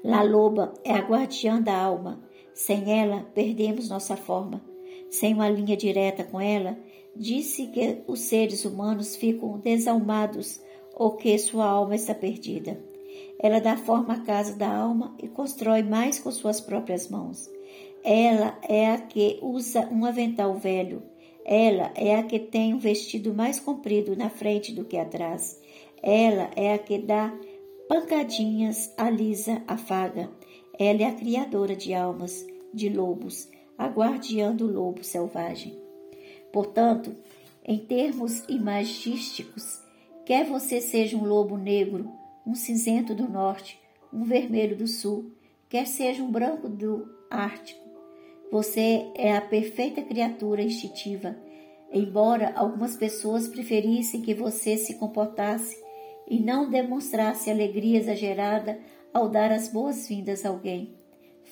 La 0.04 0.22
Loba 0.22 0.74
é 0.84 0.92
a 0.92 1.00
guardiã 1.00 1.60
da 1.60 1.76
alma. 1.76 2.20
Sem 2.54 3.00
ela, 3.00 3.26
perdemos 3.34 3.88
nossa 3.88 4.16
forma. 4.16 4.62
Sem 5.10 5.34
uma 5.34 5.48
linha 5.48 5.76
direta 5.76 6.24
com 6.24 6.40
ela, 6.40 6.76
disse 7.14 7.66
que 7.66 8.02
os 8.06 8.20
seres 8.20 8.64
humanos 8.64 9.14
ficam 9.14 9.58
desalmados 9.58 10.60
ou 10.94 11.12
que 11.12 11.36
sua 11.38 11.66
alma 11.66 11.94
está 11.94 12.14
perdida. 12.14 12.82
Ela 13.38 13.60
dá 13.60 13.76
forma 13.76 14.14
à 14.14 14.20
casa 14.20 14.54
da 14.54 14.68
alma 14.68 15.14
e 15.22 15.28
constrói 15.28 15.82
mais 15.82 16.18
com 16.18 16.30
suas 16.30 16.60
próprias 16.60 17.08
mãos. 17.08 17.50
Ela 18.04 18.58
é 18.68 18.90
a 18.90 18.98
que 18.98 19.38
usa 19.40 19.88
um 19.90 20.04
avental 20.04 20.54
velho. 20.54 21.02
Ela 21.44 21.92
é 21.94 22.16
a 22.16 22.22
que 22.22 22.38
tem 22.38 22.74
um 22.74 22.78
vestido 22.78 23.32
mais 23.32 23.60
comprido 23.60 24.16
na 24.16 24.28
frente 24.28 24.72
do 24.72 24.84
que 24.84 24.96
atrás. 24.96 25.60
Ela 26.02 26.50
é 26.56 26.74
a 26.74 26.78
que 26.78 26.98
dá 26.98 27.32
pancadinhas, 27.88 28.92
alisa, 28.96 29.62
afaga. 29.66 30.30
Ela 30.78 31.02
é 31.02 31.04
a 31.04 31.14
criadora 31.14 31.76
de 31.76 31.94
almas, 31.94 32.46
de 32.72 32.88
lobos, 32.88 33.48
a 33.78 33.86
guardiã 33.86 34.54
do 34.54 34.66
lobo 34.66 35.04
selvagem. 35.04 35.78
Portanto, 36.52 37.14
em 37.64 37.78
termos 37.78 38.44
imagísticos, 38.48 39.80
quer 40.26 40.44
você 40.44 40.80
seja 40.80 41.16
um 41.16 41.24
lobo 41.24 41.56
negro, 41.56 42.10
um 42.46 42.54
cinzento 42.54 43.14
do 43.14 43.28
norte, 43.28 43.78
um 44.12 44.24
vermelho 44.24 44.76
do 44.76 44.88
sul, 44.88 45.30
quer 45.68 45.86
seja 45.86 46.22
um 46.22 46.30
branco 46.30 46.68
do 46.68 47.08
Ártico, 47.30 47.81
você 48.52 49.10
é 49.14 49.34
a 49.34 49.40
perfeita 49.40 50.02
criatura 50.02 50.62
instintiva, 50.62 51.34
embora 51.90 52.52
algumas 52.54 52.94
pessoas 52.94 53.48
preferissem 53.48 54.20
que 54.20 54.34
você 54.34 54.76
se 54.76 54.98
comportasse 54.98 55.82
e 56.28 56.38
não 56.38 56.68
demonstrasse 56.68 57.50
alegria 57.50 57.98
exagerada 57.98 58.78
ao 59.10 59.30
dar 59.30 59.50
as 59.50 59.68
boas-vindas 59.68 60.44
a 60.44 60.50
alguém. 60.50 60.94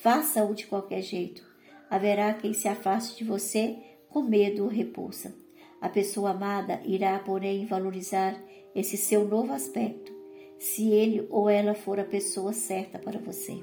Faça-o 0.02 0.54
de 0.54 0.66
qualquer 0.66 1.00
jeito. 1.00 1.42
Haverá 1.88 2.34
quem 2.34 2.52
se 2.52 2.68
afaste 2.68 3.16
de 3.16 3.24
você 3.24 3.78
com 4.10 4.20
medo 4.20 4.64
ou 4.64 4.68
repulsa. 4.68 5.34
A 5.80 5.88
pessoa 5.88 6.32
amada 6.32 6.82
irá, 6.84 7.18
porém, 7.20 7.64
valorizar 7.64 8.38
esse 8.74 8.98
seu 8.98 9.26
novo 9.26 9.54
aspecto, 9.54 10.12
se 10.58 10.90
ele 10.90 11.26
ou 11.30 11.48
ela 11.48 11.72
for 11.72 11.98
a 11.98 12.04
pessoa 12.04 12.52
certa 12.52 12.98
para 12.98 13.18
você. 13.18 13.58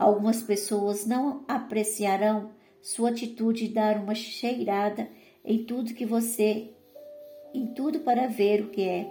Algumas 0.00 0.42
pessoas 0.42 1.04
não 1.04 1.44
apreciarão 1.46 2.52
sua 2.80 3.10
atitude 3.10 3.68
de 3.68 3.74
dar 3.74 3.98
uma 3.98 4.14
cheirada 4.14 5.10
em 5.44 5.62
tudo 5.62 5.92
que 5.92 6.06
você, 6.06 6.70
em 7.52 7.66
tudo 7.74 8.00
para 8.00 8.26
ver 8.26 8.62
o 8.62 8.70
que 8.70 8.80
é, 8.80 9.06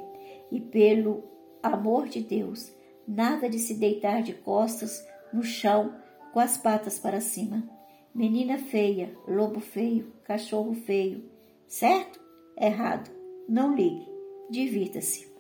e 0.51 0.59
pelo 0.59 1.23
amor 1.61 2.07
de 2.07 2.21
Deus, 2.21 2.73
nada 3.07 3.47
de 3.47 3.59
se 3.59 3.75
deitar 3.75 4.23
de 4.23 4.33
costas 4.33 5.07
no 5.31 5.43
chão 5.43 5.93
com 6.33 6.39
as 6.39 6.57
patas 6.57 6.97
para 6.97 7.21
cima. 7.21 7.69
Menina 8.11 8.57
feia, 8.57 9.15
lobo 9.27 9.59
feio, 9.59 10.11
cachorro 10.23 10.73
feio. 10.73 11.23
Certo? 11.67 12.19
Errado. 12.59 13.11
Não 13.47 13.75
ligue. 13.75 14.07
Divirta-se. 14.49 15.31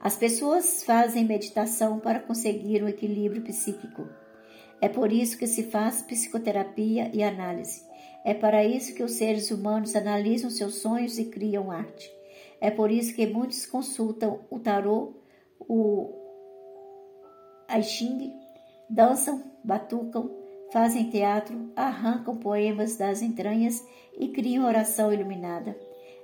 As 0.00 0.16
pessoas 0.16 0.82
fazem 0.82 1.26
meditação 1.26 2.00
para 2.00 2.20
conseguir 2.20 2.82
um 2.82 2.88
equilíbrio 2.88 3.42
psíquico. 3.42 4.08
É 4.80 4.88
por 4.88 5.12
isso 5.12 5.36
que 5.36 5.46
se 5.46 5.64
faz 5.64 6.02
psicoterapia 6.02 7.10
e 7.12 7.22
análise. 7.22 7.82
É 8.24 8.34
para 8.34 8.64
isso 8.64 8.94
que 8.94 9.02
os 9.02 9.12
seres 9.12 9.50
humanos 9.50 9.96
analisam 9.96 10.50
seus 10.50 10.76
sonhos 10.76 11.18
e 11.18 11.24
criam 11.24 11.70
arte. 11.70 12.10
É 12.60 12.70
por 12.70 12.90
isso 12.90 13.14
que 13.14 13.26
muitos 13.26 13.64
consultam 13.66 14.40
o 14.50 14.58
tarô, 14.58 15.14
o 15.60 16.12
I 17.70 17.82
Ching, 17.82 18.34
dançam, 18.90 19.42
batucam, 19.62 20.30
fazem 20.72 21.10
teatro, 21.10 21.70
arrancam 21.76 22.36
poemas 22.36 22.96
das 22.96 23.22
entranhas 23.22 23.84
e 24.18 24.28
criam 24.28 24.66
oração 24.66 25.12
iluminada. 25.12 25.78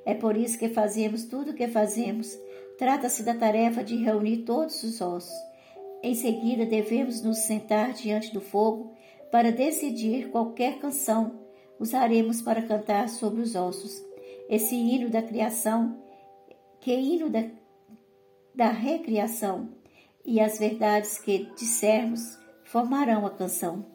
É 0.04 0.14
por 0.14 0.36
isso 0.36 0.58
que 0.58 0.68
fazemos 0.68 1.24
tudo 1.24 1.52
o 1.52 1.54
que 1.54 1.68
fazemos. 1.68 2.36
Trata-se 2.78 3.22
da 3.22 3.34
tarefa 3.34 3.82
de 3.82 3.96
reunir 3.96 4.38
todos 4.38 4.82
os 4.82 5.00
ossos. 5.00 5.53
Em 6.04 6.14
seguida, 6.14 6.66
devemos 6.66 7.22
nos 7.22 7.38
sentar 7.38 7.94
diante 7.94 8.30
do 8.30 8.38
fogo 8.38 8.92
para 9.32 9.50
decidir 9.50 10.28
qualquer 10.28 10.78
canção 10.78 11.40
usaremos 11.80 12.42
para 12.42 12.60
cantar 12.60 13.08
sobre 13.08 13.40
os 13.40 13.54
ossos. 13.54 14.04
Esse 14.46 14.74
hino 14.74 15.08
da 15.08 15.22
criação, 15.22 15.96
que 16.78 16.94
hino 16.94 17.30
da, 17.30 17.46
da 18.54 18.68
recriação, 18.68 19.70
e 20.26 20.40
as 20.40 20.58
verdades 20.58 21.16
que 21.16 21.48
dissermos 21.56 22.38
formarão 22.64 23.24
a 23.24 23.30
canção. 23.30 23.86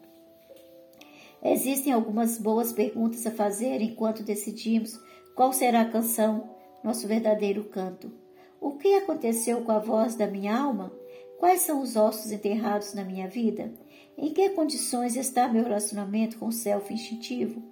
Existem 1.40 1.92
algumas 1.92 2.38
boas 2.38 2.72
perguntas 2.72 3.24
a 3.24 3.30
fazer 3.30 3.80
enquanto 3.80 4.24
decidimos 4.24 5.00
qual 5.36 5.52
será 5.52 5.82
a 5.82 5.88
canção, 5.88 6.50
nosso 6.82 7.06
verdadeiro 7.06 7.62
canto. 7.66 8.12
O 8.60 8.72
que 8.72 8.96
aconteceu 8.96 9.62
com 9.62 9.70
a 9.70 9.78
voz 9.78 10.16
da 10.16 10.26
minha 10.26 10.58
alma? 10.58 10.98
Quais 11.40 11.62
são 11.62 11.80
os 11.80 11.96
ossos 11.96 12.30
enterrados 12.32 12.92
na 12.92 13.02
minha 13.02 13.26
vida? 13.26 13.72
Em 14.18 14.30
que 14.30 14.50
condições 14.50 15.16
está 15.16 15.48
meu 15.48 15.64
relacionamento 15.64 16.38
com 16.38 16.48
o 16.48 16.52
self 16.52 16.92
instintivo? 16.92 17.62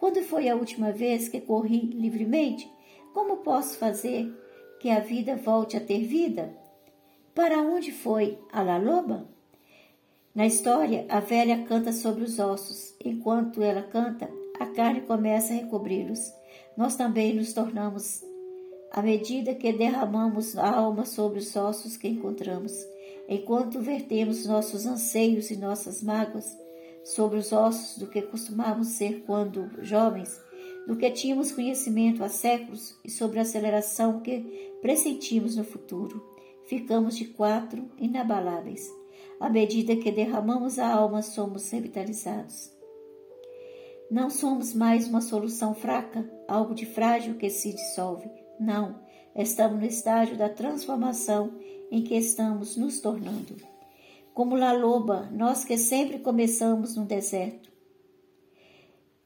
Quando 0.00 0.20
foi 0.24 0.48
a 0.48 0.56
última 0.56 0.90
vez 0.90 1.28
que 1.28 1.40
corri 1.40 1.82
livremente? 1.82 2.68
Como 3.14 3.36
posso 3.36 3.78
fazer 3.78 4.28
que 4.80 4.90
a 4.90 4.98
vida 4.98 5.36
volte 5.36 5.76
a 5.76 5.80
ter 5.80 6.04
vida? 6.04 6.52
Para 7.32 7.60
onde 7.60 7.92
foi 7.92 8.40
a 8.52 8.60
la 8.60 8.76
loba? 8.76 9.28
Na 10.34 10.44
história, 10.44 11.06
a 11.08 11.20
velha 11.20 11.62
canta 11.62 11.92
sobre 11.92 12.24
os 12.24 12.40
ossos. 12.40 12.92
Enquanto 13.04 13.62
ela 13.62 13.82
canta, 13.82 14.28
a 14.58 14.66
carne 14.66 15.02
começa 15.02 15.52
a 15.52 15.56
recobri-los. 15.58 16.32
Nós 16.76 16.96
também 16.96 17.34
nos 17.34 17.52
tornamos 17.52 18.24
à 18.90 19.00
medida 19.00 19.54
que 19.54 19.72
derramamos 19.72 20.58
a 20.58 20.68
alma 20.68 21.04
sobre 21.04 21.38
os 21.38 21.54
ossos 21.54 21.96
que 21.96 22.08
encontramos, 22.08 22.72
enquanto 23.28 23.80
vertemos 23.80 24.46
nossos 24.46 24.86
anseios 24.86 25.50
e 25.50 25.56
nossas 25.56 26.02
mágoas 26.02 26.56
sobre 27.04 27.38
os 27.38 27.52
ossos 27.52 27.98
do 27.98 28.06
que 28.06 28.22
costumávamos 28.22 28.88
ser 28.88 29.22
quando 29.26 29.70
jovens, 29.82 30.40
do 30.86 30.96
que 30.96 31.10
tínhamos 31.10 31.52
conhecimento 31.52 32.22
há 32.24 32.28
séculos 32.28 32.96
e 33.04 33.10
sobre 33.10 33.38
a 33.38 33.42
aceleração 33.42 34.20
que 34.20 34.40
pressentimos 34.80 35.56
no 35.56 35.64
futuro. 35.64 36.22
Ficamos 36.66 37.16
de 37.16 37.26
quatro 37.26 37.90
inabaláveis. 37.98 38.88
À 39.38 39.48
medida 39.50 39.96
que 39.96 40.12
derramamos 40.12 40.78
a 40.78 40.92
alma, 40.92 41.22
somos 41.22 41.68
revitalizados. 41.70 42.70
Não 44.10 44.28
somos 44.30 44.74
mais 44.74 45.08
uma 45.08 45.20
solução 45.20 45.74
fraca, 45.74 46.28
algo 46.46 46.74
de 46.74 46.86
frágil 46.86 47.34
que 47.34 47.48
se 47.50 47.72
dissolve. 47.72 48.30
Não, 48.60 49.00
estamos 49.34 49.80
no 49.80 49.86
estágio 49.86 50.36
da 50.36 50.48
transformação 50.48 51.52
em 51.92 52.02
que 52.02 52.16
estamos 52.16 52.74
nos 52.74 53.00
tornando. 53.00 53.54
Como 54.32 54.56
La 54.56 54.72
Loba, 54.72 55.28
nós 55.30 55.62
que 55.62 55.76
sempre 55.76 56.18
começamos 56.18 56.96
no 56.96 57.04
deserto. 57.04 57.70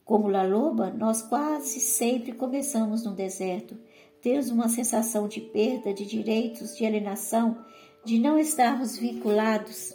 Como 0.05 0.29
La 0.29 0.43
Loba, 0.43 0.91
nós 0.91 1.23
quase 1.23 1.79
sempre 1.79 2.33
começamos 2.33 3.05
no 3.05 3.15
deserto. 3.15 3.79
Temos 4.21 4.51
uma 4.51 4.69
sensação 4.69 5.29
de 5.29 5.41
perda 5.41 5.95
de 5.95 6.05
direitos, 6.05 6.77
de 6.77 6.85
alienação, 6.85 7.65
de 8.05 8.19
não 8.19 8.37
estarmos 8.37 8.99
vinculados 8.99 9.95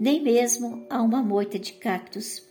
nem 0.00 0.22
mesmo 0.22 0.86
a 0.88 1.02
uma 1.02 1.22
moita 1.22 1.58
de 1.58 1.74
cactos. 1.74 2.42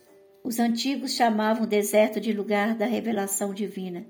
Os 0.44 0.60
antigos 0.60 1.16
chamavam 1.16 1.64
o 1.64 1.68
deserto 1.68 2.22
de 2.22 2.32
lugar 2.32 2.76
da 2.76 2.86
revelação 2.86 3.54
divina. 3.54 4.06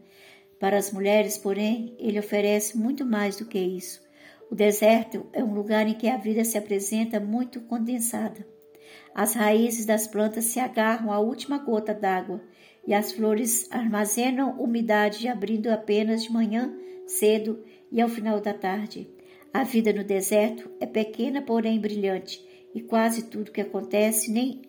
Para 0.60 0.78
as 0.78 0.91
mulheres, 0.91 1.38
porém, 1.38 1.95
ele 1.97 2.20
oferece 2.20 2.78
muito 2.78 3.05
mais 3.05 3.38
do 3.38 3.45
que 3.45 3.57
isso. 3.57 4.01
O 4.51 4.55
deserto 4.55 5.26
é 5.32 5.43
um 5.43 5.53
lugar 5.53 5.88
em 5.88 5.93
que 5.93 6.07
a 6.07 6.18
vida 6.18 6.43
se 6.43 6.57
apresenta 6.57 7.20
muito 7.20 7.62
condensada. 7.62 8.45
As 9.14 9.34
raízes 9.34 9.86
das 9.86 10.07
plantas 10.07 10.45
se 10.45 10.60
agarram 10.60 11.12
à 11.12 11.20
última 11.20 11.60
gota 11.60 11.93
d'água 11.93 12.41
e 12.86 12.93
as 12.93 13.12
flores 13.12 13.68
armazenam 13.72 14.60
umidade 14.60 15.28
abrindo 15.28 15.68
apenas 15.68 16.24
de 16.24 16.32
manhã 16.32 16.74
cedo 17.05 17.64
e 17.91 18.01
ao 18.01 18.10
final 18.10 18.39
da 18.39 18.53
tarde. 18.53 19.10
A 19.53 19.64
vida 19.64 19.91
no 19.91 20.03
deserto 20.03 20.70
é 20.80 20.86
pequena, 20.86 21.41
porém 21.41 21.80
brilhante, 21.80 22.45
e 22.74 22.82
quase 22.82 23.24
tudo 23.30 23.51
que 23.51 23.62
acontece 23.62 24.32
nem 24.32 24.62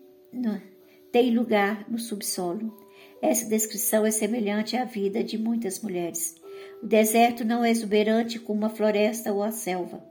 tem 1.13 1.35
lugar 1.35 1.85
no 1.91 1.99
subsolo. 1.99 2.80
Essa 3.23 3.47
descrição 3.47 4.07
é 4.07 4.11
semelhante 4.11 4.77
à 4.77 4.85
vida 4.85 5.23
de 5.23 5.37
muitas 5.37 5.81
mulheres. 5.81 6.37
O 6.83 6.87
deserto 6.87 7.45
não 7.45 7.65
é 7.65 7.71
exuberante 7.71 8.39
como 8.39 8.65
a 8.65 8.71
floresta 8.71 9.33
ou 9.33 9.43
a 9.43 9.51
selva. 9.51 10.03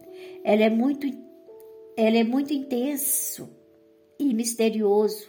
Ela 0.44 0.64
é 0.64 0.70
muito, 0.70 1.08
ela 1.98 2.18
é 2.18 2.24
muito 2.24 2.54
intenso 2.54 3.50
e 4.20 4.34
misterioso. 4.34 5.28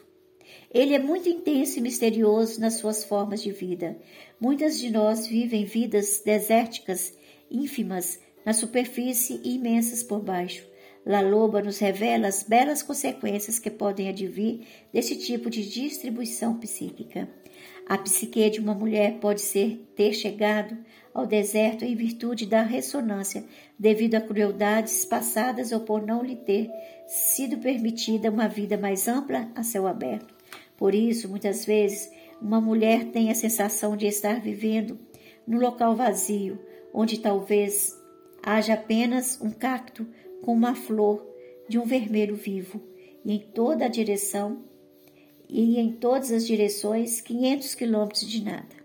Ele 0.73 0.95
é 0.95 0.99
muito 0.99 1.29
intenso 1.29 1.79
e 1.79 1.83
misterioso 1.83 2.61
nas 2.61 2.75
suas 2.75 3.05
formas 3.05 3.43
de 3.43 3.51
vida. 3.51 3.99
Muitas 4.39 4.79
de 4.79 4.91
nós 4.91 5.27
vivem 5.27 5.65
vidas 5.65 6.23
desérticas, 6.25 7.17
ínfimas 7.51 8.21
na 8.45 8.53
superfície 8.53 9.41
e 9.43 9.55
imensas 9.55 10.03
por 10.03 10.21
baixo. 10.21 10.69
La 11.05 11.23
Loba 11.23 11.63
nos 11.63 11.79
revela 11.79 12.29
as 12.29 12.43
belas 12.43 12.83
consequências 12.83 13.59
que 13.59 13.71
podem 13.71 14.09
advir 14.09 14.67
desse 14.93 15.17
tipo 15.17 15.49
de 15.49 15.69
distribuição 15.69 16.59
psíquica. 16.59 17.40
A 17.91 17.99
psique 17.99 18.49
de 18.49 18.61
uma 18.61 18.73
mulher 18.73 19.19
pode 19.19 19.41
ser 19.41 19.85
ter 19.97 20.13
chegado 20.13 20.79
ao 21.13 21.27
deserto 21.27 21.85
em 21.85 21.97
virtude 21.97 22.47
da 22.47 22.63
ressonância, 22.63 23.45
devido 23.77 24.15
a 24.15 24.21
crueldades 24.21 25.05
passadas 25.05 25.73
ou 25.73 25.81
por 25.81 26.01
não 26.01 26.23
lhe 26.23 26.37
ter 26.37 26.71
sido 27.09 27.59
permitida 27.59 28.31
uma 28.31 28.47
vida 28.47 28.79
mais 28.79 29.09
ampla 29.09 29.51
a 29.57 29.65
céu 29.65 29.89
aberto. 29.89 30.33
Por 30.77 30.95
isso, 30.95 31.29
muitas 31.29 31.65
vezes, 31.65 32.09
uma 32.41 32.61
mulher 32.61 33.07
tem 33.07 33.29
a 33.29 33.35
sensação 33.35 33.97
de 33.97 34.07
estar 34.07 34.41
vivendo 34.41 34.97
num 35.45 35.59
local 35.59 35.97
vazio, 35.97 36.61
onde 36.95 37.19
talvez 37.19 37.93
haja 38.41 38.75
apenas 38.75 39.41
um 39.41 39.51
cacto 39.51 40.07
com 40.43 40.53
uma 40.53 40.77
flor 40.77 41.27
de 41.69 41.77
um 41.77 41.85
vermelho 41.85 42.37
vivo, 42.37 42.81
e 43.25 43.33
em 43.33 43.41
toda 43.41 43.87
a 43.87 43.89
direção 43.89 44.63
e 45.53 45.79
em 45.79 45.93
todas 45.93 46.31
as 46.31 46.47
direções 46.47 47.21
500 47.21 47.75
quilômetros 47.75 48.29
de 48.29 48.45
nada. 48.45 48.81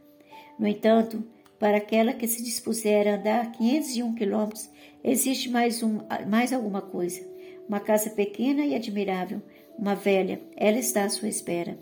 No 0.58 0.68
entanto, 0.68 1.24
para 1.60 1.78
aquela 1.78 2.14
que 2.14 2.28
se 2.28 2.44
dispuser 2.44 3.08
a 3.08 3.16
andar 3.16 3.52
501 3.52 4.16
quilômetros, 4.16 4.70
existe 5.04 5.50
mais, 5.50 5.82
um, 5.84 6.00
mais 6.28 6.52
alguma 6.52 6.82
coisa. 6.82 7.26
Uma 7.68 7.80
casa 7.80 8.10
pequena 8.10 8.66
e 8.66 8.76
admirável, 8.76 9.42
uma 9.78 9.96
velha, 9.96 10.42
ela 10.56 10.78
está 10.78 11.06
à 11.06 11.10
sua 11.10 11.28
espera. 11.28 11.78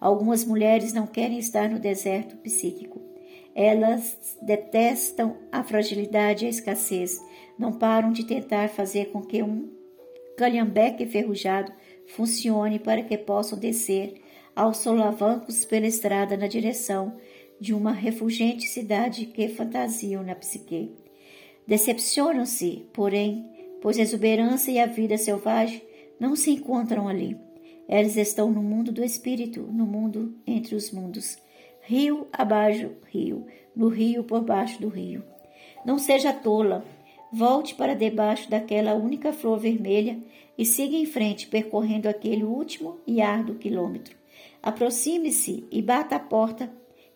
Algumas 0.00 0.44
mulheres 0.44 0.92
não 0.92 1.06
querem 1.06 1.38
estar 1.38 1.68
no 1.68 1.78
deserto 1.78 2.36
psíquico. 2.38 3.00
Elas 3.54 4.38
detestam 4.40 5.36
a 5.52 5.62
fragilidade 5.62 6.44
e 6.44 6.46
a 6.46 6.50
escassez, 6.50 7.20
não 7.58 7.72
param 7.72 8.12
de 8.12 8.24
tentar 8.24 8.68
fazer 8.68 9.06
com 9.06 9.20
que 9.20 9.42
um 9.42 9.68
calhambeque 10.36 11.04
enferrujado 11.04 11.72
funcione 12.06 12.78
para 12.78 13.02
que 13.02 13.18
possam 13.18 13.58
descer 13.58 14.19
aos 14.54 14.78
solavancos 14.78 15.64
pela 15.64 15.86
estrada 15.86 16.36
na 16.36 16.46
direção 16.46 17.16
de 17.60 17.74
uma 17.74 17.92
refulgente 17.92 18.66
cidade 18.66 19.26
que 19.26 19.48
fantasiam 19.48 20.22
na 20.22 20.34
psique. 20.34 20.92
Decepcionam-se, 21.66 22.86
porém, 22.92 23.44
pois 23.80 23.98
a 23.98 24.02
exuberância 24.02 24.70
e 24.70 24.78
a 24.78 24.86
vida 24.86 25.16
selvagem 25.16 25.82
não 26.18 26.34
se 26.34 26.50
encontram 26.50 27.08
ali. 27.08 27.36
Elas 27.88 28.16
estão 28.16 28.50
no 28.50 28.62
mundo 28.62 28.92
do 28.92 29.04
espírito, 29.04 29.62
no 29.62 29.86
mundo 29.86 30.34
entre 30.46 30.74
os 30.74 30.90
mundos. 30.90 31.36
Rio 31.82 32.26
abaixo 32.32 32.92
rio, 33.10 33.46
no 33.74 33.88
rio 33.88 34.24
por 34.24 34.42
baixo 34.42 34.80
do 34.80 34.88
rio. 34.88 35.22
Não 35.84 35.98
seja 35.98 36.32
tola, 36.32 36.84
Volte 37.32 37.76
para 37.76 37.94
debaixo 37.94 38.50
daquela 38.50 38.94
única 38.94 39.32
flor 39.32 39.56
vermelha 39.56 40.18
e 40.58 40.64
siga 40.64 40.96
em 40.96 41.06
frente, 41.06 41.46
percorrendo 41.46 42.08
aquele 42.08 42.42
último 42.42 42.98
e 43.06 43.20
árduo 43.20 43.54
quilômetro. 43.54 44.19
Aproxime-se 44.62 45.66
e 45.70 45.80
bata 45.80 46.16
a 46.16 46.20
porta, 46.20 46.72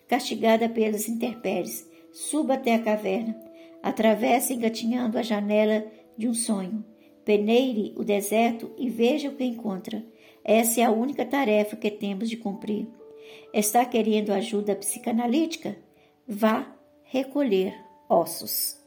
castigada 0.07 0.67
pelas 0.67 1.07
intempéries. 1.07 1.89
Suba 2.11 2.55
até 2.55 2.73
a 2.73 2.81
caverna. 2.81 3.39
Atravesse 3.83 4.53
engatinhando 4.53 5.17
a 5.17 5.21
janela 5.21 5.85
de 6.17 6.27
um 6.27 6.33
sonho. 6.33 6.83
Peneire 7.23 7.93
o 7.97 8.03
deserto 8.03 8.71
e 8.77 8.89
veja 8.89 9.29
o 9.29 9.35
que 9.35 9.43
encontra. 9.43 10.03
Essa 10.43 10.81
é 10.81 10.83
a 10.83 10.91
única 10.91 11.25
tarefa 11.25 11.75
que 11.75 11.89
temos 11.89 12.29
de 12.29 12.37
cumprir. 12.37 12.87
Está 13.53 13.85
querendo 13.85 14.31
ajuda 14.31 14.75
psicanalítica? 14.75 15.77
Vá 16.27 16.75
recolher 17.03 17.75
ossos. 18.09 18.84